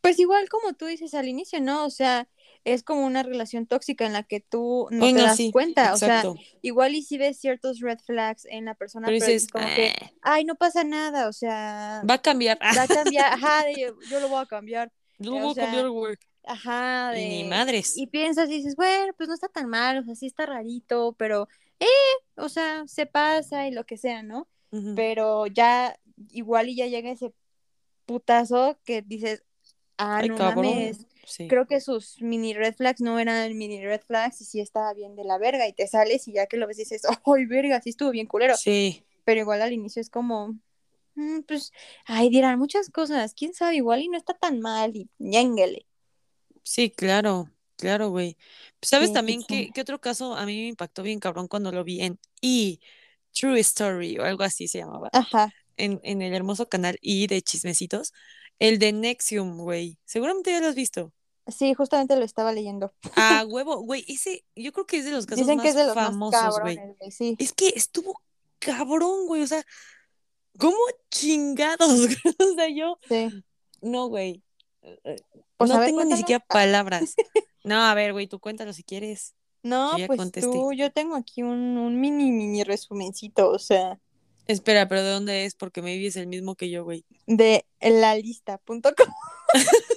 Pues 0.00 0.18
igual 0.18 0.48
como 0.48 0.72
tú 0.74 0.86
dices 0.86 1.14
al 1.14 1.28
inicio, 1.28 1.60
¿no? 1.60 1.84
O 1.86 1.90
sea, 1.90 2.28
es 2.64 2.82
como 2.82 3.04
una 3.04 3.22
relación 3.22 3.66
tóxica 3.66 4.06
en 4.06 4.12
la 4.14 4.22
que 4.22 4.40
tú 4.40 4.88
no 4.90 5.06
te 5.12 5.20
das 5.20 5.36
sí, 5.36 5.50
cuenta, 5.52 5.92
o 5.92 5.96
sea, 5.98 6.22
igual 6.62 6.94
y 6.94 7.02
si 7.02 7.18
ves 7.18 7.38
ciertos 7.38 7.80
red 7.80 7.98
flags 7.98 8.46
en 8.46 8.64
la 8.64 8.74
persona, 8.74 9.06
Pero 9.08 9.18
pero 9.18 9.32
dices, 9.32 9.50
como 9.50 9.66
que, 9.66 9.92
"Ah, 10.22 10.34
ay, 10.34 10.44
no 10.44 10.54
pasa 10.54 10.84
nada, 10.84 11.28
o 11.28 11.32
sea, 11.32 12.02
va 12.08 12.14
a 12.14 12.22
cambiar. 12.22 12.58
va 12.62 12.82
a 12.82 12.88
cambiar, 12.88 13.32
ajá, 13.52 13.64
de, 13.66 13.92
yo 14.10 14.20
lo 14.20 14.28
voy 14.28 14.40
a 14.42 14.46
cambiar, 14.46 14.90
Yo 15.18 15.32
lo 15.32 15.36
eh, 15.36 15.42
voy 15.42 15.52
a 15.52 15.54
cambiar, 15.54 15.88
güey. 15.90 16.16
ajá, 16.46 17.12
Y 17.18 17.28
ni 17.28 17.42
de, 17.44 17.48
madres. 17.50 17.96
y 17.96 18.06
piensas 18.06 18.48
y 18.48 18.54
dices, 18.54 18.76
bueno, 18.76 19.12
pues 19.16 19.28
no 19.28 19.34
está 19.34 19.48
tan 19.48 19.68
mal, 19.68 19.98
o 19.98 20.04
sea, 20.04 20.14
sí 20.14 20.26
está 20.26 20.46
rarito, 20.46 21.14
pero, 21.18 21.48
eh, 21.80 21.86
o 22.36 22.48
sea, 22.48 22.84
se 22.86 23.04
pasa 23.06 23.68
y 23.68 23.72
lo 23.72 23.84
que 23.84 23.96
sea, 23.98 24.22
¿no? 24.22 24.48
Pero 24.96 25.46
ya, 25.46 25.96
igual 26.30 26.68
y 26.68 26.74
ya 26.76 26.86
llega 26.88 27.10
ese 27.10 27.32
putazo 28.06 28.78
que 28.84 29.02
dices, 29.02 29.44
ah, 29.98 30.22
Ay, 30.22 30.28
no 30.28 30.36
cabrón. 30.36 30.74
mames, 30.74 31.06
Sí. 31.24 31.48
creo 31.48 31.66
que 31.66 31.80
sus 31.80 32.20
mini 32.22 32.54
red 32.54 32.74
flags 32.76 33.00
no 33.00 33.18
eran 33.18 33.56
mini 33.56 33.84
red 33.84 34.00
flags 34.02 34.40
y 34.40 34.44
sí 34.44 34.60
estaba 34.60 34.92
bien 34.94 35.16
de 35.16 35.24
la 35.24 35.38
verga 35.38 35.66
y 35.68 35.72
te 35.72 35.86
sales 35.86 36.28
y 36.28 36.34
ya 36.34 36.46
que 36.46 36.56
lo 36.56 36.66
ves 36.66 36.76
dices, 36.78 37.02
ay, 37.26 37.46
verga, 37.46 37.80
sí 37.82 37.90
estuvo 37.90 38.10
bien 38.10 38.26
culero, 38.26 38.54
Sí. 38.56 39.04
pero 39.24 39.40
igual 39.40 39.62
al 39.62 39.72
inicio 39.72 40.00
es 40.02 40.10
como, 40.10 40.58
mm, 41.16 41.42
pues, 41.42 41.72
ay, 42.06 42.30
dirán 42.30 42.58
muchas 42.58 42.90
cosas, 42.90 43.34
quién 43.34 43.54
sabe, 43.54 43.76
igual 43.76 44.02
y 44.02 44.08
no 44.08 44.18
está 44.18 44.34
tan 44.34 44.60
mal 44.60 44.96
y 44.96 45.10
ñénguele. 45.18 45.86
Sí, 46.62 46.90
claro, 46.90 47.50
claro, 47.76 48.08
güey. 48.10 48.36
¿Sabes 48.82 49.08
Sí, 49.10 49.14
también 49.14 49.40
sí. 49.40 49.46
qué, 49.48 49.70
qué 49.72 49.80
otro 49.82 50.00
caso 50.00 50.34
a 50.34 50.46
mí 50.46 50.56
me 50.62 50.68
impactó 50.68 51.02
bien 51.02 51.20
cabrón 51.20 51.48
cuando 51.48 51.72
lo 51.72 51.84
vi 51.84 52.00
en 52.02 52.18
E! 52.42 52.78
True 53.32 53.60
Story 53.60 54.18
o 54.18 54.24
algo 54.24 54.44
así 54.44 54.68
se 54.68 54.78
llamaba? 54.78 55.12
Ajá, 55.12 55.50
En, 55.76 56.00
en 56.04 56.22
el 56.22 56.34
hermoso 56.34 56.68
canal 56.68 56.98
E! 57.02 57.26
de 57.28 57.42
Chismecitos. 57.42 58.12
El 58.58 58.78
de 58.78 58.92
Nexium, 58.92 59.58
güey. 59.58 59.98
Seguramente 60.04 60.50
ya 60.50 60.60
lo 60.60 60.68
has 60.68 60.74
visto. 60.74 61.12
sí, 61.46 61.74
justamente 61.74 62.16
lo 62.16 62.24
estaba 62.24 62.52
leyendo. 62.52 62.92
Ah, 63.16 63.44
huevo, 63.48 63.82
güey, 63.82 64.04
ese 64.08 64.44
yo 64.56 64.72
creo 64.72 64.86
que 64.86 64.98
es 64.98 65.04
de 65.04 65.10
los 65.10 65.26
casos 65.26 65.46
Dicen 65.46 65.60
que 65.60 65.68
es 65.68 65.74
más 65.74 65.82
de 65.82 65.86
los 65.88 65.96
más 65.96 66.06
famosos, 66.06 66.60
güey. 66.60 66.78
sí. 67.10 67.36
Es 67.38 67.52
que 67.52 67.68
estuvo 67.74 68.20
cabrón, 68.58 69.26
güey, 69.26 69.42
o 69.42 69.46
sea, 69.46 69.62
¿cómo 70.58 70.76
chingados? 71.10 71.78
O 72.38 72.54
sea, 72.54 72.68
yo, 72.68 72.98
Sí. 73.08 73.28
no, 73.82 74.08
güey, 74.08 74.42
Pues 75.56 75.70
no 75.70 75.78
ver, 75.78 75.86
tengo 75.88 76.04
ni 76.04 76.16
siquiera 76.16 76.44
palabras. 76.46 77.14
No, 77.64 77.80
a 77.82 77.94
ver, 77.94 78.12
güey, 78.12 78.26
tú 78.26 78.40
cuéntalo 78.40 78.74
si 78.74 78.84
quieres. 78.84 79.34
No, 79.62 79.96
Yo 79.96 80.06
pues 80.06 80.18
contesté. 80.18 80.50
tú, 80.52 80.74
yo 80.74 80.92
tengo 80.92 81.16
aquí 81.16 81.42
un, 81.42 81.78
un 81.78 81.98
mini, 81.98 82.30
mini 82.30 82.62
resumencito, 82.62 83.48
o 83.50 83.58
sea, 83.58 83.98
Espera, 84.46 84.88
pero 84.88 85.02
¿de 85.02 85.10
dónde 85.10 85.44
es? 85.44 85.54
Porque 85.54 85.82
maybe 85.82 86.06
es 86.06 86.16
el 86.16 86.26
mismo 86.26 86.54
que 86.54 86.70
yo, 86.70 86.84
güey. 86.84 87.04
de 87.26 87.64
lalista.com. 87.80 88.92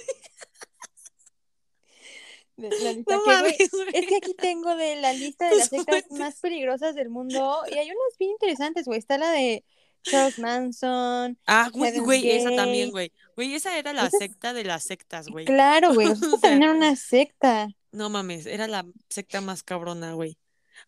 De 2.56 2.70
la 2.70 2.92
lista 2.92 3.14
No 3.14 3.22
que, 3.22 3.30
mames, 3.30 3.70
güey. 3.70 3.88
Es 3.94 4.06
que 4.08 4.16
aquí 4.16 4.34
tengo 4.34 4.74
de 4.74 4.96
la 4.96 5.12
lista 5.12 5.48
de 5.48 5.58
las 5.58 5.68
sectas 5.68 6.04
más 6.10 6.40
peligrosas 6.40 6.96
del 6.96 7.08
mundo 7.08 7.62
y 7.70 7.74
hay 7.74 7.86
unas 7.86 8.18
bien 8.18 8.32
interesantes, 8.32 8.86
güey. 8.86 8.98
Está 8.98 9.16
la 9.16 9.30
de 9.30 9.64
Charles 10.02 10.40
Manson. 10.40 11.38
Ah, 11.46 11.70
güey, 11.72 12.28
esa 12.30 12.50
también, 12.56 12.90
güey. 12.90 13.12
Güey, 13.36 13.54
esa 13.54 13.78
era 13.78 13.92
la 13.92 14.06
Esa 14.06 14.18
secta 14.18 14.52
de 14.52 14.64
las 14.64 14.82
sectas, 14.82 15.28
güey. 15.28 15.44
Claro, 15.44 15.94
güey. 15.94 16.08
También 16.42 16.64
era 16.64 16.72
una 16.72 16.96
secta. 16.96 17.68
No 17.92 18.10
mames, 18.10 18.46
era 18.46 18.66
la 18.66 18.84
secta 19.08 19.40
más 19.40 19.62
cabrona, 19.62 20.14
güey. 20.14 20.36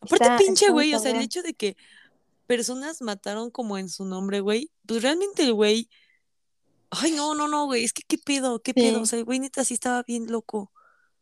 Aparte, 0.01 0.25
Está, 0.25 0.37
pinche, 0.39 0.71
güey, 0.71 0.93
o 0.95 0.99
sea, 0.99 1.13
el 1.13 1.21
hecho 1.21 1.43
de 1.43 1.55
que 1.55 1.77
personas 2.51 3.01
mataron 3.01 3.53
como 3.53 3.79
en 3.79 3.89
su 3.89 4.05
nombre, 4.05 4.41
güey, 4.41 4.73
pues 4.85 5.03
realmente 5.05 5.45
el 5.45 5.55
güey. 5.55 5.89
Ay, 6.91 7.13
no, 7.13 7.37
no, 7.37 7.47
no, 7.47 7.67
güey, 7.67 7.85
es 7.85 7.93
que 7.93 8.03
qué 8.03 8.19
pedo, 8.19 8.61
qué 8.61 8.75
pedo. 8.75 9.03
O 9.03 9.07
sea, 9.07 9.21
el 9.21 9.25
güey 9.25 9.39
neta 9.39 9.65
sí 9.65 9.75
estaba 9.75 10.03
bien 10.03 10.27
loco. 10.33 10.73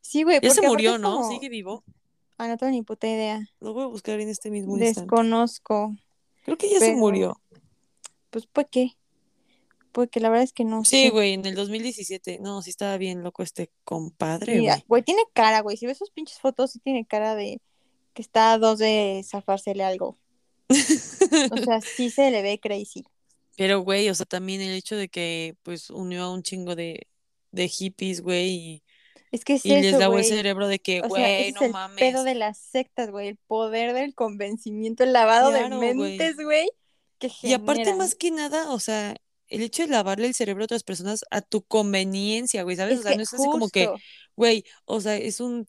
Sí, 0.01 0.23
güey, 0.23 0.41
Ya 0.43 0.49
se 0.55 0.63
murió, 0.67 0.97
¿no? 0.97 1.17
como... 1.17 1.31
¿Sigue 1.31 1.51
vivo? 1.51 1.85
Ah, 2.39 2.49
no 2.49 2.57
tengo 2.57 2.73
ni 2.73 2.81
puta 2.83 3.07
idea. 3.07 3.47
Lo 3.61 3.75
voy 3.75 3.83
a 3.83 3.87
buscar 3.89 4.19
en 4.21 4.31
este 4.31 4.51
mismo 4.51 4.79
instante. 4.79 5.01
Desconozco. 5.03 5.95
Creo 6.45 6.57
que 6.57 6.71
ya 6.71 6.79
se 6.79 6.95
murió. 6.95 7.39
Pues, 8.31 8.47
¿por 8.47 8.67
qué? 8.71 8.93
Porque 9.93 10.21
la 10.21 10.31
verdad 10.31 10.45
es 10.45 10.55
que 10.55 10.65
no 10.65 10.83
Sí, 10.85 11.05
sé. 11.05 11.11
güey, 11.11 11.35
en 11.35 11.45
el 11.45 11.55
2017. 11.55 12.39
No, 12.41 12.63
sí 12.63 12.71
estaba 12.71 12.97
bien 12.97 13.23
loco 13.23 13.43
este 13.43 13.71
compadre, 13.85 14.61
güey. 14.61 14.85
güey, 14.89 15.03
tiene 15.03 15.23
cara, 15.35 15.61
güey. 15.61 15.77
Si 15.77 15.85
ves 15.85 15.99
sus 15.99 16.11
pinches 16.11 16.39
fotos, 16.39 16.71
sí 16.71 16.79
tiene 16.79 17.05
cara 17.05 17.35
de 17.35 17.61
que 18.15 18.23
está 18.23 18.53
a 18.53 18.59
dos 18.59 18.79
de 18.79 19.23
zafársele 19.29 19.85
algo. 19.85 20.17
O 21.51 21.57
sea, 21.65 21.81
sí 21.81 22.11
se 22.11 22.31
le 22.31 22.43
ve 22.43 22.61
crazy. 22.61 23.05
Pero, 23.57 23.81
güey, 23.81 24.09
o 24.09 24.15
sea, 24.15 24.27
también 24.27 24.61
el 24.61 24.75
hecho 24.75 24.97
de 24.97 25.09
que, 25.09 25.57
pues, 25.63 25.91
unió 25.91 26.23
a 26.23 26.33
un 26.33 26.43
chingo 26.43 26.77
de, 26.77 27.09
de 27.51 27.69
hippies, 27.69 28.21
güey, 28.21 28.49
y, 28.51 28.83
Es 29.33 29.45
que 29.45 29.55
es 29.55 29.65
y 29.65 29.71
les 29.71 29.99
lavó 29.99 30.19
el 30.19 30.25
cerebro 30.25 30.69
de 30.69 30.79
que, 30.79 31.01
güey, 31.01 31.23
ese 31.25 31.49
es 31.49 31.55
no 31.55 31.63
el 31.63 31.73
mames. 31.73 31.99
pedo 31.99 32.25
de 32.25 32.35
las 32.35 32.59
sectas, 32.59 33.11
güey. 33.11 33.29
El 33.29 33.37
poder 33.47 33.95
del 33.95 34.15
convencimiento, 34.15 35.03
el 35.03 35.13
lavado 35.13 35.51
Claro, 35.51 35.81
de 35.81 35.95
mentes, 35.95 36.37
güey. 36.37 36.69
Que 37.19 37.31
Y 37.43 37.53
aparte, 37.53 37.95
más 37.95 38.15
que 38.15 38.31
nada, 38.31 38.71
o 38.71 38.79
sea, 38.79 39.17
el 39.49 39.63
hecho 39.63 39.83
de 39.83 39.89
lavarle 39.89 40.27
el 40.27 40.35
cerebro 40.35 40.63
a 40.63 40.67
otras 40.67 40.85
personas 40.85 41.25
a 41.31 41.41
tu 41.41 41.63
conveniencia, 41.63 42.63
güey, 42.63 42.77
¿sabes? 42.77 42.95
Es 42.95 43.01
O 43.01 43.03
sea, 43.03 43.17
no 43.17 43.23
es 43.23 43.35
así 43.35 43.45
como 43.47 43.69
que, 43.71 43.91
güey, 44.37 44.65
o 44.85 45.01
sea, 45.01 45.17
es 45.17 45.41
un 45.41 45.67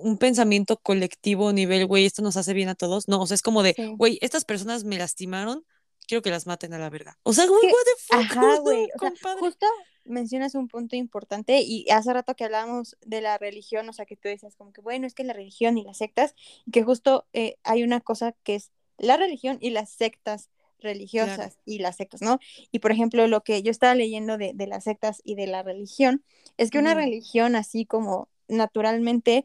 un 0.00 0.18
pensamiento 0.18 0.76
colectivo 0.78 1.52
nivel, 1.52 1.86
güey, 1.86 2.06
esto 2.06 2.22
nos 2.22 2.36
hace 2.36 2.52
bien 2.54 2.68
a 2.68 2.74
todos. 2.74 3.08
No, 3.08 3.20
o 3.20 3.26
sea, 3.26 3.34
es 3.34 3.42
como 3.42 3.62
de, 3.62 3.74
Sí. 3.74 3.86
güey, 3.96 4.18
estas 4.20 4.44
personas 4.44 4.84
me 4.84 4.98
lastimaron, 4.98 5.64
quiero 6.06 6.22
que 6.22 6.30
las 6.30 6.46
maten 6.46 6.72
a 6.74 6.78
la 6.78 6.90
verga. 6.90 7.18
O 7.22 7.32
sea, 7.32 7.46
güey, 7.46 7.60
what 7.64 7.72
the 7.84 8.02
fuck, 8.02 8.20
Ajá, 8.38 8.58
güey. 8.60 8.88
O 9.00 9.16
sea, 9.16 9.36
justo 9.38 9.66
mencionas 10.04 10.54
un 10.54 10.66
punto 10.66 10.96
importante 10.96 11.60
y 11.62 11.88
hace 11.90 12.12
rato 12.12 12.34
que 12.34 12.44
hablábamos 12.44 12.96
de 13.02 13.20
la 13.20 13.38
religión, 13.38 13.88
o 13.88 13.92
sea, 13.92 14.06
que 14.06 14.16
tú 14.16 14.28
decías 14.28 14.56
como 14.56 14.72
que, 14.72 14.80
bueno, 14.80 15.06
es 15.06 15.14
que 15.14 15.22
la 15.24 15.34
religión 15.34 15.78
y 15.78 15.84
las 15.84 15.98
sectas, 15.98 16.34
y 16.66 16.70
que 16.72 16.82
justo 16.82 17.26
eh, 17.32 17.56
hay 17.62 17.82
una 17.84 18.00
cosa 18.00 18.34
que 18.42 18.56
es 18.56 18.70
la 18.98 19.16
religión 19.16 19.58
y 19.60 19.70
las 19.70 19.90
sectas 19.90 20.50
religiosas 20.80 21.36
Claro. 21.36 21.54
y 21.66 21.78
las 21.78 21.96
sectas, 21.96 22.22
¿no? 22.22 22.40
Y 22.72 22.78
por 22.78 22.90
ejemplo, 22.90 23.26
lo 23.28 23.42
que 23.42 23.62
yo 23.62 23.70
estaba 23.70 23.94
leyendo 23.94 24.38
de, 24.38 24.52
de 24.54 24.66
las 24.66 24.84
sectas 24.84 25.20
y 25.24 25.34
de 25.34 25.46
la 25.46 25.62
religión 25.62 26.24
es 26.56 26.70
que 26.70 26.78
una 26.78 26.94
religión 26.94 27.54
así 27.54 27.84
como 27.84 28.28
naturalmente, 28.48 29.44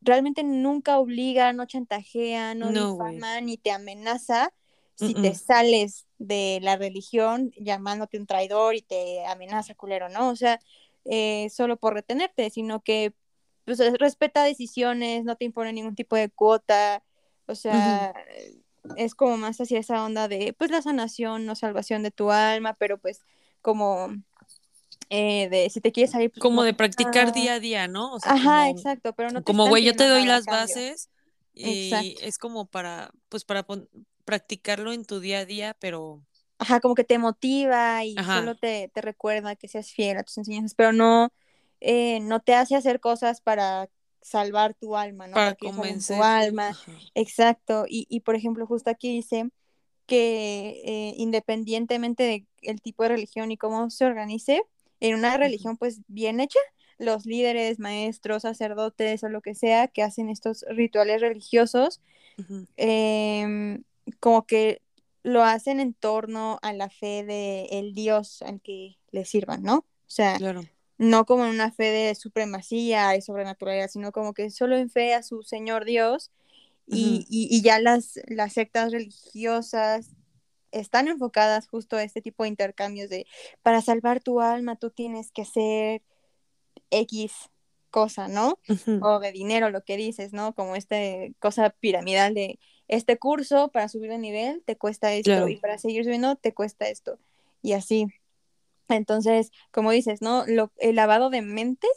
realmente 0.00 0.42
nunca 0.42 0.98
obliga, 0.98 1.52
no 1.52 1.66
chantajea, 1.66 2.54
no, 2.54 2.72
No, 2.72 2.90
difama 2.92 3.40
ni 3.40 3.56
te 3.56 3.70
amenaza 3.70 4.52
si 4.94 5.14
te 5.14 5.32
sales 5.34 6.06
de 6.18 6.58
la 6.60 6.76
religión 6.76 7.52
llamándote 7.56 8.18
un 8.18 8.26
traidor 8.26 8.74
y 8.74 8.82
te 8.82 9.24
amenaza 9.26 9.76
culero, 9.76 10.08
¿no? 10.08 10.28
O 10.28 10.34
sea, 10.34 10.58
eh, 11.04 11.48
solo 11.50 11.76
por 11.76 11.94
retenerte, 11.94 12.50
sino 12.50 12.82
que 12.82 13.14
pues, 13.64 13.78
respeta 13.98 14.42
decisiones, 14.42 15.24
no 15.24 15.36
te 15.36 15.44
impone 15.44 15.72
ningún 15.72 15.94
tipo 15.94 16.16
de 16.16 16.30
cuota, 16.30 17.04
o 17.46 17.54
sea, 17.54 18.12
es 18.96 19.14
como 19.14 19.36
más 19.36 19.60
hacia 19.60 19.78
esa 19.78 20.04
onda 20.04 20.26
de 20.28 20.54
pues 20.58 20.70
la 20.70 20.82
sanación, 20.82 21.46
no 21.46 21.54
salvación 21.54 22.02
de 22.02 22.10
tu 22.10 22.30
alma, 22.30 22.74
pero 22.74 22.98
pues 22.98 23.20
como 23.62 24.08
eh, 25.10 25.48
de 25.48 25.70
si 25.70 25.80
te 25.80 25.92
quieres 25.92 26.10
salir, 26.12 26.30
pues 26.30 26.42
Como 26.42 26.62
de 26.62 26.74
practicar 26.74 27.28
ah, 27.28 27.32
día 27.32 27.54
a 27.54 27.60
día, 27.60 27.88
¿no? 27.88 28.12
O 28.12 28.20
sea, 28.20 28.32
Ajá, 28.32 28.68
como, 28.68 28.80
exacto, 28.80 29.12
pero 29.14 29.30
no 29.30 29.40
te 29.42 29.52
como 29.52 29.68
güey, 29.68 29.84
yo 29.84 29.94
te 29.94 30.06
doy 30.06 30.24
las 30.24 30.44
cambio. 30.46 30.74
bases 30.74 31.08
y 31.54 31.68
Exacto. 31.72 32.26
es 32.26 32.38
como 32.38 32.66
para, 32.66 33.10
pues 33.28 33.44
para 33.44 33.66
practicarlo 34.24 34.92
en 34.92 35.04
tu 35.04 35.20
día 35.20 35.40
a 35.40 35.44
día, 35.44 35.76
pero, 35.80 36.22
Ajá, 36.58 36.80
como 36.80 36.94
que 36.94 37.04
te 37.04 37.18
motiva 37.18 38.04
y 38.04 38.16
Ajá. 38.16 38.40
solo 38.40 38.54
te, 38.56 38.90
te 38.92 39.00
recuerda 39.00 39.56
que 39.56 39.68
seas 39.68 39.92
fiel 39.92 40.18
a 40.18 40.24
tus 40.24 40.38
enseñanzas, 40.38 40.74
pero 40.74 40.92
no, 40.92 41.32
eh, 41.80 42.20
no 42.20 42.40
te 42.40 42.54
hace 42.54 42.74
hacer 42.76 43.00
cosas 43.00 43.40
para 43.40 43.88
salvar 44.22 44.74
tu 44.74 44.96
alma, 44.96 45.26
¿no? 45.28 45.34
para 45.34 45.54
que 45.54 45.68
salven 45.72 46.04
tu 46.04 46.14
convencer. 46.14 46.22
alma. 46.22 46.68
Ajá. 46.70 46.92
Exacto. 47.14 47.84
Y, 47.88 48.06
y 48.10 48.20
por 48.20 48.34
ejemplo, 48.34 48.66
justo 48.66 48.90
aquí 48.90 49.08
dice 49.14 49.48
que 50.06 50.82
eh, 50.84 51.14
independientemente 51.16 52.46
del 52.62 52.80
tipo 52.82 53.02
de 53.04 53.10
religión 53.10 53.50
y 53.52 53.56
cómo 53.56 53.90
se 53.90 54.04
organice, 54.06 54.62
en 55.00 55.14
una 55.14 55.36
religión 55.36 55.76
pues 55.76 56.00
bien 56.08 56.40
hecha, 56.40 56.58
los 56.98 57.26
líderes, 57.26 57.78
maestros, 57.78 58.42
sacerdotes 58.42 59.22
o 59.22 59.28
lo 59.28 59.40
que 59.40 59.54
sea 59.54 59.86
que 59.88 60.02
hacen 60.02 60.28
estos 60.28 60.64
rituales 60.68 61.20
religiosos, 61.20 62.00
em, 62.76 63.82
como 64.20 64.46
que 64.46 64.82
lo 65.22 65.42
hacen 65.44 65.80
en 65.80 65.94
torno 65.94 66.58
a 66.62 66.72
la 66.72 66.88
fe 66.90 67.24
de 67.24 67.66
el 67.70 67.94
Dios 67.94 68.42
al 68.42 68.60
que 68.60 68.96
le 69.10 69.24
sirvan, 69.24 69.62
¿no? 69.62 69.78
O 69.78 69.84
sea, 70.10 70.38
Claro. 70.38 70.64
no 70.96 71.26
como 71.26 71.44
en 71.44 71.50
una 71.50 71.70
fe 71.70 71.84
de 71.90 72.14
supremacía 72.14 73.14
y 73.16 73.22
sobrenaturalidad, 73.22 73.88
sino 73.88 74.10
como 74.12 74.32
que 74.32 74.50
solo 74.50 74.76
en 74.76 74.90
fe 74.90 75.14
a 75.14 75.22
su 75.22 75.42
Señor 75.42 75.84
Dios 75.84 76.30
y, 76.86 77.26
y- 77.28 77.48
y 77.54 77.62
ya 77.62 77.78
las, 77.80 78.18
las 78.28 78.54
sectas 78.54 78.92
religiosas 78.92 80.10
están 80.72 81.08
enfocadas 81.08 81.68
justo 81.68 81.96
a 81.96 82.02
este 82.02 82.20
tipo 82.20 82.42
de 82.42 82.50
intercambios 82.50 83.08
de 83.08 83.26
para 83.62 83.80
salvar 83.80 84.20
tu 84.20 84.40
alma 84.40 84.76
tú 84.76 84.90
tienes 84.90 85.30
que 85.32 85.42
hacer 85.42 86.02
X 86.90 87.50
cosa, 87.90 88.28
¿no? 88.28 88.58
O 89.00 89.18
de 89.18 89.32
dinero, 89.32 89.70
lo 89.70 89.82
que 89.82 89.96
dices, 89.96 90.32
¿no? 90.32 90.54
Como 90.54 90.76
esta 90.76 90.96
cosa 91.38 91.70
piramidal 91.70 92.34
de 92.34 92.58
este 92.86 93.18
curso 93.18 93.68
para 93.68 93.88
subir 93.88 94.10
de 94.10 94.18
nivel 94.18 94.62
te 94.64 94.76
cuesta 94.76 95.12
esto 95.12 95.30
Claro. 95.30 95.48
y 95.48 95.56
para 95.56 95.78
seguir 95.78 96.04
subiendo 96.04 96.36
te 96.36 96.52
cuesta 96.54 96.88
esto 96.88 97.18
y 97.62 97.72
así. 97.72 98.06
Entonces, 98.88 99.50
como 99.70 99.90
dices, 99.90 100.22
¿no? 100.22 100.44
Lo, 100.46 100.72
el 100.78 100.96
lavado 100.96 101.30
de 101.30 101.42
mentes 101.42 101.90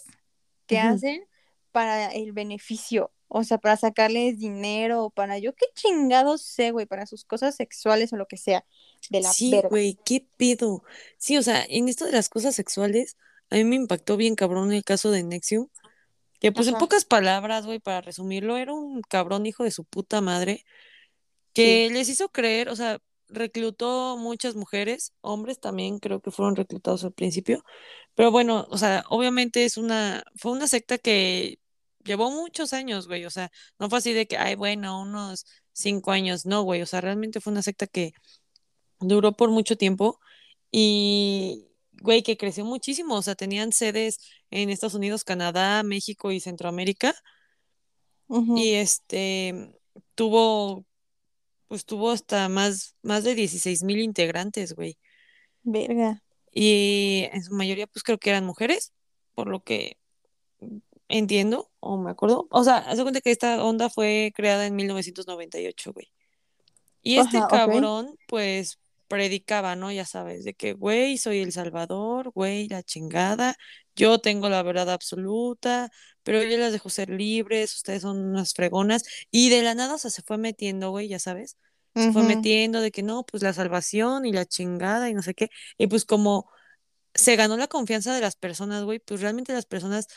que 0.65 0.80
hacen 0.80 1.26
para 1.72 2.11
el 2.11 2.34
beneficio, 2.34 3.11
o 3.34 3.46
sea, 3.46 3.58
para 3.60 3.78
sacarles 3.78 4.40
dinero, 4.40 5.10
para 5.10 5.38
yo 5.38 5.56
qué 5.56 5.66
chingados 5.74 6.42
sé, 6.42 6.72
güey, 6.72 6.86
para 6.86 7.06
sus 7.06 7.24
cosas 7.24 7.56
sexuales 7.56 8.12
o 8.12 8.18
lo 8.18 8.28
que 8.28 8.36
sea, 8.36 8.66
de 9.10 9.22
la 9.22 9.32
Sí, 9.32 9.54
güey, 9.70 9.98
qué 10.04 10.28
pedo. 10.36 10.84
Sí, 11.18 11.38
o 11.38 11.42
sea, 11.42 11.66
en 11.70 11.88
esto 11.88 12.04
de 12.04 12.12
las 12.12 12.28
cosas 12.28 12.56
sexuales, 12.56 13.16
a 13.50 13.56
mí 13.56 13.64
me 13.64 13.78
impactó 13.78 14.18
bien 14.18 14.36
cabrón 14.36 14.74
el 14.74 14.84
caso 14.84 15.12
de 15.12 15.24
Nexium, 15.24 15.70
que 16.42 16.52
pues 16.52 16.68
en 16.68 16.76
pocas 16.76 17.06
palabras, 17.06 17.66
güey, 17.66 17.80
para 17.80 18.02
resumirlo, 18.02 18.58
era 18.58 18.74
un 18.74 19.02
cabrón 19.02 19.46
hijo 19.46 19.64
de 19.64 19.72
su 19.72 19.86
puta 19.86 20.20
madre 20.20 20.58
sí. 20.58 20.64
que 21.54 21.90
les 21.90 22.10
hizo 22.10 22.34
creer, 22.34 22.68
o 22.68 22.76
sea, 22.76 23.00
reclutó 23.30 24.18
muchas 24.18 24.58
mujeres, 24.58 25.14
hombres 25.22 25.62
también 25.62 26.00
creo 26.00 26.20
que 26.20 26.32
fueron 26.32 26.58
reclutados 26.58 27.06
al 27.06 27.14
principio, 27.14 27.64
pero 28.14 28.30
bueno, 28.30 28.68
o 28.70 28.78
sea, 28.78 29.06
obviamente 29.08 29.64
es 29.64 29.78
una, 29.78 30.26
fue 30.36 30.52
una 30.52 30.68
secta 30.68 30.98
que 30.98 31.61
llevó 32.04 32.32
muchos 32.32 32.74
años, 32.74 33.08
güey, 33.08 33.26
o 33.26 33.30
sea, 33.30 33.52
no 33.80 33.89
fue 33.89 33.99
así 33.99 34.14
de 34.14 34.28
que, 34.28 34.38
ay, 34.38 34.56
bueno, 34.56 35.02
unos 35.02 35.45
cinco 35.74 36.12
años, 36.12 36.45
no, 36.45 36.64
güey, 36.64 36.82
o 36.82 36.86
sea, 36.86 37.02
realmente 37.02 37.41
fue 37.41 37.52
una 37.52 37.62
secta 37.62 37.88
que 37.88 38.14
duró 38.99 39.34
por 39.34 39.49
mucho 39.49 39.76
tiempo 39.78 40.20
y, 40.72 41.68
güey, 42.02 42.24
que 42.24 42.38
creció 42.38 42.66
muchísimo, 42.66 43.16
o 43.16 43.22
sea, 43.22 43.36
tenían 43.36 43.72
sedes 43.72 44.20
en 44.49 44.70
Estados 44.70 44.95
Unidos, 44.95 45.24
Canadá, 45.24 45.84
México 45.84 46.32
y 46.32 46.39
Centroamérica 46.39 47.16
y 48.56 48.74
este 48.76 49.74
tuvo, 50.16 50.86
pues 51.68 51.86
tuvo 51.86 52.12
hasta 52.12 52.47
más, 52.49 52.95
más 53.02 53.24
de 53.24 53.36
16 53.36 53.84
mil 53.84 53.99
integrantes, 53.99 54.74
güey, 54.74 54.97
Verga. 55.64 56.22
y 56.52 57.28
en 57.32 57.43
su 57.43 57.54
mayoría, 57.54 57.88
pues 57.88 58.04
creo 58.04 58.18
que 58.18 58.30
eran 58.30 58.45
mujeres, 58.45 58.93
por 59.34 59.47
lo 59.47 59.64
que 59.64 59.97
entiendo 61.12 61.72
o 61.80 61.97
me 61.97 62.12
acuerdo, 62.12 62.47
o 62.51 62.64
sea, 62.64 62.78
haz 62.80 62.97
de 62.97 63.03
cuenta 63.03 63.22
que 63.22 63.32
esta 63.32 63.64
onda 63.64 63.89
fue 63.89 64.32
creada 64.36 64.66
en 64.68 64.76
1998, 64.76 65.93
güey. 65.93 66.12
Y 67.01 67.18
este 67.18 67.43
Ajá, 67.43 67.47
cabrón, 67.47 68.16
pues, 68.28 68.80
predicaba, 69.07 69.76
¿no? 69.76 69.91
Ya 69.91 70.05
sabes, 70.05 70.43
de 70.45 70.53
que, 70.53 70.74
güey, 70.74 71.18
soy 71.18 71.39
el 71.41 71.51
Salvador, 71.51 72.32
güey, 72.34 72.68
la 72.70 72.84
chingada, 72.84 73.55
yo 73.95 74.20
tengo 74.20 74.49
la 74.49 74.64
verdad 74.64 74.89
absoluta, 74.91 75.89
pero 76.24 76.43
yo 76.43 76.57
las 76.57 76.72
dejo 76.74 76.89
ser 76.89 77.09
libres, 77.09 77.76
ustedes 77.76 78.03
son 78.03 78.18
unas 78.20 78.53
fregonas, 78.53 79.03
y 79.32 79.49
de 79.49 79.64
la 79.64 79.76
nada, 79.76 79.95
o 79.95 79.97
sea, 79.97 80.12
se 80.12 80.22
fue 80.24 80.38
metiendo, 80.38 80.91
güey, 80.91 81.07
ya 81.09 81.20
sabes, 81.20 81.57
se 81.95 82.12
fue 82.12 82.24
metiendo 82.24 82.80
de 82.82 82.91
que 82.91 83.03
no, 83.03 83.26
pues 83.26 83.43
la 83.43 83.53
salvación 83.53 84.26
y 84.26 84.32
la 84.34 84.45
chingada 84.45 85.09
y 85.09 85.14
no 85.14 85.22
sé 85.24 85.34
qué, 85.34 85.49
y 85.78 85.88
pues 85.88 86.05
como 86.05 86.49
se 87.14 87.36
ganó 87.36 87.57
la 87.57 87.68
confianza 87.68 88.14
de 88.16 88.22
las 88.22 88.36
personas, 88.36 88.84
güey, 88.84 88.99
pues 88.99 89.22
realmente 89.22 89.53
las 89.53 89.66
personas, 89.66 90.07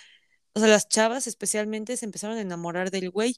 o 0.54 0.60
sea, 0.60 0.68
las 0.68 0.88
chavas 0.88 1.26
especialmente 1.26 1.96
se 1.96 2.06
empezaron 2.06 2.38
a 2.38 2.40
enamorar 2.40 2.90
del 2.90 3.10
güey. 3.10 3.36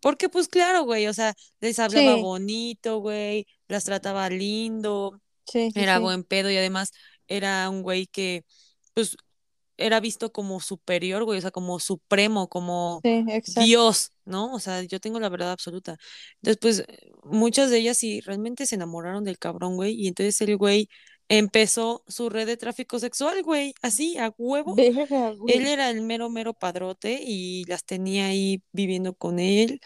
Porque 0.00 0.28
pues 0.28 0.48
claro, 0.48 0.84
güey, 0.84 1.06
o 1.08 1.14
sea, 1.14 1.34
les 1.60 1.78
hablaba 1.78 2.16
Sí, 2.16 2.22
bonito, 2.22 2.98
güey, 2.98 3.46
las 3.68 3.84
trataba 3.84 4.30
lindo, 4.30 5.20
sí, 5.46 5.70
sí, 5.70 5.80
era 5.80 5.98
buen 5.98 6.24
pedo 6.24 6.50
y 6.50 6.56
además 6.56 6.92
era 7.28 7.68
un 7.68 7.82
güey 7.82 8.06
que 8.06 8.44
pues 8.94 9.16
era 9.76 9.98
visto 10.00 10.30
como 10.32 10.60
superior, 10.60 11.24
güey, 11.24 11.38
o 11.38 11.42
sea, 11.42 11.50
como 11.50 11.80
supremo, 11.80 12.48
como. 12.48 13.00
Dios, 13.56 14.12
¿no? 14.24 14.52
O 14.52 14.58
sea, 14.60 14.82
yo 14.82 15.00
tengo 15.00 15.18
la 15.20 15.28
verdad 15.30 15.52
absoluta. 15.52 15.96
Entonces, 16.42 16.84
pues 16.84 17.10
muchas 17.24 17.70
de 17.70 17.78
ellas 17.78 17.96
sí 17.96 18.20
realmente 18.20 18.66
se 18.66 18.74
enamoraron 18.76 19.24
del 19.24 19.38
cabrón, 19.38 19.76
güey, 19.76 19.94
y 19.94 20.08
entonces 20.08 20.40
el 20.42 20.56
güey 20.56 20.88
empezó 21.30 22.02
su 22.08 22.28
red 22.28 22.46
de 22.46 22.56
tráfico 22.56 22.98
sexual, 22.98 23.42
güey, 23.44 23.72
así, 23.82 24.18
a 24.18 24.34
huevo. 24.36 24.74
Verga, 24.74 25.32
Él 25.46 25.66
era 25.66 25.88
el 25.88 26.02
mero, 26.02 26.28
mero 26.28 26.54
padrote 26.54 27.20
y 27.24 27.64
las 27.66 27.84
tenía 27.84 28.26
ahí 28.26 28.62
viviendo 28.72 29.14
con 29.14 29.38
él. 29.38 29.80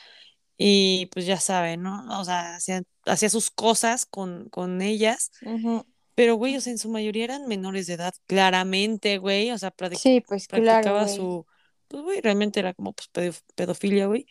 Y 0.56 1.06
pues 1.12 1.26
ya 1.26 1.38
saben, 1.38 1.82
¿no? 1.82 2.18
O 2.20 2.24
sea, 2.24 2.56
hacía, 2.56 2.82
hacía 3.04 3.28
sus 3.28 3.50
cosas 3.50 4.06
con, 4.06 4.48
con 4.48 4.80
ellas, 4.82 5.32
Ujú. 5.44 5.84
pero 6.14 6.36
güey, 6.36 6.56
o 6.56 6.60
sea, 6.62 6.72
en 6.72 6.78
su 6.78 6.88
mayoría 6.88 7.24
eran 7.24 7.46
menores 7.46 7.86
de 7.88 7.94
edad, 7.94 8.14
claramente, 8.26 9.18
güey, 9.18 9.50
o 9.50 9.58
sea, 9.58 9.70
practic- 9.76 9.98
Sí, 9.98 10.22
pues 10.26 10.46
practicaba 10.48 11.08
su, 11.08 11.44
pues 11.88 12.02
güey, 12.04 12.20
realmente 12.22 12.60
era 12.60 12.72
como 12.72 12.92
pues 12.94 13.08
pedo- 13.08 13.36
pedofilia, 13.54 14.06
güey, 14.06 14.22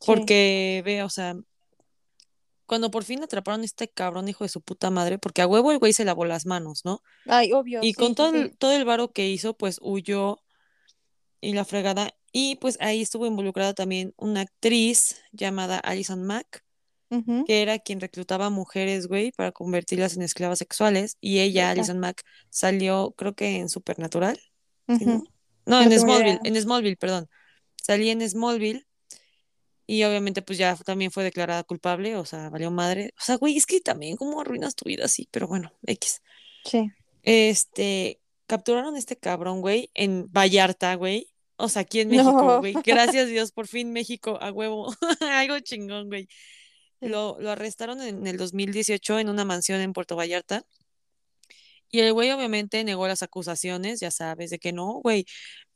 Sí. 0.00 0.06
porque 0.06 0.82
ve, 0.84 1.02
o 1.04 1.08
sea, 1.10 1.34
cuando 2.68 2.92
por 2.92 3.04
fin 3.04 3.24
atraparon 3.24 3.62
a 3.62 3.66
este 3.66 3.88
cabrón 3.90 4.28
hijo 4.28 4.44
de 4.44 4.50
su 4.50 4.62
puta 4.62 4.90
madre, 4.90 5.18
porque 5.18 5.42
a 5.42 5.48
huevo 5.48 5.72
el 5.72 5.80
güey 5.80 5.94
se 5.94 6.06
lavó 6.06 6.26
las 6.26 6.46
manos, 6.46 6.84
¿no? 6.86 7.02
Ay, 7.26 7.52
obvio, 7.52 7.82
Y 7.82 7.94
sí, 7.94 7.94
con 7.94 8.14
todo 8.16 8.30
sí. 8.30 8.36
el, 8.36 8.56
todo 8.58 8.72
el 8.72 8.84
varo 8.86 9.12
que 9.12 9.28
hizo, 9.30 9.56
pues 9.56 9.78
huyó 9.82 10.40
y 11.40 11.52
la 11.52 11.64
fregada, 11.64 12.14
y 12.32 12.56
pues 12.56 12.76
ahí 12.80 13.02
estuvo 13.02 13.26
involucrada 13.26 13.74
también 13.74 14.12
una 14.16 14.42
actriz 14.42 15.20
llamada 15.32 15.78
Alison 15.78 16.24
Mack, 16.24 16.64
que 17.44 17.62
era 17.62 17.78
quien 17.80 18.00
reclutaba 18.00 18.50
mujeres, 18.50 19.08
güey, 19.08 19.32
para 19.32 19.52
convertirlas 19.52 20.16
en 20.16 20.22
esclavas 20.22 20.58
sexuales. 20.60 21.16
Y 21.20 21.40
ella. 21.40 21.70
Alison 21.70 21.98
Mack, 22.00 22.22
salió, 22.50 23.14
creo 23.16 23.34
que 23.34 23.58
en 23.58 23.68
Supernatural, 23.70 24.40
¿sí, 24.90 25.06
no? 25.06 25.16
Ujú. 25.16 25.28
No, 25.66 25.82
No 25.82 25.90
en 25.90 25.98
Smallville, 25.98 26.40
idea. 26.40 26.44
en 26.44 26.60
Smallville, 26.60 26.96
perdón. 26.96 27.28
salía 27.82 28.12
en 28.12 28.28
Smallville 28.28 28.86
y 29.90 30.04
obviamente 30.04 30.42
pues 30.42 30.58
ya 30.58 30.76
también 30.76 31.10
fue 31.10 31.24
declarada 31.24 31.64
culpable, 31.64 32.14
o 32.16 32.26
sea, 32.26 32.50
valió 32.50 32.70
madre. 32.70 33.14
O 33.18 33.24
sea, 33.24 33.36
güey, 33.36 33.56
es 33.56 33.64
que 33.64 33.80
también 33.80 34.16
cómo 34.18 34.42
arruinas 34.42 34.74
tu 34.74 34.84
vida 34.84 35.06
así, 35.06 35.26
pero 35.30 35.48
bueno, 35.48 35.72
X. 35.86 36.20
Sí. 36.62 36.90
Este, 37.22 38.20
capturaron 38.46 38.94
a 38.96 38.98
este 38.98 39.16
cabrón, 39.16 39.62
güey, 39.62 39.90
en 39.94 40.30
Vallarta, 40.30 40.94
güey. 40.94 41.32
O 41.56 41.70
sea, 41.70 41.82
aquí 41.82 42.00
en 42.00 42.10
México, 42.10 42.32
No. 42.32 42.58
güey. 42.58 42.74
Gracias 42.84 43.28
Dios, 43.28 43.50
por 43.50 43.66
fin 43.66 43.90
México, 43.90 44.38
a 44.42 44.52
huevo. 44.52 44.94
Algo 45.20 45.58
chingón, 45.60 46.08
güey. 46.08 46.28
Lo, 47.00 47.38
lo 47.40 47.50
arrestaron 47.50 48.02
en 48.02 48.26
el 48.26 48.36
2018 48.36 49.20
en 49.20 49.30
una 49.30 49.46
mansión 49.46 49.80
en 49.80 49.94
Puerto 49.94 50.16
Vallarta. 50.16 50.64
Y 51.90 52.00
el 52.00 52.12
güey 52.12 52.30
obviamente 52.32 52.84
negó 52.84 53.06
las 53.08 53.22
acusaciones, 53.22 54.00
ya 54.00 54.10
sabes, 54.10 54.50
de 54.50 54.58
que 54.58 54.72
no, 54.72 54.94
güey. 55.02 55.26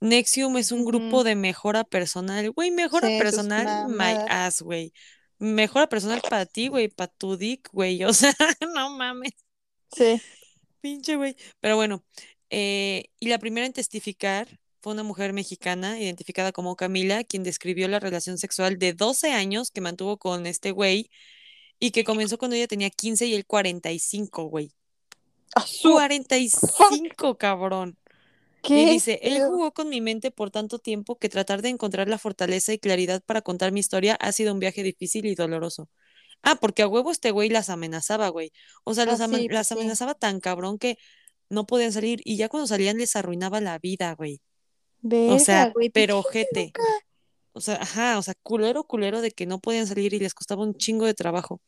Nexium 0.01 0.57
es 0.59 0.73
un 0.73 0.85
grupo 0.85 1.25
de 1.25 1.37
mejora 1.37 1.85
personal. 1.85 2.51
Güey, 2.51 2.71
mejora 2.71 3.09
Sí, 3.09 3.19
personal, 3.19 3.89
my 3.89 4.17
ass, 4.29 4.63
güey. 4.63 4.93
Mejora 5.39 5.89
personal 5.89 6.21
para 6.23 6.47
ti, 6.47 6.69
güey, 6.69 6.89
para 6.89 7.13
tu 7.13 7.37
dick, 7.37 7.69
güey. 7.73 8.03
O 8.05 8.13
sea, 8.13 8.35
no 8.75 8.91
mames. 8.91 9.33
Sí. 9.95 10.21
Pinche 10.81 11.17
güey. 11.17 11.37
Pero 11.61 11.77
bueno, 11.77 12.05
eh, 12.51 13.07
y 13.21 13.29
la 13.29 13.39
primera 13.39 13.67
en 13.67 13.73
testificar 13.73 14.61
fue 14.81 14.93
una 14.93 15.05
mujer 15.05 15.33
mexicana 15.33 16.01
identificada 16.01 16.53
como 16.53 16.77
Camila, 16.77 17.25
quien 17.25 17.45
describió 17.45 17.89
la 17.89 18.01
relación 18.01 18.37
sexual 18.39 18.79
de 18.79 18.93
12 18.93 19.33
años 19.33 19.71
que 19.71 19.81
mantuvo 19.81 20.19
con 20.19 20.47
este 20.47 20.73
güey 20.73 21.11
y 21.79 21.93
que 21.93 22.05
comenzó 22.05 22.39
cuando 22.39 22.57
ella 22.57 22.69
tenía 22.69 22.91
15 22.91 23.27
y 23.27 23.35
él 23.35 23.47
45, 23.47 24.45
güey. 24.45 24.73
¡Ah, 25.55 25.67
su- 25.67 25.91
45, 25.93 27.37
cabrón. 27.39 27.97
Y 28.65 28.69
¿Qué? 28.69 28.87
dice, 28.93 29.19
él 29.23 29.43
jugó 29.45 29.73
con 29.73 29.89
mi 29.89 30.01
mente 30.01 30.31
por 30.31 30.51
tanto 30.51 30.79
tiempo 30.79 31.19
que 31.19 31.29
tratar 31.29 31.63
de 31.63 31.69
encontrar 31.69 32.09
la 32.09 32.19
fortaleza 32.19 32.73
y 32.73 32.79
claridad 32.79 33.21
para 33.27 33.43
contar 33.43 33.73
mi 33.73 33.81
historia 33.81 34.15
ha 34.21 34.31
sido 34.33 34.53
un 34.53 34.61
viaje 34.61 34.83
difícil 34.85 35.27
y 35.27 35.35
doloroso. 35.35 35.89
Ah, 36.43 36.57
porque 36.61 36.83
a 36.83 36.89
huevo 36.89 37.11
este 37.11 37.33
güey 37.33 37.49
las 37.49 37.71
amenazaba, 37.71 38.29
güey. 38.29 38.53
O 38.85 38.95
sea, 38.95 39.05
Ah, 39.05 39.17
sí, 39.17 39.25
pues 39.31 39.49
las 39.51 39.69
sí. 39.69 39.75
amenazaba 39.75 40.15
tan 40.15 40.39
cabrón 40.41 40.79
que 40.79 40.97
no 41.51 41.67
podían 41.67 41.93
salir 41.93 42.21
y 42.25 42.37
ya 42.37 42.49
cuando 42.49 42.67
salían 42.69 42.99
les 42.99 43.15
arruinaba 43.17 43.61
la 43.61 43.79
vida, 43.79 44.15
güey. 44.15 44.41
O 45.05 45.39
sea, 45.41 45.71
güey, 45.71 45.91
pero 45.91 46.19
ojete. 46.21 46.73
O 47.53 47.61
sea, 47.61 47.75
ajá, 47.77 48.19
o 48.19 48.23
sea, 48.23 48.35
culero, 48.43 48.85
culero 48.85 49.21
de 49.21 49.33
que 49.33 49.45
no 49.47 49.59
podían 49.59 49.87
salir 49.87 50.15
y 50.15 50.19
les 50.21 50.35
costaba 50.35 50.63
un 50.63 50.75
chingo 50.75 51.05
de 51.05 51.15
trabajo 51.15 51.61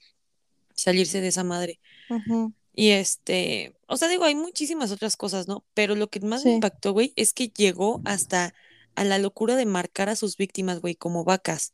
salirse 0.74 1.20
de 1.20 1.28
esa 1.28 1.44
madre. 1.44 1.80
Ujú. 2.08 2.52
Y 2.74 2.90
este, 2.90 3.76
o 3.86 3.96
sea, 3.96 4.08
digo, 4.08 4.24
hay 4.24 4.34
muchísimas 4.34 4.90
otras 4.90 5.16
cosas, 5.16 5.46
¿no? 5.46 5.64
Pero 5.74 5.94
lo 5.94 6.08
que 6.08 6.20
más 6.20 6.44
me 6.44 6.54
impactó, 6.54 6.92
güey, 6.92 7.12
es 7.14 7.32
que 7.32 7.48
llegó 7.48 8.02
hasta 8.04 8.52
a 8.96 9.04
la 9.04 9.18
locura 9.18 9.54
de 9.56 9.66
marcar 9.66 10.08
a 10.08 10.16
sus 10.16 10.36
víctimas, 10.36 10.80
güey, 10.80 10.96
como 10.96 11.24
vacas. 11.24 11.72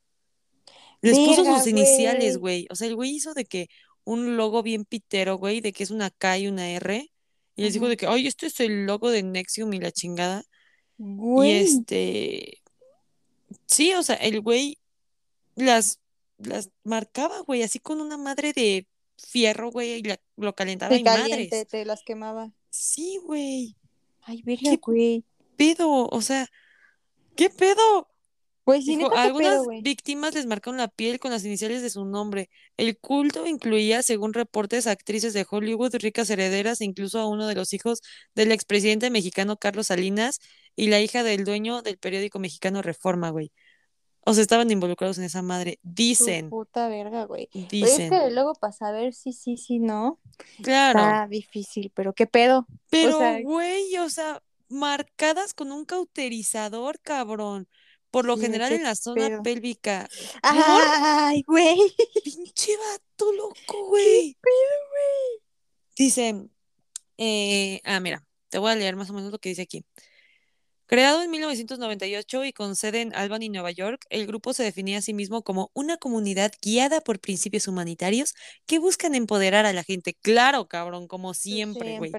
Les 1.01 1.19
puso 1.19 1.45
sus 1.45 1.67
iniciales, 1.67 2.37
güey. 2.37 2.67
O 2.71 2.75
sea, 2.75 2.87
el 2.87 2.97
güey 2.97 3.11
hizo 3.11 3.33
de 3.33 3.47
que 3.47 3.69
un 4.05 4.37
logo 4.37 4.63
bien 4.63 4.85
pitero, 4.85 5.39
güey, 5.39 5.61
de 5.61 5.73
que 5.73 5.83
es 5.85 5.91
una 5.91 6.11
K 6.11 6.39
y 6.39 6.49
una 6.49 6.69
R. 6.69 7.11
Y 7.57 7.63
les 7.63 7.73
dijo 7.73 7.89
de 7.89 7.97
que, 7.97 8.07
ay, 8.07 8.27
este 8.27 8.47
es 8.47 8.61
el 8.61 8.85
logo 8.85 9.11
de 9.11 9.23
Nexium 9.23 9.73
y 9.73 9.81
la 9.81 9.93
chingada. 9.93 10.45
Y 10.99 11.51
este, 11.51 12.63
sí, 13.67 13.95
o 13.95 14.03
sea, 14.03 14.17
el 14.17 14.43
güey 14.43 14.79
las, 15.55 16.01
las 16.37 16.71
marcaba, 16.85 17.41
güey, 17.41 17.63
así 17.63 17.79
con 17.79 18.03
una 18.03 18.19
madre 18.19 18.53
de 18.53 18.87
fierro, 19.29 19.71
güey, 19.71 19.93
y 19.99 20.03
la- 20.03 20.21
lo 20.37 20.55
calentaba 20.55 20.95
y 20.95 21.03
caliente, 21.03 21.45
madres. 21.57 21.69
te 21.69 21.85
las 21.85 22.03
quemaba. 22.03 22.53
Sí, 22.71 23.19
güey. 23.25 23.77
Ay, 24.23 24.43
verga, 24.43 24.71
¿Qué 24.71 24.77
güey. 24.77 25.25
pedo? 25.57 26.07
O 26.09 26.23
sea, 26.23 26.49
¿qué 27.37 27.51
pedo? 27.51 28.09
Güey, 28.67 28.83
sí, 28.83 28.97
Dijo, 28.97 29.11
qué 29.11 29.17
algunas 29.17 29.53
pedo, 29.63 29.83
víctimas 29.83 30.35
les 30.35 30.47
marcaron 30.47 30.77
la 30.77 30.87
piel 30.89 31.19
con 31.19 31.31
las 31.33 31.45
iniciales 31.45 31.83
de 31.83 31.91
su 31.91 32.05
nombre. 32.05 32.51
El 32.77 32.97
culto 32.99 33.47
incluía, 33.47 34.03
según 34.03 34.33
reportes, 34.35 34.87
a 34.87 34.93
actrices 34.93 35.33
de 35.33 35.47
Hollywood, 35.51 35.95
ricas 35.97 36.31
herederas, 36.31 36.81
e 36.81 36.85
incluso 36.85 37.19
a 37.19 37.27
uno 37.27 37.47
de 37.49 37.55
los 37.55 37.73
hijos 37.73 38.01
del 38.35 38.53
expresidente 38.53 39.11
mexicano 39.11 39.57
Carlos 39.57 39.89
Salinas 39.89 40.39
y 40.77 40.89
la 40.89 41.01
hija 41.01 41.23
del 41.25 41.45
dueño 41.45 41.83
del 41.83 41.99
periódico 41.99 42.39
mexicano 42.39 42.83
Reforma, 42.83 43.31
güey. 43.31 43.51
O 44.25 44.35
sea, 44.35 44.43
estaban 44.43 44.71
involucrados 44.71 45.19
en 45.19 45.25
esa 45.25 45.43
madre. 45.43 45.79
Tu 45.83 45.89
Dicen, 45.95 46.51
puta 46.51 46.89
verga, 46.89 47.25
güey. 47.25 47.49
Güey, 47.53 47.65
es 47.65 47.69
dicen. 47.71 48.11
que 48.11 48.31
luego 48.31 48.55
para 48.55 48.73
saber 48.73 49.15
si 49.15 49.33
sí, 49.33 49.57
sí, 49.57 49.79
no. 49.79 50.21
Claro. 50.63 50.99
Está 50.99 51.27
difícil, 51.27 51.91
pero 51.95 52.13
qué 52.13 52.27
pedo. 52.27 52.67
Pero, 52.91 53.17
O 53.17 53.19
sea, 53.19 53.41
güey, 53.43 53.97
o 53.99 54.11
sea, 54.11 54.43
marcadas 54.69 55.55
con 55.55 55.73
un 55.73 55.85
cauterizador, 55.85 57.01
cabrón. 57.01 57.69
Por 58.11 58.25
lo 58.25 58.37
general 58.37 58.73
en 58.73 58.83
la 58.83 58.97
zona 58.97 59.29
pedo. 59.29 59.43
pélvica. 59.43 60.09
Ay, 60.43 61.43
güey. 61.47 61.79
Pinche 62.25 62.73
vato 62.77 63.33
loco, 63.33 63.87
güey. 63.89 64.37
Dice, 65.97 66.49
eh, 67.19 67.81
ah, 67.85 68.01
mira, 68.01 68.27
te 68.49 68.59
voy 68.59 68.73
a 68.73 68.75
leer 68.75 68.97
más 68.97 69.11
o 69.11 69.13
menos 69.13 69.31
lo 69.31 69.39
que 69.39 69.51
dice 69.51 69.63
aquí. 69.63 69.85
Creado 70.91 71.23
en 71.23 71.31
1998 71.31 72.47
y 72.47 72.53
con 72.53 72.75
sede 72.75 73.03
en 73.03 73.15
Albany, 73.15 73.49
Nueva 73.49 73.71
York, 73.71 74.05
el 74.11 74.27
grupo 74.27 74.53
se 74.53 74.65
definía 74.65 74.99
a 74.99 75.03
sí 75.03 75.15
mismo 75.15 75.45
como 75.45 75.71
una 75.73 75.99
comunidad 75.99 76.51
guiada 76.61 77.01
por 77.01 77.21
principios 77.21 77.69
humanitarios 77.69 78.35
que 78.67 78.81
buscan 78.81 79.15
empoderar 79.15 79.67
a 79.67 79.73
la 79.73 79.85
gente. 79.85 80.15
Claro, 80.21 80.67
cabrón, 80.67 81.07
como 81.07 81.33
siempre, 81.33 81.99
güey. 81.99 82.11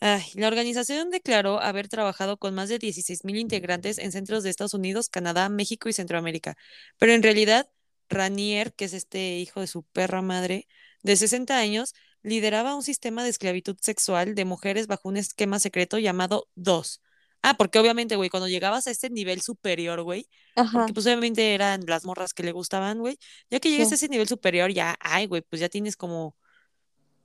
La 0.00 0.46
organización 0.46 1.10
declaró 1.10 1.60
haber 1.60 1.88
trabajado 1.88 2.36
con 2.36 2.54
más 2.54 2.68
de 2.68 2.78
16.000 2.78 3.36
integrantes 3.40 3.98
en 3.98 4.12
centros 4.12 4.44
de 4.44 4.50
Estados 4.50 4.74
Unidos, 4.74 5.08
Canadá, 5.08 5.48
México 5.48 5.88
y 5.88 5.92
Centroamérica. 5.92 6.56
Pero 6.96 7.12
en 7.12 7.24
realidad, 7.24 7.68
Ranier, 8.08 8.72
que 8.72 8.84
es 8.84 8.92
este 8.92 9.38
hijo 9.38 9.58
de 9.58 9.66
su 9.66 9.82
perra 9.82 10.22
madre, 10.22 10.68
de 11.02 11.16
60 11.16 11.58
años, 11.58 11.94
lideraba 12.22 12.76
un 12.76 12.84
sistema 12.84 13.24
de 13.24 13.30
esclavitud 13.30 13.76
sexual 13.80 14.36
de 14.36 14.44
mujeres 14.44 14.86
bajo 14.86 15.08
un 15.08 15.16
esquema 15.16 15.58
secreto 15.58 15.98
llamado 15.98 16.46
DOS. 16.54 17.00
Ah, 17.42 17.54
porque 17.54 17.78
obviamente, 17.78 18.16
güey, 18.16 18.28
cuando 18.28 18.48
llegabas 18.48 18.86
a 18.86 18.90
este 18.90 19.08
nivel 19.08 19.40
superior, 19.40 20.02
güey, 20.02 20.28
porque 20.72 20.92
pues 20.92 21.06
obviamente 21.06 21.54
eran 21.54 21.84
las 21.86 22.04
morras 22.04 22.34
que 22.34 22.42
le 22.42 22.52
gustaban, 22.52 22.98
güey, 22.98 23.18
ya 23.50 23.60
que 23.60 23.70
llegues 23.70 23.88
Sí. 23.88 23.94
a 23.94 23.96
ese 23.96 24.08
nivel 24.08 24.28
superior, 24.28 24.70
ya, 24.70 24.96
ay, 25.00 25.26
güey, 25.26 25.40
pues 25.42 25.60
ya 25.60 25.68
tienes 25.70 25.96
como, 25.96 26.36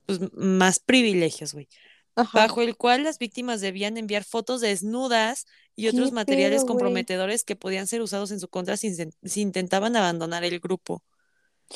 pues, 0.06 0.20
más 0.32 0.78
privilegios, 0.78 1.52
güey 1.52 1.68
Ajá. 2.16 2.46
bajo 2.46 2.62
el 2.62 2.76
cual 2.76 3.04
las 3.04 3.18
víctimas 3.18 3.60
debían 3.60 3.98
enviar 3.98 4.24
fotos 4.24 4.62
desnudas 4.62 5.46
y 5.74 5.88
otros 5.88 6.08
¿Qué 6.08 6.14
materiales 6.14 6.64
comprometedores 6.64 7.44
que 7.44 7.56
podían 7.56 7.86
ser 7.86 8.00
usados 8.00 8.30
en 8.30 8.40
su 8.40 8.48
contra 8.48 8.78
si, 8.78 8.90
intentaban 9.36 9.96
abandonar 9.96 10.42
el 10.44 10.58
grupo. 10.58 11.04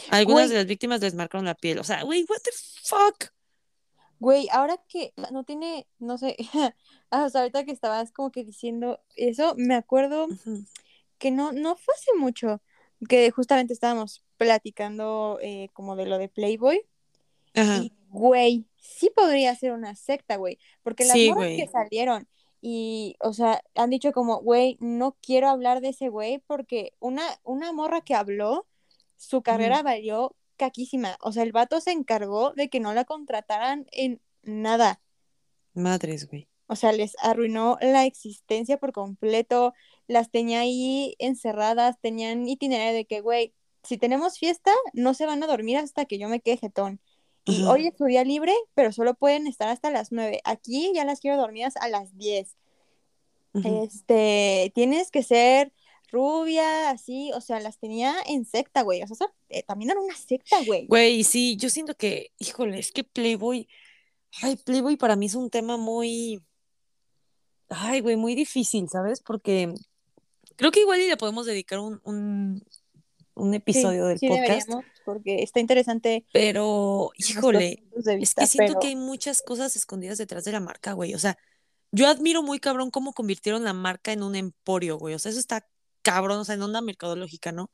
Algunas 0.09 0.49
de 0.49 0.57
las 0.57 0.67
víctimas 0.67 1.03
les 1.03 1.15
marcaron 1.15 1.45
la 1.45 1.55
piel. 1.55 1.79
O 1.79 1.85
sea, 1.85 2.03
güey, 2.05 2.25
what 2.29 2.39
the 2.43 2.51
fuck? 2.85 3.33
güey, 4.19 4.49
ahora 4.53 4.79
que 4.89 5.13
no 5.33 5.45
tiene, 5.45 5.87
no 5.99 6.19
sé, 6.19 6.37
ah, 7.11 7.25
o 7.27 7.31
sea, 7.31 7.43
ahorita 7.43 7.65
que 7.65 7.73
estabas 7.73 8.13
como 8.13 8.31
que 8.31 8.45
diciendo 8.45 9.01
eso, 9.17 9.55
me 9.57 9.75
acuerdo 9.75 10.29
que 11.19 11.31
no, 11.31 11.53
no 11.53 11.77
fue 11.77 11.95
hace 11.95 12.13
mucho, 12.19 12.63
que 13.09 13.31
justamente 13.31 13.73
estábamos 13.73 14.25
platicando 14.37 15.39
eh, 15.43 15.71
como 15.75 15.97
de 15.97 16.07
lo 16.07 16.19
de 16.19 16.29
Playboy. 16.29 16.83
Ajá. 17.55 17.81
Y, 17.83 17.93
güey, 18.09 18.67
sí 18.79 19.11
podría 19.15 19.55
ser 19.57 19.73
una 19.73 19.95
secta, 19.97 20.37
güey. 20.37 20.59
Porque 20.83 21.05
las 21.05 21.15
Sí, 21.15 21.29
morras 21.29 21.49
que 21.57 21.69
salieron 21.69 22.29
y, 22.61 23.17
o 23.21 23.33
sea, 23.33 23.63
han 23.75 23.91
dicho 23.91 24.13
como, 24.13 24.41
güey, 24.43 24.77
no 24.81 25.17
quiero 25.23 25.49
hablar 25.49 25.81
de 25.81 25.91
ese 25.91 26.09
güey 26.11 26.41
porque 26.47 26.95
una, 27.01 27.25
una 27.45 27.73
morra 27.73 28.03
que 28.03 28.15
habló, 28.15 28.67
su 29.17 29.43
carrera 29.43 29.83
valió 29.83 30.37
caquísima. 30.57 31.17
O 31.23 31.33
sea, 31.33 31.43
el 31.45 31.53
vato 31.53 31.81
se 31.81 31.93
encargó 31.93 32.53
de 32.55 32.69
que 32.71 32.81
no 32.81 32.95
la 32.95 33.05
contrataran 33.07 33.87
en 33.93 34.21
nada. 34.43 35.01
Madres, 35.75 36.29
güey. 36.29 36.49
O 36.71 36.77
sea, 36.77 36.93
les 36.93 37.17
arruinó 37.21 37.79
la 37.81 38.07
existencia 38.07 38.79
por 38.79 38.93
completo. 38.93 39.75
Las 40.07 40.31
tenía 40.31 40.61
ahí 40.61 41.17
encerradas, 41.19 42.01
tenían 42.01 42.47
itinerario 42.47 42.95
de 42.95 43.07
que, 43.07 43.21
güey, 43.21 43.53
si 43.83 43.99
tenemos 43.99 44.39
fiesta, 44.39 44.71
no 44.93 45.13
se 45.15 45.27
van 45.27 45.43
a 45.43 45.49
dormir 45.49 45.79
hasta 45.79 46.05
que 46.05 46.17
yo 46.17 46.29
me 46.29 46.39
quede 46.39 46.59
jetón. 46.59 47.01
Y 47.45 47.65
hoy 47.65 47.89
es 47.89 47.95
su 47.99 48.05
día 48.05 48.23
libre, 48.23 48.55
pero 48.75 48.93
solo 48.93 49.15
pueden 49.15 49.49
estar 49.49 49.69
hasta 49.69 49.91
las 49.91 50.13
9. 50.13 50.43
Aquí 50.45 50.93
ya 50.95 51.05
las 51.05 51.19
quiero 51.19 51.39
dormidas 51.39 51.77
a 51.77 51.89
las 51.89 52.17
10. 52.17 52.55
Ujú. 53.55 53.83
Este, 53.83 54.71
tienes 54.73 55.11
que 55.11 55.25
ser 55.25 55.73
rubia, 56.13 56.91
así, 56.91 57.33
o 57.35 57.41
sea, 57.41 57.59
las 57.59 57.81
tenía 57.81 58.15
en 58.29 58.45
secta, 58.45 58.83
güey. 58.83 59.03
O 59.03 59.13
sea, 59.13 59.27
eh, 59.49 59.65
también 59.65 59.91
era 59.91 59.99
una 59.99 60.15
secta, 60.15 60.63
güey. 60.65 60.87
Güey, 60.87 61.25
sí, 61.25 61.57
yo 61.57 61.69
siento 61.69 61.97
que, 61.97 62.31
híjole, 62.39 62.79
es 62.79 62.93
que 62.93 63.03
Playboy, 63.03 63.69
ay, 64.43 64.55
Playboy 64.55 64.97
para 64.97 65.17
mí 65.17 65.27
es 65.27 65.35
un 65.35 65.51
tema 65.51 65.77
muy, 65.77 66.41
ay, 67.71 68.01
güey, 68.01 68.17
muy 68.17 68.35
difícil, 68.35 68.89
¿sabes? 68.89 69.21
Porque 69.23 69.73
creo 70.57 70.71
que 70.71 70.81
igual 70.81 71.01
y 71.01 71.09
le 71.09 71.17
podemos 71.17 71.47
dedicar 71.47 71.79
un, 71.79 72.01
un, 72.05 72.63
un 73.35 73.51
Sí, 73.51 73.57
episodio 73.57 74.07
del 74.07 74.19
sí 74.19 74.29
podcast. 74.29 74.69
porque 75.05 75.43
está 75.43 75.61
interesante 75.61 76.27
Pero, 76.33 77.11
híjole, 77.17 77.85
es 78.21 78.35
que 78.35 78.47
siento 78.47 78.75
pero 78.75 78.81
que 78.81 78.89
hay 78.89 78.97
muchas 78.97 79.43
cosas 79.43 79.77
escondidas 79.77 80.19
detrás 80.19 80.45
de 80.45 80.53
la 80.53 80.61
marca, 80.61 80.93
güey. 80.93 81.15
O 81.15 81.19
sea, 81.19 81.39
yo 81.93 82.07
admiro 82.09 82.43
muy 82.43 82.61
cabrón 82.61 82.91
cómo 82.91 83.13
convirtieron 83.13 83.65
la 83.65 83.73
marca 83.73 84.13
en 84.13 84.23
un 84.23 84.37
emporio, 84.37 84.99
güey. 84.99 85.15
O 85.15 85.19
sea, 85.19 85.31
eso 85.31 85.41
está 85.41 85.67
cabrón, 86.03 86.39
o 86.39 86.45
sea, 86.45 86.55
en 86.57 86.63
onda 86.63 86.81
mercadológica, 86.83 87.53
¿no? 87.53 87.71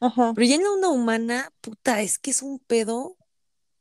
Ajá. 0.00 0.32
Pero 0.34 0.46
ya 0.46 0.54
en 0.56 0.62
la 0.62 0.70
onda 0.70 0.88
humana, 0.90 1.52
puta, 1.60 2.00
es 2.02 2.18
que 2.18 2.30
es 2.30 2.42
un 2.42 2.60
pedo 2.60 3.16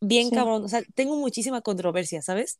bien 0.01 0.29
Sí. 0.29 0.35
cabrón. 0.35 0.63
O 0.63 0.67
sea, 0.69 0.81
tengo 0.95 1.15
muchísima 1.17 1.61
controversia, 1.61 2.21
¿sabes? 2.21 2.59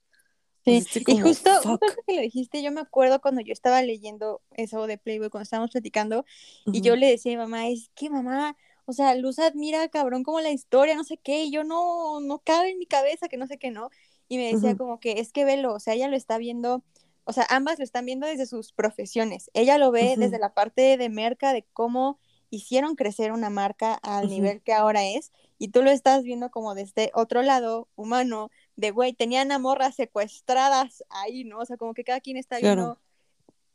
Sí, 0.67 0.85
y 1.05 1.17
justo, 1.17 1.49
justo 1.63 2.01
que 2.05 2.13
lo 2.15 2.21
dijiste, 2.21 2.61
yo 2.61 2.73
me 2.73 2.81
acuerdo 2.81 3.21
cuando 3.21 3.39
yo 3.41 3.53
estaba 3.53 3.81
leyendo 3.81 4.41
eso 4.51 4.85
de 4.85 4.97
Playboy, 4.97 5.29
cuando 5.29 5.43
estábamos 5.43 5.71
platicando, 5.71 6.25
y 6.71 6.81
yo 6.81 6.97
le 6.97 7.07
decía 7.07 7.31
a 7.31 7.35
mi 7.35 7.41
mamá, 7.41 7.69
es 7.69 7.89
que 7.95 8.09
mamá, 8.09 8.57
o 8.85 8.91
sea, 8.91 9.15
Luz 9.15 9.39
admira 9.39 9.87
cabrón 9.87 10.23
como 10.23 10.41
la 10.41 10.51
historia, 10.51 10.95
no 10.95 11.05
sé 11.05 11.17
qué, 11.17 11.45
y 11.45 11.51
yo 11.51 11.63
no, 11.63 12.19
no 12.19 12.39
cabe 12.39 12.71
en 12.71 12.79
mi 12.79 12.85
cabeza, 12.85 13.29
que 13.29 13.37
no 13.37 13.47
sé 13.47 13.57
qué, 13.57 13.71
¿no? 13.71 13.89
Y 14.27 14.37
me 14.37 14.49
decía 14.49 14.75
como 14.75 14.99
que 14.99 15.19
es 15.19 15.31
que 15.31 15.45
velo, 15.45 15.73
o 15.73 15.79
sea, 15.79 15.93
ella 15.93 16.09
lo 16.09 16.17
está 16.17 16.37
viendo, 16.37 16.83
o 17.23 17.31
sea, 17.31 17.45
ambas 17.49 17.79
lo 17.79 17.85
están 17.85 18.05
viendo 18.05 18.27
desde 18.27 18.45
sus 18.45 18.73
profesiones. 18.73 19.49
Ella 19.53 19.77
lo 19.77 19.91
ve 19.91 20.15
desde 20.17 20.37
la 20.37 20.53
parte 20.53 20.97
de 20.97 21.09
merca, 21.09 21.53
de 21.53 21.65
cómo 21.71 22.19
hicieron 22.49 22.95
crecer 22.95 23.31
una 23.31 23.49
marca 23.49 23.93
al 23.95 24.29
nivel 24.29 24.61
que 24.61 24.73
ahora 24.73 25.05
es, 25.05 25.31
y 25.57 25.69
tú 25.69 25.81
lo 25.83 25.91
estás 25.91 26.23
viendo 26.23 26.49
como 26.51 26.75
desde 26.75 27.11
otro 27.13 27.41
lado 27.41 27.87
humano, 27.95 28.49
de 28.77 28.91
güey, 28.91 29.13
tenían 29.13 29.51
a 29.51 29.59
morras 29.59 29.95
secuestradas 29.95 31.03
ahí, 31.09 31.43
¿no? 31.43 31.59
O 31.59 31.65
sea, 31.65 31.77
como 31.77 31.93
que 31.93 32.05
cada 32.05 32.21
quien 32.21 32.37
está 32.37 32.59
Claro. 32.59 32.75
viendo 32.83 33.01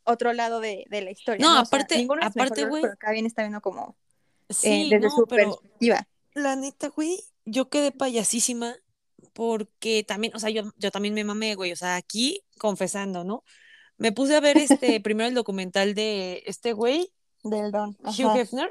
otro 0.04 0.32
lado 0.32 0.60
de, 0.60 0.86
de 0.90 1.02
la 1.02 1.10
historia, 1.10 1.46
No, 1.46 1.54
¿no? 1.54 1.62
O 1.62 1.66
sea, 1.66 1.78
aparte, 1.78 2.06
aparte, 2.22 2.64
güey, 2.64 2.82
pero 2.82 2.96
cada 2.98 3.12
quien 3.14 3.26
está 3.26 3.42
viendo 3.42 3.60
como 3.60 3.96
eh, 4.48 4.54
sí, 4.54 4.90
desde 4.90 5.08
no, 5.08 5.10
su 5.10 5.26
pero 5.26 5.56
perspectiva. 5.56 6.08
la 6.34 6.56
neta, 6.56 6.88
güey, 6.88 7.22
yo 7.44 7.68
quedé 7.68 7.92
payasísima 7.92 8.76
porque 9.32 10.04
también, 10.06 10.34
o 10.34 10.38
sea, 10.38 10.50
yo, 10.50 10.64
yo 10.76 10.90
también 10.90 11.14
me 11.14 11.24
mamé, 11.24 11.54
güey, 11.54 11.72
o 11.72 11.76
sea, 11.76 11.96
aquí 11.96 12.44
confesando, 12.58 13.24
¿no? 13.24 13.44
Me 13.98 14.12
puse 14.12 14.36
a 14.36 14.40
ver 14.40 14.58
este, 14.58 15.00
primero 15.02 15.28
el 15.28 15.34
documental 15.34 15.94
de 15.94 16.42
este 16.46 16.72
güey, 16.72 17.12
Del 17.44 17.70
don. 17.70 17.96
Hugh. 18.02 18.36
Hefner, 18.36 18.70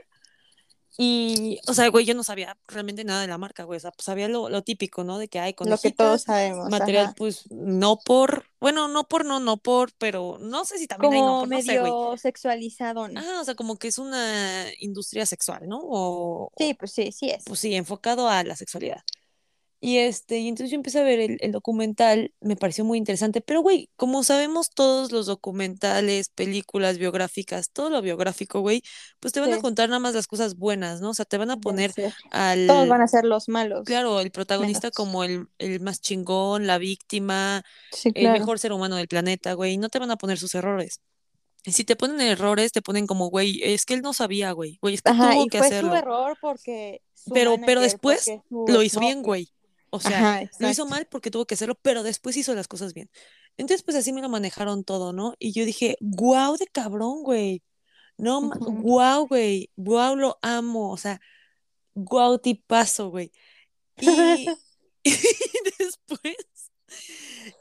y, 0.97 1.59
o 1.67 1.73
sea, 1.73 1.89
güey, 1.89 2.05
yo 2.05 2.13
no 2.13 2.23
sabía 2.23 2.57
realmente 2.67 3.03
nada 3.03 3.21
de 3.21 3.27
la 3.27 3.37
marca, 3.37 3.63
güey, 3.63 3.77
o 3.77 3.79
sea, 3.79 3.91
pues 3.91 4.05
sabía 4.05 4.27
lo, 4.27 4.49
lo 4.49 4.61
típico, 4.63 5.03
¿no? 5.03 5.17
De 5.17 5.27
que 5.29 5.39
hay 5.39 5.55
Lo 5.59 5.77
que 5.77 5.91
todos 5.91 6.23
sabemos. 6.23 6.69
material, 6.69 7.05
Ajá. 7.05 7.15
pues, 7.15 7.45
no 7.49 7.99
por, 7.99 8.45
bueno, 8.59 8.87
no 8.87 9.07
por, 9.07 9.25
no, 9.25 9.39
no 9.39 9.57
por, 9.57 9.93
pero 9.97 10.37
no 10.39 10.65
sé 10.65 10.77
si 10.77 10.87
también 10.87 11.13
hay 11.13 11.21
no 11.21 11.27
Como 11.27 11.39
por, 11.39 11.49
no 11.49 11.61
sé, 11.61 11.79
medio 11.79 12.17
sexualizado. 12.17 13.05
Ajá, 13.05 13.41
o 13.41 13.43
sea, 13.45 13.55
como 13.55 13.77
que 13.77 13.87
es 13.87 13.97
una 13.97 14.65
industria 14.79 15.25
sexual, 15.25 15.67
¿no? 15.67 15.79
O, 15.79 16.45
o, 16.45 16.51
Sí, 16.57 16.73
pues 16.75 16.91
sí, 16.93 17.11
sí 17.11 17.29
es. 17.29 17.43
pues 17.43 17.59
sí, 17.59 17.75
enfocado 17.75 18.27
a 18.29 18.43
la 18.43 18.55
sexualidad. 18.55 19.03
Y 19.83 19.97
este, 19.97 20.39
y 20.39 20.47
entonces 20.47 20.69
yo 20.71 20.75
empecé 20.75 20.99
a 20.99 21.03
ver 21.03 21.19
el, 21.19 21.37
el 21.41 21.51
documental, 21.51 22.33
me 22.39 22.55
pareció 22.55 22.85
muy 22.85 22.99
interesante, 22.99 23.41
pero 23.41 23.61
güey, 23.61 23.89
como 23.95 24.23
sabemos 24.23 24.69
todos 24.71 25.11
los 25.11 25.25
documentales, 25.25 26.29
películas 26.29 26.99
biográficas, 26.99 27.71
todo 27.71 27.89
lo 27.89 28.01
biográfico, 28.03 28.61
güey, 28.61 28.83
pues 29.19 29.33
te 29.33 29.39
van 29.39 29.53
a 29.53 29.59
contar 29.59 29.89
nada 29.89 29.99
más 29.99 30.13
las 30.13 30.27
cosas 30.27 30.55
buenas, 30.55 31.01
¿no? 31.01 31.09
O 31.11 31.13
sea, 31.15 31.25
te 31.25 31.37
van 31.37 31.49
a 31.51 31.57
poner 31.57 31.93
ser. 31.93 32.15
Todos 32.65 32.87
al, 32.87 32.89
van 32.89 33.01
a 33.01 33.07
ser 33.07 33.25
los 33.25 33.49
malos. 33.49 33.85
claro, 33.85 34.19
el 34.19 34.31
protagonista 34.31 34.87
Menos. 34.87 34.93
como 34.93 35.23
el, 35.23 35.47
el 35.57 35.79
más 35.81 36.01
chingón, 36.01 36.67
la 36.67 36.77
víctima, 36.77 37.63
el 38.13 38.29
mejor 38.31 38.59
ser 38.59 38.73
humano 38.73 38.95
del 38.97 39.07
planeta, 39.07 39.53
güey, 39.53 39.77
no 39.77 39.89
te 39.89 39.99
van 39.99 40.11
a 40.11 40.17
poner 40.17 40.37
sus 40.37 40.55
errores. 40.55 41.01
Y 41.65 41.73
si 41.73 41.83
te 41.85 41.95
ponen 41.95 42.21
errores, 42.21 42.71
te 42.71 42.81
ponen 42.81 43.07
como, 43.07 43.29
güey, 43.29 43.61
es 43.63 43.85
que 43.85 43.93
él 43.95 44.01
no 44.01 44.13
sabía, 44.13 44.51
güey, 44.53 44.79
güey, 44.81 44.95
es 44.95 45.01
que 45.03 45.11
Ajá, 45.11 45.23
tuvo 45.33 45.45
y 45.45 45.49
que 45.49 45.57
fue 45.57 45.71
su 45.71 45.91
hacerlo. 45.91 45.95
error 45.95 46.37
porque 46.41 47.01
su 47.13 47.31
Pero, 47.31 47.61
pero 47.65 47.81
después 47.81 48.33
su 48.49 48.65
lo 48.65 48.83
hizo 48.83 48.99
bien, 48.99 49.21
güey. 49.23 49.51
O 49.91 49.99
sea, 49.99 50.19
Ajá, 50.19 50.49
lo 50.59 50.69
hizo 50.69 50.85
mal 50.87 51.07
porque 51.07 51.31
tuvo 51.31 51.45
que 51.45 51.55
hacerlo, 51.55 51.75
pero 51.81 52.03
después 52.03 52.37
hizo 52.37 52.55
las 52.55 52.67
cosas 52.67 52.93
bien. 52.93 53.09
Entonces, 53.57 53.83
pues 53.83 53.97
así 53.97 54.13
me 54.13 54.21
lo 54.21 54.29
manejaron 54.29 54.83
todo, 54.83 55.13
¿no? 55.13 55.35
Y 55.39 55.53
yo 55.53 55.65
dije, 55.65 55.97
guau 56.01 56.57
de 56.57 56.67
cabrón, 56.67 57.23
güey. 57.23 57.63
No, 58.17 58.41
ma- 58.41 58.57
Ujú. 58.59 58.71
guau, 58.81 59.27
güey. 59.27 59.69
Guau, 59.77 60.15
lo 60.15 60.39
amo. 60.41 60.91
O 60.91 60.97
sea, 60.97 61.21
guau, 61.95 62.39
tipazo, 62.39 63.09
güey. 63.11 63.31
Y, 63.99 64.47
y 65.03 65.11
después 65.79 66.37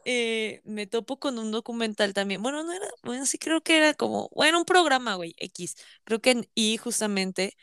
eh, 0.04 0.60
me 0.64 0.86
topo 0.86 1.18
con 1.18 1.38
un 1.38 1.50
documental 1.50 2.14
también. 2.14 2.42
Bueno, 2.42 2.62
no 2.62 2.72
era, 2.72 2.88
bueno, 3.02 3.26
sí 3.26 3.38
creo 3.38 3.62
que 3.62 3.76
era 3.76 3.94
como, 3.94 4.28
bueno, 4.34 4.58
un 4.58 4.64
programa, 4.64 5.14
güey, 5.14 5.34
X. 5.38 5.76
Creo 6.04 6.20
que 6.20 6.30
en 6.32 6.48
I 6.54 6.76
justamente 6.76 7.56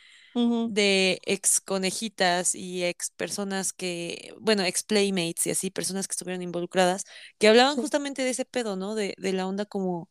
De 0.66 1.20
ex 1.26 1.62
conejitas 1.62 2.56
y 2.56 2.84
ex 2.86 3.12
personas 3.12 3.74
que, 3.74 4.34
bueno, 4.42 4.64
ex 4.64 4.84
playmates 4.84 5.48
y 5.48 5.52
así, 5.52 5.72
personas 5.72 6.08
que 6.08 6.14
estuvieron 6.14 6.42
involucradas, 6.44 7.06
que 7.40 7.48
hablaban 7.48 7.76
Sí, 7.76 7.82
justamente 7.82 8.24
de 8.24 8.32
ese 8.32 8.46
pedo, 8.46 8.76
¿no? 8.76 8.96
De, 8.96 9.16
de 9.18 9.34
la 9.34 9.48
onda 9.48 9.66
como, 9.66 10.10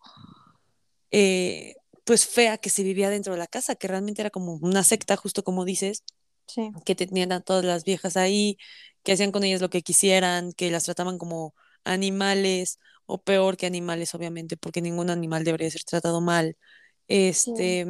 eh, 1.10 1.74
pues 2.04 2.26
fea 2.26 2.58
que 2.58 2.70
se 2.70 2.82
vivía 2.82 3.10
dentro 3.10 3.32
de 3.32 3.38
la 3.38 3.46
casa, 3.46 3.74
que 3.76 3.88
realmente 3.88 4.22
era 4.22 4.30
como 4.30 4.54
una 4.54 4.84
secta, 4.84 5.16
justo 5.16 5.42
como 5.44 5.64
dices, 5.64 6.04
sí, 6.46 6.76
que 6.86 6.94
tenían 6.94 7.32
a 7.32 7.40
todas 7.42 7.64
las 7.64 7.84
viejas 7.84 8.16
ahí, 8.16 8.58
que 9.04 9.12
hacían 9.12 9.32
con 9.32 9.44
ellas 9.44 9.60
lo 9.62 9.70
que 9.70 9.82
quisieran, 9.82 10.52
que 10.54 10.70
las 10.70 10.84
trataban 10.84 11.18
como 11.18 11.54
animales 11.84 12.78
o 13.06 13.22
peor 13.22 13.56
que 13.56 13.66
animales, 13.66 14.14
obviamente, 14.14 14.56
porque 14.56 14.82
ningún 14.82 15.10
animal 15.10 15.44
debería 15.44 15.70
ser 15.70 15.84
tratado 15.84 16.20
mal. 16.20 16.56
sí. 17.30 17.80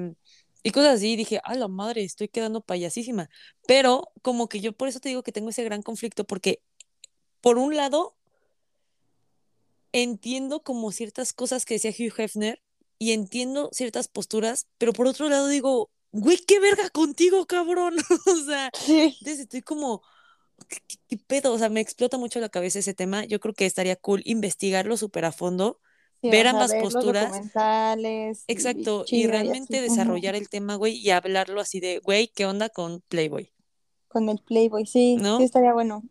Y 0.66 0.72
cosas 0.72 0.94
así, 0.96 1.16
dije, 1.16 1.40
a 1.44 1.54
la 1.54 1.68
madre, 1.68 2.02
estoy 2.04 2.28
quedando 2.28 2.60
payasísima. 2.60 3.28
Pero 3.68 4.10
como 4.22 4.48
que 4.48 4.60
yo 4.60 4.72
por 4.72 4.88
eso 4.88 5.00
te 5.00 5.08
digo 5.10 5.22
que 5.22 5.32
tengo 5.32 5.50
ese 5.50 5.64
gran 5.64 5.82
conflicto, 5.82 6.24
porque 6.26 6.60
por 7.42 7.58
un 7.58 7.76
lado 7.76 8.16
entiendo 9.92 10.62
como 10.62 10.92
ciertas 10.92 11.32
cosas 11.32 11.64
que 11.64 11.74
decía 11.74 11.90
Hugh 11.92 12.12
Hefner 12.20 12.62
y 12.98 13.12
entiendo 13.12 13.70
ciertas 13.72 14.08
posturas, 14.08 14.66
pero 14.78 14.92
por 14.92 15.06
otro 15.06 15.28
lado 15.28 15.48
digo, 15.48 15.90
güey, 16.12 16.38
qué 16.38 16.60
verga 16.60 16.90
contigo, 16.90 17.46
cabrón. 17.46 17.94
o 18.26 18.36
sea, 18.46 18.70
Sí, 18.74 19.00
entonces 19.20 19.40
estoy 19.40 19.62
como, 19.62 20.02
¿qué, 20.68 20.78
qué- 20.88 20.98
qué 21.08 21.18
pedo? 21.18 21.52
O 21.54 21.58
sea, 21.58 21.68
me 21.70 21.80
explota 21.80 22.18
mucho 22.18 22.40
la 22.40 22.48
cabeza 22.50 22.78
ese 22.80 22.94
tema. 22.94 23.24
Yo 23.26 23.40
creo 23.40 23.54
que 23.54 23.66
estaría 23.66 23.96
cool 23.96 24.22
investigarlo 24.24 24.96
súper 24.96 25.24
a 25.26 25.32
fondo, 25.32 25.80
sí, 26.20 26.30
ver 26.30 26.46
o 26.46 26.50
ambas 26.50 26.72
ver 26.72 26.82
posturas, 26.82 27.40
y 28.46 28.52
exacto, 28.52 29.04
y 29.08 29.26
realmente 29.26 29.80
desarrollar 29.80 30.34
el 30.34 30.48
tema, 30.48 30.76
güey, 30.76 30.96
y 30.96 31.10
hablarlo 31.10 31.60
así 31.60 31.80
de, 31.80 31.98
güey, 31.98 32.28
¿qué 32.28 32.46
onda 32.46 32.68
con 32.68 33.02
Playboy? 33.08 33.50
Con 34.08 34.28
el 34.28 34.38
Playboy, 34.38 34.86
sí, 34.86 35.16
sí 35.18 35.22
¿No? 35.22 35.38
estaría 35.40 35.72
bueno. 35.72 36.02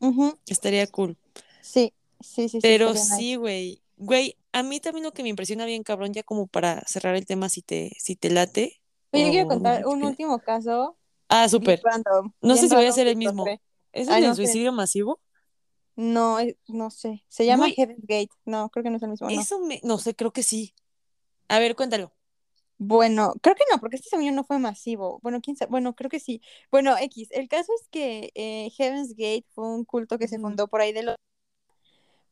Estaría 0.48 0.86
cool. 0.88 1.18
Sí, 1.62 1.94
sí, 2.20 2.50
sí, 2.50 2.50
sí, 2.50 2.60
Pero 2.62 2.94
sí, 2.94 3.36
güey. 3.36 3.82
Güey, 3.98 4.36
a 4.52 4.62
mí 4.62 4.80
también 4.80 5.04
lo 5.06 5.14
que 5.14 5.24
me 5.24 5.30
impresiona 5.30 5.66
bien, 5.66 5.84
cabrón, 5.84 6.14
ya 6.14 6.24
como 6.24 6.48
para 6.48 6.82
cerrar 6.86 7.16
el 7.16 7.26
tema, 7.26 7.50
si 7.50 7.62
te, 7.62 7.92
si 7.98 8.16
te 8.16 8.30
late. 8.30 8.82
Oye, 9.12 9.26
yo 9.26 9.32
quiero 9.32 9.46
O... 9.48 9.50
contar 9.50 9.88
un 9.88 10.04
último 10.04 10.40
caso 10.40 10.98
Ah, 11.30 11.50
súper. 11.50 11.82
No 12.42 12.56
sé 12.56 12.68
si 12.68 12.76
vaya 12.76 12.92
a 12.92 12.94
que 12.94 13.08
el 13.08 13.18
mismo. 13.18 13.46
¿Es 13.94 14.10
Ay, 14.10 14.24
el 14.24 14.30
no 14.30 14.36
suicidio 14.36 14.72
masivo? 14.72 15.20
No, 15.96 16.40
eh, 16.40 16.58
no 16.68 16.90
sé. 16.90 17.24
Se 17.28 17.46
llama 17.46 17.70
Heaven's 17.70 18.06
Gate. 18.06 18.32
No, 18.46 18.70
creo 18.70 18.84
que 18.84 18.90
no 18.90 18.98
es 18.98 19.04
el 19.04 19.10
mismo, 19.10 19.30
no. 19.30 19.40
eso 19.40 19.60
me... 19.60 19.80
No 19.84 19.98
sé, 19.98 20.16
creo 20.16 20.32
que 20.32 20.44
sí. 20.44 20.74
A 21.48 21.60
ver, 21.60 21.76
cuéntalo. 21.76 22.12
Bueno, 22.78 23.34
creo 23.42 23.56
que 23.56 23.64
no, 23.72 23.80
porque 23.80 23.96
este 23.96 24.24
yo 24.24 24.32
no 24.34 24.44
fue 24.44 24.60
masivo. 24.60 25.20
Bueno, 25.24 25.40
quién 25.42 25.56
sabe. 25.56 25.72
Bueno, 25.72 25.96
creo 25.96 26.10
que 26.10 26.20
sí. 26.20 26.42
Bueno, 26.72 26.96
X. 26.98 27.30
El 27.32 27.48
caso 27.48 27.72
es 27.82 27.88
que 27.90 28.32
eh, 28.36 28.70
Heaven's 28.76 29.12
Gate 29.12 29.46
fue 29.54 29.68
un 29.68 29.86
culto 29.86 30.18
que 30.20 30.28
se 30.28 30.40
fundó 30.40 30.68
por 30.68 30.82
ahí 30.82 30.92
de 30.92 31.04
los 31.04 31.16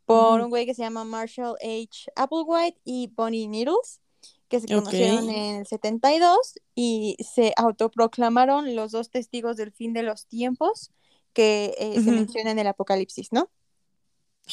por 0.06 0.42
un 0.42 0.50
güey 0.50 0.66
que 0.66 0.74
se 0.74 0.82
llama 0.82 1.06
Marshall 1.06 1.56
H. 1.62 2.12
Applewhite 2.18 2.78
y 2.84 3.08
Bonnie 3.16 3.48
Needles, 3.48 4.02
que 4.50 4.60
se 4.60 4.68
conocieron 4.68 5.30
en 5.30 5.56
el 5.62 5.66
72 5.66 6.60
y 6.76 7.16
se 7.20 7.54
autoproclamaron 7.56 8.76
los 8.76 8.92
dos 8.92 9.10
testigos 9.10 9.56
del 9.56 9.72
fin 9.72 9.94
de 9.94 10.04
los 10.04 10.28
tiempos 10.28 10.92
que 11.34 11.76
eh, 11.78 12.02
se 12.02 12.12
menciona 12.12 12.52
en 12.52 12.60
el 12.60 12.68
Apocalipsis, 12.68 13.32
¿no? 13.32 13.50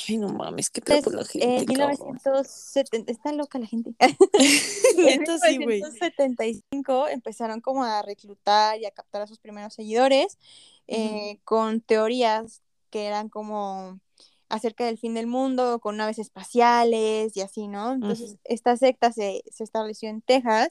Ay, 0.08 0.18
no 0.18 0.28
mames, 0.28 0.70
qué 0.70 0.80
pedo 0.80 1.02
con 1.02 1.16
la 1.16 1.22
en 1.22 1.26
gente, 1.26 1.74
cabrón. 1.74 1.98
1970, 1.98 3.10
está 3.10 3.32
loca 3.32 3.58
la 3.58 3.66
gente. 3.66 3.94
En 4.98 5.20
Neta, 5.20 5.38
sí, 5.38 5.56
güey. 5.56 5.80
1975 5.82 7.08
empezaron 7.08 7.60
como 7.60 7.84
a 7.84 8.02
reclutar 8.02 8.78
y 8.78 8.86
a 8.86 8.90
captar 8.90 9.22
a 9.22 9.26
sus 9.26 9.38
primeros 9.38 9.74
seguidores 9.74 10.38
eh, 10.86 11.38
con 11.44 11.80
teorías 11.80 12.62
que 12.90 13.06
eran 13.06 13.28
como 13.28 14.00
acerca 14.48 14.84
del 14.84 14.98
fin 14.98 15.14
del 15.14 15.26
mundo, 15.26 15.78
con 15.78 15.96
naves 15.96 16.18
espaciales 16.18 17.36
y 17.36 17.40
así, 17.40 17.68
¿no? 17.68 17.92
Entonces, 17.92 18.36
esta 18.44 18.76
secta 18.76 19.12
se, 19.12 19.42
se 19.50 19.62
estableció 19.62 20.08
en 20.08 20.22
Texas, 20.22 20.70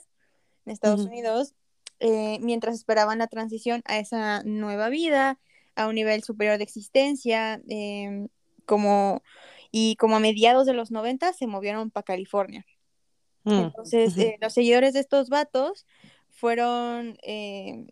en 0.65 0.73
Estados 0.73 1.01
Unidos, 1.01 1.53
eh, 2.01 2.39
mientras 2.41 2.75
esperaban 2.75 3.19
la 3.19 3.27
transición 3.27 3.81
a 3.85 3.97
esa 3.97 4.43
nueva 4.43 4.89
vida, 4.89 5.39
a 5.75 5.87
un 5.87 5.95
nivel 5.95 6.23
superior 6.23 6.57
de 6.57 6.63
existencia, 6.63 7.61
eh, 7.69 8.27
como, 8.65 9.23
y 9.71 9.95
como 9.97 10.17
a 10.17 10.19
mediados 10.19 10.65
de 10.65 10.73
los 10.73 10.91
90 10.91 11.33
se 11.33 11.47
movieron 11.47 11.91
para 11.91 12.03
California. 12.03 12.65
mm, 13.45 13.51
Entonces, 13.61 14.17
eh, 14.17 14.37
los 14.41 14.53
seguidores 14.53 14.93
de 14.93 14.99
estos 15.01 15.29
vatos 15.29 15.85
fueron, 16.29 17.17
eh, 17.23 17.85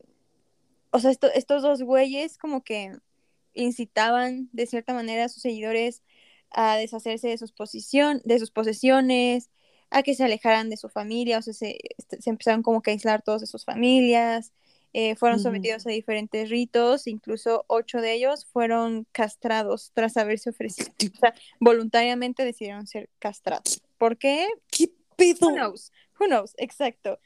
o 0.91 0.99
sea, 0.99 1.11
esto- 1.11 1.31
estos 1.33 1.63
dos 1.63 1.83
güeyes 1.83 2.37
como 2.37 2.63
que 2.63 2.91
incitaban 3.53 4.49
de 4.53 4.67
cierta 4.67 4.93
manera 4.93 5.25
a 5.25 5.29
sus 5.29 5.41
seguidores 5.41 6.03
a 6.51 6.77
deshacerse 6.77 7.27
de 7.29 7.37
sus, 7.37 7.51
posición, 7.51 8.21
de 8.23 8.39
sus 8.39 8.51
posesiones, 8.51 9.49
a 9.89 10.03
que 10.03 10.15
se 10.15 10.23
alejaran 10.23 10.69
de 10.69 10.77
su 10.77 10.89
familia, 10.89 11.39
o 11.39 11.41
sea, 11.41 11.53
se, 11.53 11.77
este, 11.97 12.21
se 12.21 12.29
empezaron 12.29 12.63
como 12.63 12.81
que 12.81 12.91
a 12.91 12.93
aislar 12.93 13.21
todos 13.21 13.41
de 13.41 13.47
sus 13.47 13.65
familias, 13.65 14.53
eh, 14.99 15.15
fueron 15.15 15.37
sometidos 15.39 15.85
a 15.85 15.91
diferentes 15.91 16.49
ritos, 16.49 17.05
incluso 17.05 17.65
ocho 17.67 18.01
de 18.01 18.13
ellos 18.13 18.47
fueron 18.47 19.05
castrados 19.11 19.91
tras 19.93 20.17
haberse 20.17 20.49
ofrecido, 20.49 20.89
o 21.13 21.19
sea, 21.19 21.35
voluntariamente 21.59 22.43
decidieron 22.43 22.87
ser 22.87 23.07
castrados. 23.19 23.79
¿Por 23.99 24.17
qué? 24.17 24.47
¿Qué 24.71 24.89
pedo? 25.15 25.49
Who 25.49 25.53
knows? 25.53 25.91
Who 26.19 26.25
knows? 26.25 26.55
Exacto. 26.57 27.19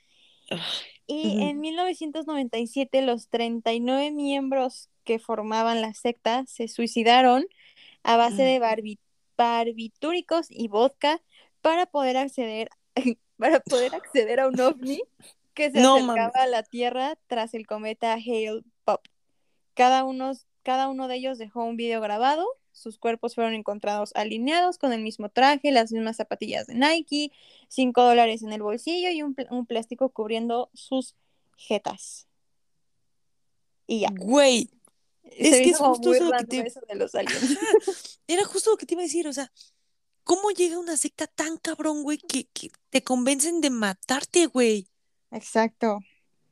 Ay, 0.50 0.60
Y 1.08 1.44
en 1.44 1.62
1997 1.62 3.04
los 3.04 3.30
39 3.30 4.12
miembros 4.12 4.90
que 5.06 5.18
formaban 5.18 5.80
la 5.80 5.94
secta 5.94 6.44
se 6.48 6.68
suicidaron 6.68 7.46
a 8.04 8.18
base 8.18 8.44
de 8.44 8.60
barbi- 8.60 9.00
barbitúricos 9.38 10.48
y 10.50 10.68
vodka 10.68 11.22
para 11.62 11.86
poder 11.86 12.18
acceder 12.18 12.68
para 13.38 13.62
poder 13.62 13.96
acceder 13.96 14.42
a 14.42 14.50
un 14.50 14.60
ovni 14.60 15.02
que 15.54 15.72
se 15.72 15.80
No 15.82 15.96
acercaba 15.96 16.16
mames. 16.18 16.36
a 16.36 16.48
la 16.48 16.64
Tierra 16.64 17.18
tras 17.28 17.54
el 17.54 17.68
cometa 17.68 18.14
Hale 18.14 18.64
Pop. 18.86 19.02
Cada 19.74 20.04
uno, 20.04 20.32
cada 20.64 20.88
uno 20.90 21.08
de 21.08 21.16
ellos 21.16 21.38
dejó 21.38 21.64
un 21.64 21.78
video 21.78 22.02
grabado. 22.02 22.46
Sus 22.74 22.98
cuerpos 22.98 23.36
fueron 23.36 23.54
encontrados 23.54 24.12
alineados 24.16 24.78
con 24.78 24.94
el 24.94 25.02
mismo 25.02 25.30
traje, 25.30 25.72
las 25.72 25.92
mismas 25.92 26.16
zapatillas 26.16 26.68
de 26.68 26.76
Nike, 26.76 27.32
5 27.68 28.02
dólares 28.02 28.44
en 28.44 28.54
el 28.54 28.62
bolsillo 28.64 29.10
y 29.10 29.22
un, 29.24 29.36
pl- 29.36 29.50
un 29.52 29.66
plástico 29.66 30.10
cubriendo 30.10 30.70
sus 30.74 31.16
jetas. 31.58 32.28
Y 33.88 34.02
ya. 34.02 34.10
Güey, 34.18 34.70
Es 35.24 35.50
que 35.58 35.70
es 35.72 35.78
justo 35.78 36.14
eso 36.14 36.26
lo 36.26 36.38
que 36.38 36.46
te- 36.46 36.68
eso 36.68 36.80
de 36.88 36.96
los 36.96 37.14
aliens. 37.16 37.58
Era 38.28 38.46
justo 38.46 38.72
lo 38.72 38.78
que 38.78 38.86
te 38.86 38.94
iba 38.94 39.02
a 39.02 39.06
decir, 39.06 39.28
o 39.28 39.34
sea, 39.34 39.52
¿cómo 40.24 40.52
llega 40.52 40.80
una 40.80 40.96
secta 40.96 41.28
tan 41.28 41.58
cabrón, 41.58 42.04
güey, 42.04 42.18
que, 42.20 42.46
que 42.54 42.72
te 42.90 43.04
convencen 43.04 43.60
de 43.60 43.70
matarte, 43.70 44.46
güey? 44.48 44.88
Exacto. 45.32 46.00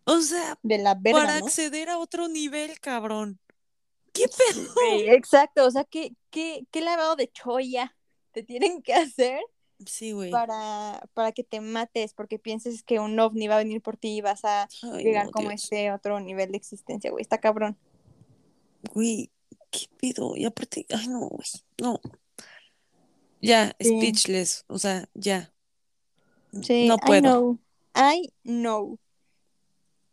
O 0.06 0.22
sea, 0.22 0.58
De 0.64 0.78
la 0.80 0.96
verga, 0.96 1.20
para 1.22 1.40
¿no? 1.40 1.46
acceder 1.46 1.90
a 1.90 2.00
otro 2.00 2.28
nivel, 2.28 2.80
cabrón. 2.80 3.40
¿Qué 4.14 4.26
pedo? 4.28 4.64
Sí, 4.74 5.06
exacto. 5.10 5.66
O 5.66 5.72
sea, 5.72 5.84
¿qué, 5.84 6.16
qué, 6.32 6.66
qué 6.72 6.82
lavado 6.82 7.16
de 7.16 7.32
choya 7.32 7.96
te 8.32 8.44
tienen 8.44 8.82
que 8.82 8.94
hacer 8.94 9.40
Sí, 9.86 10.12
güey. 10.12 10.32
para, 10.32 11.08
para 11.14 11.32
que 11.32 11.44
te 11.44 11.62
mates? 11.62 12.14
Porque 12.14 12.40
pienses 12.40 12.84
que 12.84 13.00
un 13.00 13.20
ovni 13.20 13.48
va 13.48 13.56
a 13.56 13.60
venir 13.60 13.82
por 13.82 13.98
ti 13.98 14.18
y 14.18 14.22
vas 14.22 14.44
a 14.46 14.68
Ay, 14.82 15.04
llegar 15.04 15.26
no, 15.28 15.32
como 15.32 15.50
a 15.50 15.52
Dios. 15.52 15.64
este 15.64 15.92
otro 15.92 16.20
nivel 16.20 16.52
de 16.52 16.58
existencia, 16.58 17.12
güey. 17.12 17.22
Está 17.22 17.38
cabrón. 17.40 17.78
Güey, 18.94 19.32
¿qué 19.72 19.88
pedo? 20.00 20.36
Y 20.36 20.46
aparte, 20.46 20.86
ay, 20.90 21.08
no, 21.08 21.20
güey, 21.30 21.48
no. 21.82 22.00
Ya, 23.42 23.76
Sí. 23.80 23.96
speechless, 23.98 24.66
o 24.68 24.78
sea, 24.80 25.08
ya. 25.14 25.54
Sí, 26.64 26.88
No 26.88 26.98
puedo. 26.98 27.58
I 27.96 28.32
know. 28.44 29.00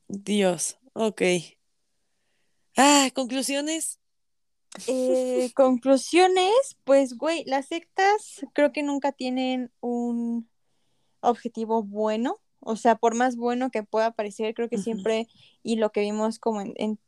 Dios, 0.08 0.78
ok. 0.92 1.22
Ah, 2.76 3.10
conclusiones. 3.14 3.98
Eh, 4.86 5.50
conclusiones, 5.54 6.76
pues, 6.84 7.16
güey, 7.16 7.44
las 7.46 7.66
sectas 7.66 8.44
creo 8.52 8.72
que 8.72 8.82
nunca 8.82 9.12
tienen 9.12 9.72
un 9.80 10.48
objetivo 11.20 11.82
bueno. 11.82 12.38
O 12.60 12.76
sea, 12.76 12.96
por 12.96 13.14
más 13.14 13.36
bueno 13.36 13.70
que 13.70 13.82
pueda 13.82 14.12
parecer, 14.12 14.54
creo 14.54 14.68
que 14.68 14.78
siempre, 14.78 15.28
y 15.62 15.76
lo 15.76 15.92
que 15.92 16.00
vimos 16.00 16.38
como 16.38 16.60
en, 16.60 16.74
en, 16.76 16.98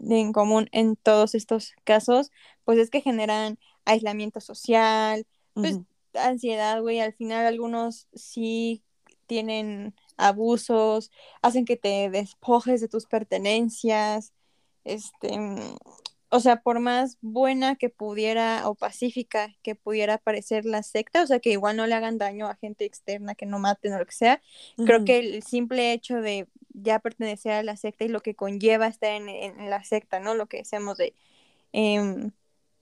en 0.00 0.32
común 0.32 0.68
en 0.72 0.96
todos 0.96 1.34
estos 1.34 1.72
casos, 1.84 2.32
pues 2.64 2.78
es 2.78 2.90
que 2.90 3.00
generan 3.00 3.58
aislamiento 3.84 4.40
social, 4.40 5.24
pues 5.52 5.78
ansiedad, 6.14 6.80
güey. 6.80 7.00
Al 7.00 7.12
final 7.12 7.46
algunos 7.46 8.08
sí 8.14 8.82
tienen 9.24 9.94
abusos, 10.16 11.10
hacen 11.42 11.64
que 11.64 11.76
te 11.76 12.10
despojes 12.10 12.80
de 12.80 12.88
tus 12.88 13.06
pertenencias, 13.06 14.32
este, 14.84 15.38
o 16.28 16.40
sea, 16.40 16.62
por 16.62 16.80
más 16.80 17.16
buena 17.20 17.76
que 17.76 17.90
pudiera 17.90 18.68
o 18.68 18.74
pacífica 18.74 19.54
que 19.62 19.76
pudiera 19.76 20.18
parecer 20.18 20.64
la 20.64 20.82
secta, 20.82 21.22
o 21.22 21.26
sea, 21.26 21.38
que 21.38 21.50
igual 21.50 21.76
no 21.76 21.86
le 21.86 21.94
hagan 21.94 22.18
daño 22.18 22.48
a 22.48 22.56
gente 22.56 22.84
externa, 22.84 23.34
que 23.36 23.46
no 23.46 23.58
maten 23.60 23.92
o 23.94 23.98
lo 23.98 24.06
que 24.06 24.12
sea, 24.12 24.42
creo 24.84 25.04
que 25.04 25.18
el 25.18 25.42
simple 25.44 25.92
hecho 25.92 26.20
de 26.20 26.48
ya 26.70 26.98
pertenecer 26.98 27.52
a 27.52 27.62
la 27.62 27.76
secta 27.76 28.04
y 28.04 28.08
lo 28.08 28.20
que 28.20 28.34
conlleva 28.34 28.88
estar 28.88 29.10
en, 29.12 29.28
en 29.28 29.70
la 29.70 29.84
secta, 29.84 30.18
¿no? 30.18 30.34
Lo 30.34 30.46
que 30.46 30.58
decíamos 30.58 30.96
de, 30.98 31.14
em, 31.72 32.32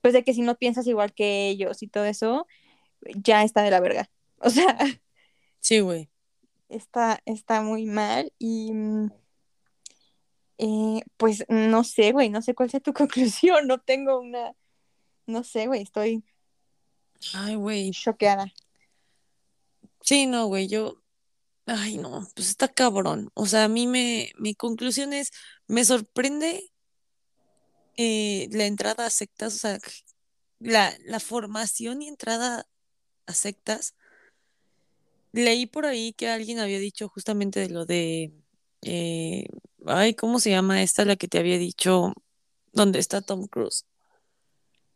pues 0.00 0.14
de 0.14 0.24
que 0.24 0.34
si 0.34 0.42
no 0.42 0.56
piensas 0.56 0.86
igual 0.86 1.12
que 1.12 1.48
ellos 1.48 1.82
y 1.82 1.88
todo 1.88 2.06
eso, 2.06 2.46
ya 3.16 3.42
está 3.44 3.62
de 3.62 3.70
la 3.70 3.80
verga. 3.80 4.08
O 4.44 4.50
sea, 4.50 4.76
Sí, 5.60 5.78
güey. 5.78 6.11
Está, 6.72 7.20
está 7.26 7.62
muy 7.62 7.86
mal 7.86 8.32
y 8.38 8.72
mm, 8.72 9.10
eh, 10.58 11.02
pues 11.16 11.44
no 11.48 11.84
sé, 11.84 12.12
güey, 12.12 12.30
no 12.30 12.42
sé 12.42 12.54
cuál 12.54 12.70
sea 12.70 12.80
tu 12.80 12.92
conclusión, 12.94 13.66
no 13.66 13.78
tengo 13.80 14.20
una, 14.20 14.54
no 15.26 15.44
sé, 15.44 15.66
güey, 15.66 15.82
estoy 15.82 16.24
Ay, 17.34 17.54
güey. 17.54 17.90
choqueada. 17.92 18.52
Sí, 20.00 20.26
no, 20.26 20.46
güey, 20.46 20.68
yo. 20.68 21.02
Ay, 21.66 21.96
no, 21.96 22.26
pues 22.34 22.48
está 22.48 22.68
cabrón. 22.68 23.30
O 23.34 23.46
sea, 23.46 23.64
a 23.64 23.68
mí 23.68 23.86
me. 23.86 24.32
Mi 24.38 24.54
conclusión 24.54 25.12
es. 25.12 25.30
Me 25.68 25.84
sorprende 25.84 26.70
eh, 27.96 28.48
la 28.50 28.66
entrada 28.66 29.06
a 29.06 29.10
sectas, 29.10 29.54
o 29.54 29.58
sea, 29.58 29.78
la, 30.58 30.92
la 31.04 31.20
formación 31.20 32.02
y 32.02 32.08
entrada 32.08 32.66
a 33.26 33.34
sectas. 33.34 33.94
Leí 35.32 35.66
por 35.66 35.86
ahí 35.86 36.12
que 36.12 36.28
alguien 36.28 36.58
había 36.58 36.78
dicho 36.78 37.08
justamente 37.08 37.60
de 37.60 37.70
lo 37.70 37.86
de. 37.86 38.32
eh, 38.82 39.46
ay, 39.86 40.14
¿cómo 40.14 40.40
se 40.40 40.50
llama 40.50 40.82
esta 40.82 41.04
la 41.04 41.16
que 41.16 41.28
te 41.28 41.38
había 41.38 41.58
dicho? 41.58 42.12
¿Dónde 42.72 42.98
está 43.00 43.22
Tom 43.22 43.46
Cruise? 43.48 43.86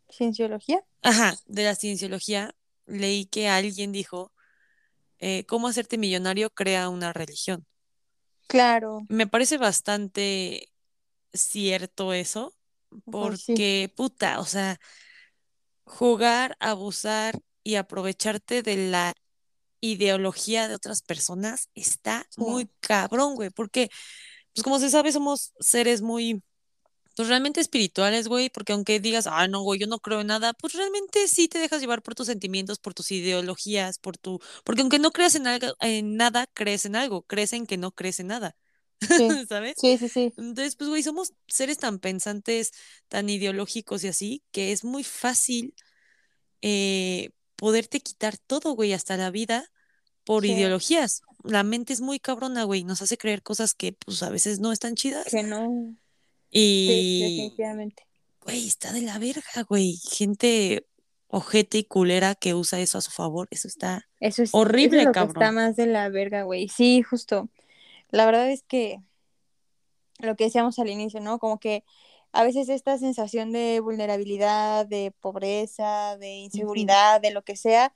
¿Cienciología? 0.08 0.84
Ajá, 1.02 1.36
de 1.46 1.64
la 1.64 1.74
cienciología. 1.74 2.54
Leí 2.86 3.24
que 3.26 3.48
alguien 3.48 3.92
dijo. 3.92 4.32
eh, 5.20 5.46
¿cómo 5.46 5.68
hacerte 5.68 5.98
millonario? 5.98 6.50
Crea 6.50 6.88
una 6.90 7.12
religión. 7.14 7.66
Claro, 8.48 9.06
Me 9.08 9.26
parece 9.26 9.58
bastante 9.58 10.72
cierto 11.34 12.12
eso, 12.14 12.54
sí, 13.36 13.64
porque 13.64 13.92
puta, 13.96 14.40
o 14.40 14.46
sea, 14.46 14.78
jugar, 15.84 16.56
abusar 16.60 17.40
y 17.64 17.76
aprovecharte 17.76 18.62
de 18.62 18.76
la 18.90 19.12
ideología 19.92 20.68
de 20.68 20.74
otras 20.74 21.02
personas 21.02 21.70
está 21.74 22.26
muy 22.36 22.68
cabrón, 22.80 23.34
güey, 23.36 23.50
porque, 23.50 23.90
pues 24.54 24.64
como 24.64 24.78
se 24.78 24.90
sabe, 24.90 25.12
somos 25.12 25.52
seres 25.60 26.02
muy, 26.02 26.42
pues 27.16 27.28
realmente 27.28 27.60
espirituales, 27.60 28.28
güey, 28.28 28.50
porque 28.50 28.72
aunque 28.74 29.00
digas, 29.00 29.26
ah, 29.26 29.48
no, 29.48 29.62
güey, 29.62 29.80
yo 29.80 29.86
no 29.86 29.98
creo 30.00 30.20
en 30.20 30.28
nada, 30.28 30.52
pues 30.54 30.74
realmente 30.74 31.28
sí 31.28 31.48
te 31.48 31.58
dejas 31.58 31.80
llevar 31.80 32.02
por 32.02 32.14
tus 32.14 32.26
sentimientos, 32.26 32.78
por 32.78 32.94
tus 32.94 33.10
ideologías, 33.12 33.98
por 33.98 34.18
tu, 34.18 34.40
porque 34.64 34.82
aunque 34.82 34.98
no 34.98 35.12
creas 35.12 35.34
en 35.34 35.46
algo, 35.46 35.68
en 35.80 36.16
nada, 36.16 36.46
crees 36.54 36.84
en 36.84 36.96
algo, 36.96 37.22
crees 37.22 37.52
en 37.54 37.66
que 37.66 37.78
no 37.78 37.92
crees 37.92 38.20
en 38.20 38.28
nada, 38.28 38.56
sí, 39.08 39.28
¿sabes? 39.48 39.76
sí, 39.76 39.98
sí, 39.98 40.08
sí, 40.08 40.32
Entonces, 40.36 40.76
pues, 40.76 40.90
güey, 40.90 41.02
somos 41.02 41.32
seres 41.48 41.78
tan 41.78 41.98
pensantes, 41.98 42.72
tan 43.08 43.28
ideológicos 43.30 44.04
y 44.04 44.08
así, 44.08 44.42
que 44.52 44.72
es 44.72 44.84
muy 44.84 45.04
fácil 45.04 45.74
eh, 46.62 47.30
poderte 47.56 48.00
quitar 48.00 48.38
todo, 48.38 48.72
güey, 48.72 48.92
hasta 48.92 49.16
la 49.16 49.30
vida 49.30 49.70
por 50.26 50.42
Sí. 50.44 50.52
ideologías. 50.52 51.22
La 51.44 51.62
mente 51.62 51.94
es 51.94 52.02
muy 52.02 52.18
cabrona, 52.20 52.64
güey, 52.64 52.84
nos 52.84 53.00
hace 53.00 53.16
creer 53.16 53.42
cosas 53.42 53.72
que, 53.72 53.92
pues, 53.94 54.22
a 54.22 54.28
veces 54.28 54.58
no 54.60 54.72
están 54.72 54.94
chidas. 54.96 55.26
que 55.30 55.42
no, 55.42 55.66
sí, 55.68 55.96
Y, 56.50 57.20
definitivamente. 57.22 58.06
güey, 58.42 58.66
está 58.66 58.92
de 58.92 59.02
la 59.02 59.18
verga, 59.18 59.62
güey. 59.68 59.96
Gente 60.10 60.86
ojete 61.28 61.78
y 61.78 61.84
culera 61.84 62.34
que 62.34 62.54
usa 62.54 62.80
eso 62.80 62.98
a 62.98 63.00
su 63.00 63.10
favor, 63.10 63.48
eso 63.50 63.66
está 63.68 64.08
Eso 64.20 64.42
es, 64.42 64.50
horrible, 64.52 65.00
eso 65.00 65.10
es 65.10 65.14
cabrón. 65.14 65.42
está 65.42 65.52
más 65.52 65.76
de 65.76 65.86
la 65.86 66.08
verga, 66.08 66.42
güey. 66.42 66.68
Sí, 66.68 67.02
justo. 67.02 67.48
La 68.10 68.26
verdad 68.26 68.50
es 68.50 68.62
que 68.62 69.00
lo 70.18 70.34
que 70.36 70.44
decíamos 70.44 70.78
al 70.78 70.88
inicio, 70.88 71.20
¿no? 71.20 71.38
Como 71.38 71.58
que 71.60 71.84
a 72.32 72.42
veces 72.44 72.68
esta 72.68 72.96
sensación 72.98 73.50
de 73.52 73.80
vulnerabilidad, 73.80 74.86
de 74.86 75.12
pobreza, 75.20 76.16
de 76.18 76.34
inseguridad, 76.36 77.20
de 77.20 77.30
lo 77.32 77.42
que 77.42 77.56
sea, 77.56 77.92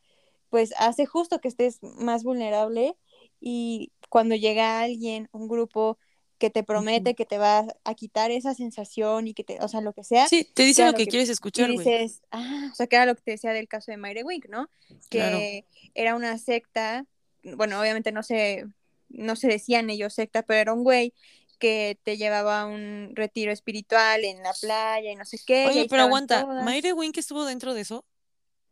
pues 0.50 0.74
hace 0.78 1.06
justo 1.06 1.40
que 1.40 1.48
estés 1.48 1.78
más 1.82 2.22
vulnerable 2.24 2.96
y 3.40 3.92
cuando 4.08 4.34
llega 4.34 4.80
alguien, 4.80 5.28
un 5.32 5.48
grupo 5.48 5.98
que 6.38 6.50
te 6.50 6.62
promete 6.64 7.14
que 7.14 7.26
te 7.26 7.36
va 7.36 7.66
a 7.84 7.94
quitar 7.94 8.30
esa 8.30 8.54
sensación 8.54 9.28
y 9.28 9.34
que 9.34 9.44
te, 9.44 9.58
o 9.62 9.68
sea, 9.68 9.82
lo 9.82 9.92
que 9.92 10.04
sea, 10.04 10.26
Sí, 10.26 10.44
te 10.54 10.62
dice 10.64 10.84
lo 10.86 10.94
que 10.94 11.04
que- 11.04 11.10
quieres 11.10 11.28
y 11.28 11.32
escuchar, 11.32 11.70
güey. 11.72 11.86
dices, 11.86 12.22
ah, 12.30 12.70
o 12.72 12.74
sea, 12.74 12.86
que 12.86 12.96
era 12.96 13.04
lo 13.06 13.14
que 13.14 13.22
te 13.22 13.30
decía 13.32 13.52
del 13.52 13.68
caso 13.68 13.90
de 13.90 13.98
Mayre 13.98 14.24
Wink, 14.24 14.46
¿no? 14.48 14.70
Claro. 15.10 15.36
Que 15.36 15.66
era 15.94 16.14
una 16.14 16.38
secta, 16.38 17.04
bueno, 17.42 17.78
obviamente 17.78 18.10
no 18.10 18.22
se, 18.22 18.64
no 19.10 19.36
se 19.36 19.48
decían 19.48 19.90
ellos 19.90 20.14
secta, 20.14 20.42
pero 20.42 20.60
era 20.60 20.72
un 20.72 20.82
güey 20.82 21.12
que 21.58 21.98
te 22.04 22.16
llevaba 22.16 22.62
a 22.62 22.66
un 22.66 23.12
retiro 23.14 23.52
espiritual 23.52 24.24
en 24.24 24.42
la 24.42 24.54
playa 24.54 25.12
y 25.12 25.16
no 25.16 25.26
sé 25.26 25.38
qué. 25.44 25.64
y 25.64 25.68
Oye, 25.68 25.86
pero 25.90 26.04
aguanta, 26.04 26.42
todas. 26.42 26.64
¿Mayre 26.64 26.94
Wink 26.94 27.18
estuvo 27.18 27.44
dentro 27.44 27.74
de 27.74 27.82
eso? 27.82 28.06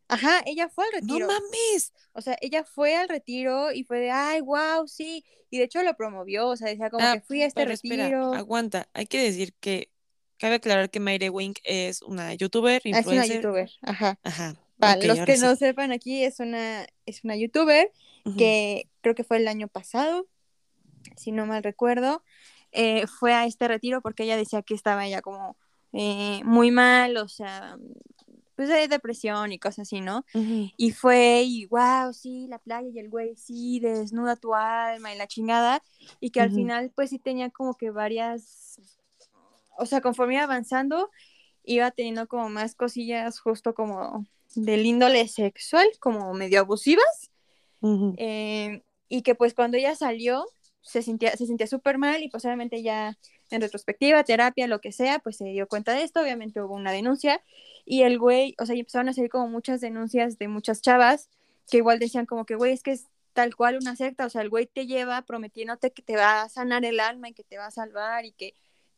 Ajá, 0.09 0.41
ella 0.45 0.67
fue 0.69 0.83
al 0.85 0.91
No 1.07 1.13
retiro. 1.15 1.27
mames. 1.27 1.93
O 2.13 2.21
sea, 2.21 2.35
ella 2.41 2.63
fue 2.63 2.95
al 2.95 3.07
retiro 3.07 3.71
y 3.71 3.83
fue 3.83 3.99
de, 3.99 4.11
ay, 4.11 4.41
wow, 4.41 4.87
sí. 4.87 5.23
Y 5.49 5.57
de 5.59 5.63
hecho 5.65 5.81
lo 5.83 5.95
promovió, 5.95 6.47
o 6.49 6.57
sea, 6.57 6.67
decía 6.67 6.89
como 6.89 7.05
Ah, 7.05 7.13
que 7.15 7.21
fui 7.21 7.41
a 7.41 7.45
este 7.45 7.61
Pero 7.61 7.71
espera, 7.73 8.03
retiro. 8.03 8.33
aguanta. 8.33 8.89
Hay 8.93 9.05
que 9.07 9.21
decir 9.21 9.53
que 9.59 9.89
cabe 10.37 10.55
aclarar 10.55 10.89
que 10.89 10.99
Mayre 10.99 11.29
Wink 11.29 11.59
es 11.63 12.01
una 12.01 12.33
youtuber, 12.33 12.81
Ah, 12.85 12.89
es 12.89 12.91
una 12.91 12.97
influencer. 13.15 13.35
youtuber, 13.41 13.71
ajá. 13.81 14.19
Ajá. 14.23 14.55
Para 14.77 14.97
ok, 14.97 15.03
los 15.05 15.19
que 15.25 15.35
sí. 15.37 15.41
no 15.43 15.55
sepan 15.55 15.91
aquí, 15.91 16.23
es 16.23 16.39
una, 16.39 16.87
es 17.05 17.23
una 17.23 17.35
youtuber 17.35 17.91
que 18.37 18.87
creo 19.01 19.15
que 19.15 19.23
fue 19.23 19.37
el 19.37 19.47
año 19.47 19.67
pasado, 19.67 20.27
si 21.17 21.31
no 21.31 21.45
mal 21.47 21.63
recuerdo, 21.63 22.23
eh, 22.71 23.07
fue 23.07 23.33
a 23.33 23.45
este 23.45 23.67
retiro 23.67 24.01
porque 24.01 24.23
ella 24.23 24.37
decía 24.37 24.61
que 24.61 24.75
estaba 24.75 25.07
ya 25.07 25.21
como 25.21 25.57
eh, 25.93 26.41
muy 26.45 26.69
mal, 26.71 27.17
o 27.17 27.27
sea, 27.27 27.75
pues 28.59 28.67
de 28.67 28.89
depresión 28.89 29.53
y 29.53 29.57
cosas 29.57 29.87
así, 29.87 30.01
¿no? 30.01 30.25
Y 30.75 30.91
fue 30.91 31.43
y 31.43 31.65
wow, 31.67 32.11
sí, 32.11 32.45
la 32.49 32.59
playa 32.59 32.89
y 32.89 32.99
el 32.99 33.07
güey, 33.09 33.37
sí, 33.37 33.79
desnuda 33.79 34.35
tu 34.35 34.53
alma 34.53 35.13
y 35.13 35.17
la 35.17 35.27
chingada, 35.27 35.81
y 36.19 36.31
que 36.31 36.41
al 36.41 36.51
final 36.51 36.91
pues 36.93 37.11
sí 37.11 37.19
tenía 37.19 37.51
como 37.51 37.75
que 37.75 37.89
varias, 37.89 38.81
o 39.77 39.85
sea, 39.85 40.01
conforme 40.01 40.33
iba 40.33 40.43
avanzando, 40.43 41.09
iba 41.63 41.89
teniendo 41.91 42.27
como 42.27 42.49
más 42.49 42.75
cosillas 42.75 43.39
justo 43.39 43.73
como 43.73 44.25
del 44.55 44.85
índole 44.85 45.25
sexual, 45.29 45.87
como 46.01 46.33
medio 46.33 46.59
abusivas, 46.59 47.31
eh, 48.17 48.83
y 49.07 49.21
que 49.21 49.35
pues 49.35 49.53
cuando 49.53 49.77
ella 49.77 49.95
salió 49.95 50.45
se 50.81 51.01
sentía, 51.01 51.31
se 51.37 51.45
sentía 51.45 51.67
súper 51.67 51.97
mal 51.97 52.21
y 52.23 52.27
pues 52.27 52.43
obviamente 52.43 52.83
ya 52.83 53.17
en 53.51 53.61
retrospectiva, 53.61 54.23
terapia, 54.23 54.67
lo 54.67 54.79
que 54.79 54.91
sea, 54.91 55.19
pues 55.19 55.37
se 55.37 55.45
dio 55.45 55.67
cuenta 55.67 55.93
de 55.93 56.03
esto, 56.03 56.21
obviamente 56.21 56.61
hubo 56.61 56.75
una 56.75 56.91
denuncia 56.91 57.41
y 57.85 58.03
el 58.03 58.19
güey, 58.19 58.55
o 58.59 58.65
sea, 58.65 58.75
empezaron 58.75 59.09
a 59.09 59.13
salir 59.13 59.29
como 59.29 59.47
muchas 59.47 59.81
denuncias 59.81 60.37
de 60.37 60.47
muchas 60.47 60.81
chavas 60.81 61.29
que 61.69 61.77
igual 61.77 61.99
decían 61.99 62.25
como 62.25 62.45
que, 62.45 62.55
güey, 62.55 62.73
es 62.73 62.83
que 62.83 62.91
es 62.91 63.05
tal 63.33 63.55
cual 63.55 63.77
una 63.81 63.95
secta, 63.95 64.25
o 64.25 64.29
sea, 64.29 64.41
el 64.41 64.49
güey 64.49 64.67
te 64.67 64.85
lleva 64.85 65.21
prometiéndote 65.21 65.91
que 65.91 66.01
te 66.01 66.15
va 66.15 66.41
a 66.41 66.49
sanar 66.49 66.85
el 66.85 66.99
alma 66.99 67.29
y 67.29 67.33
que 67.33 67.43
te 67.43 67.57
va 67.57 67.67
a 67.67 67.71
salvar 67.71 68.25
y 68.25 68.31
que 68.31 68.53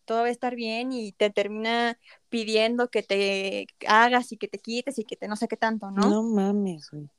todo 0.05 0.21
va 0.21 0.27
a 0.27 0.31
estar 0.31 0.55
bien 0.55 0.91
y 0.91 1.11
te 1.11 1.29
termina 1.29 1.97
pidiendo 2.29 2.89
que 2.89 3.03
te 3.03 3.67
hagas 3.87 4.31
y 4.31 4.37
que 4.37 4.47
te 4.47 4.59
quites 4.59 4.97
y 4.99 5.03
que 5.03 5.15
te 5.15 5.27
no 5.27 5.35
sé 5.35 5.47
qué 5.47 5.57
tanto, 5.57 5.91
¿no? 5.91 6.09
No 6.09 6.23
mames, 6.23 6.89
güey. 6.91 7.09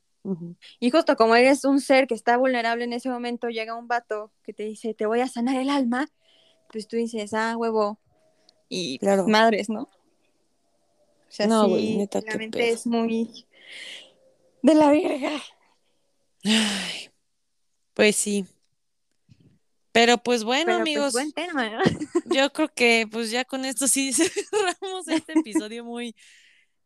Y 0.79 0.89
justo 0.89 1.15
como 1.17 1.35
eres 1.35 1.65
un 1.65 1.81
ser 1.81 2.07
que 2.07 2.13
está 2.13 2.37
vulnerable 2.37 2.85
en 2.85 2.93
ese 2.93 3.09
momento, 3.09 3.49
llega 3.49 3.75
un 3.75 3.87
vato 3.87 4.31
que 4.43 4.53
te 4.53 4.63
dice, 4.63 4.93
te 4.93 5.05
voy 5.05 5.19
a 5.19 5.27
sanar 5.27 5.57
el 5.57 5.69
alma, 5.69 6.07
pues 6.73 6.87
tú 6.89 6.97
dices, 6.97 7.33
ah, 7.35 7.55
huevo, 7.57 7.99
y 8.69 8.99
Claro. 8.99 9.27
madres, 9.27 9.69
¿no? 9.69 9.83
O 9.83 9.89
sea, 11.29 11.47
No, 11.47 11.63
sí, 11.65 11.69
güey, 11.69 11.97
neta, 11.97 12.21
la 12.21 12.31
qué 12.31 12.37
mente 12.39 12.59
pedo. 12.59 12.73
es 12.75 12.87
muy 12.87 13.47
de 14.63 14.75
la 14.75 14.89
verga. 14.91 15.41
Ay, 16.45 17.09
pues 17.95 18.15
sí. 18.17 18.45
Pero 19.91 20.17
pues 20.17 20.43
bueno, 20.43 20.71
Pero 20.71 20.81
amigos, 20.81 21.13
pues 21.13 21.13
buen 21.13 21.31
tema, 21.33 21.69
¿no? 21.69 21.79
yo 22.25 22.51
creo 22.51 22.69
que 22.73 23.07
pues 23.11 23.31
ya 23.31 23.45
con 23.45 23.65
esto 23.65 23.87
sí 23.87 24.11
cerramos 24.13 25.07
este 25.07 25.33
episodio 25.33 25.83
muy, 25.85 26.15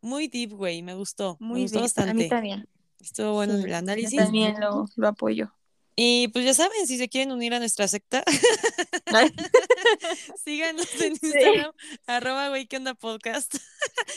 muy 0.02 0.28
deep, 0.28 0.52
güey. 0.54 0.82
Me 0.84 0.96
gustó, 0.96 1.38
me 1.40 1.40
Muy 1.48 1.62
gustó 1.62 1.80
bien, 1.80 1.84
a 1.84 2.14
mí 2.14 2.24
bastante. 2.24 2.30
también. 2.30 2.68
Estuvo 3.00 3.34
bueno 3.34 3.54
Sí, 3.56 3.64
el 3.64 3.70
yo 3.70 3.76
análisis. 3.78 4.14
también 4.14 4.60
lo, 4.60 4.86
lo 4.96 5.08
apoyo. 5.08 5.52
Y 6.00 6.28
pues 6.28 6.46
ya 6.46 6.54
saben, 6.54 6.86
si 6.86 7.00
se 7.00 7.10
quieren 7.10 7.32
unir 7.32 7.56
a 7.56 7.60
nuestra 7.60 7.88
secta, 7.88 8.24
síganos 10.46 10.86
en 11.02 11.16
Sí. 11.16 11.26
Instagram, 11.26 11.72
arroba 12.06 12.50
güey, 12.50 12.68
¿qué 12.68 12.78
onda 12.78 12.94
podcast? 12.94 13.56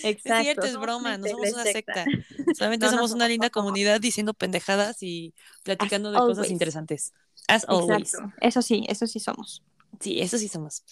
Exacto. 0.03 0.35
Es 0.41 0.43
cierto, 0.43 0.67
es 0.67 0.77
broma, 0.77 1.17
no 1.17 1.27
somos 1.27 1.53
una 1.55 1.63
secta. 1.63 2.05
secta. 2.05 2.11
Solamente 2.55 2.85
No, 2.85 2.93
no 2.93 2.99
somos 2.99 3.13
una 3.13 3.29
linda 3.29 3.49
comunidad 3.49 3.99
diciendo 3.99 4.35
pendejadas 4.35 5.03
y 5.03 5.33
platicando 5.63 6.13
de 6.13 6.19
cosas 6.19 6.51
interesantes. 6.51 7.15
As 7.49 7.65
always. 7.67 8.13
Exacto. 8.15 8.35
Eso 8.43 8.61
sí, 8.61 8.85
eso 8.89 9.07
sí 9.07 9.19
somos. 9.19 9.63
Sí, 10.01 10.21
eso 10.21 10.37
sí 10.37 10.49
somos. 10.49 10.83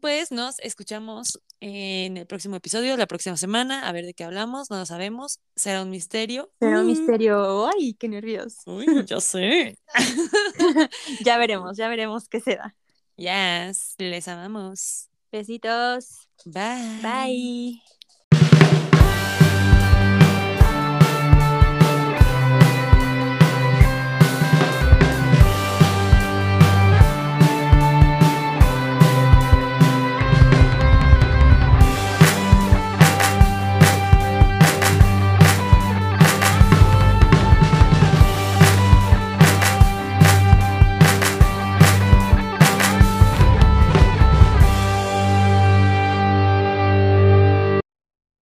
Pues 0.00 0.32
nos 0.32 0.58
escuchamos 0.60 1.40
en 1.60 2.16
el 2.16 2.26
próximo 2.26 2.56
episodio, 2.56 2.96
la 2.96 3.06
próxima 3.06 3.36
semana, 3.36 3.88
a 3.88 3.92
ver 3.92 4.04
de 4.04 4.14
qué 4.14 4.24
hablamos, 4.24 4.68
no 4.70 4.78
lo 4.78 4.86
sabemos, 4.86 5.38
será 5.54 5.82
un 5.82 5.90
misterio. 5.90 6.50
Será 6.58 6.80
un 6.80 6.86
Mm. 6.86 6.88
misterio. 6.88 7.68
Ay, 7.68 7.94
qué 7.94 8.08
nervios. 8.08 8.56
Uy, 8.66 8.86
ya 9.06 9.20
sé. 9.20 9.78
ya 11.24 11.38
veremos, 11.38 11.76
ya 11.76 11.88
veremos 11.88 12.28
qué 12.28 12.40
se 12.40 12.56
da. 12.56 12.74
Yes, 13.16 13.94
les 13.98 14.26
amamos. 14.28 15.08
Besitos. 15.30 16.28
Bye. 16.44 17.00
Bye. 17.02 17.82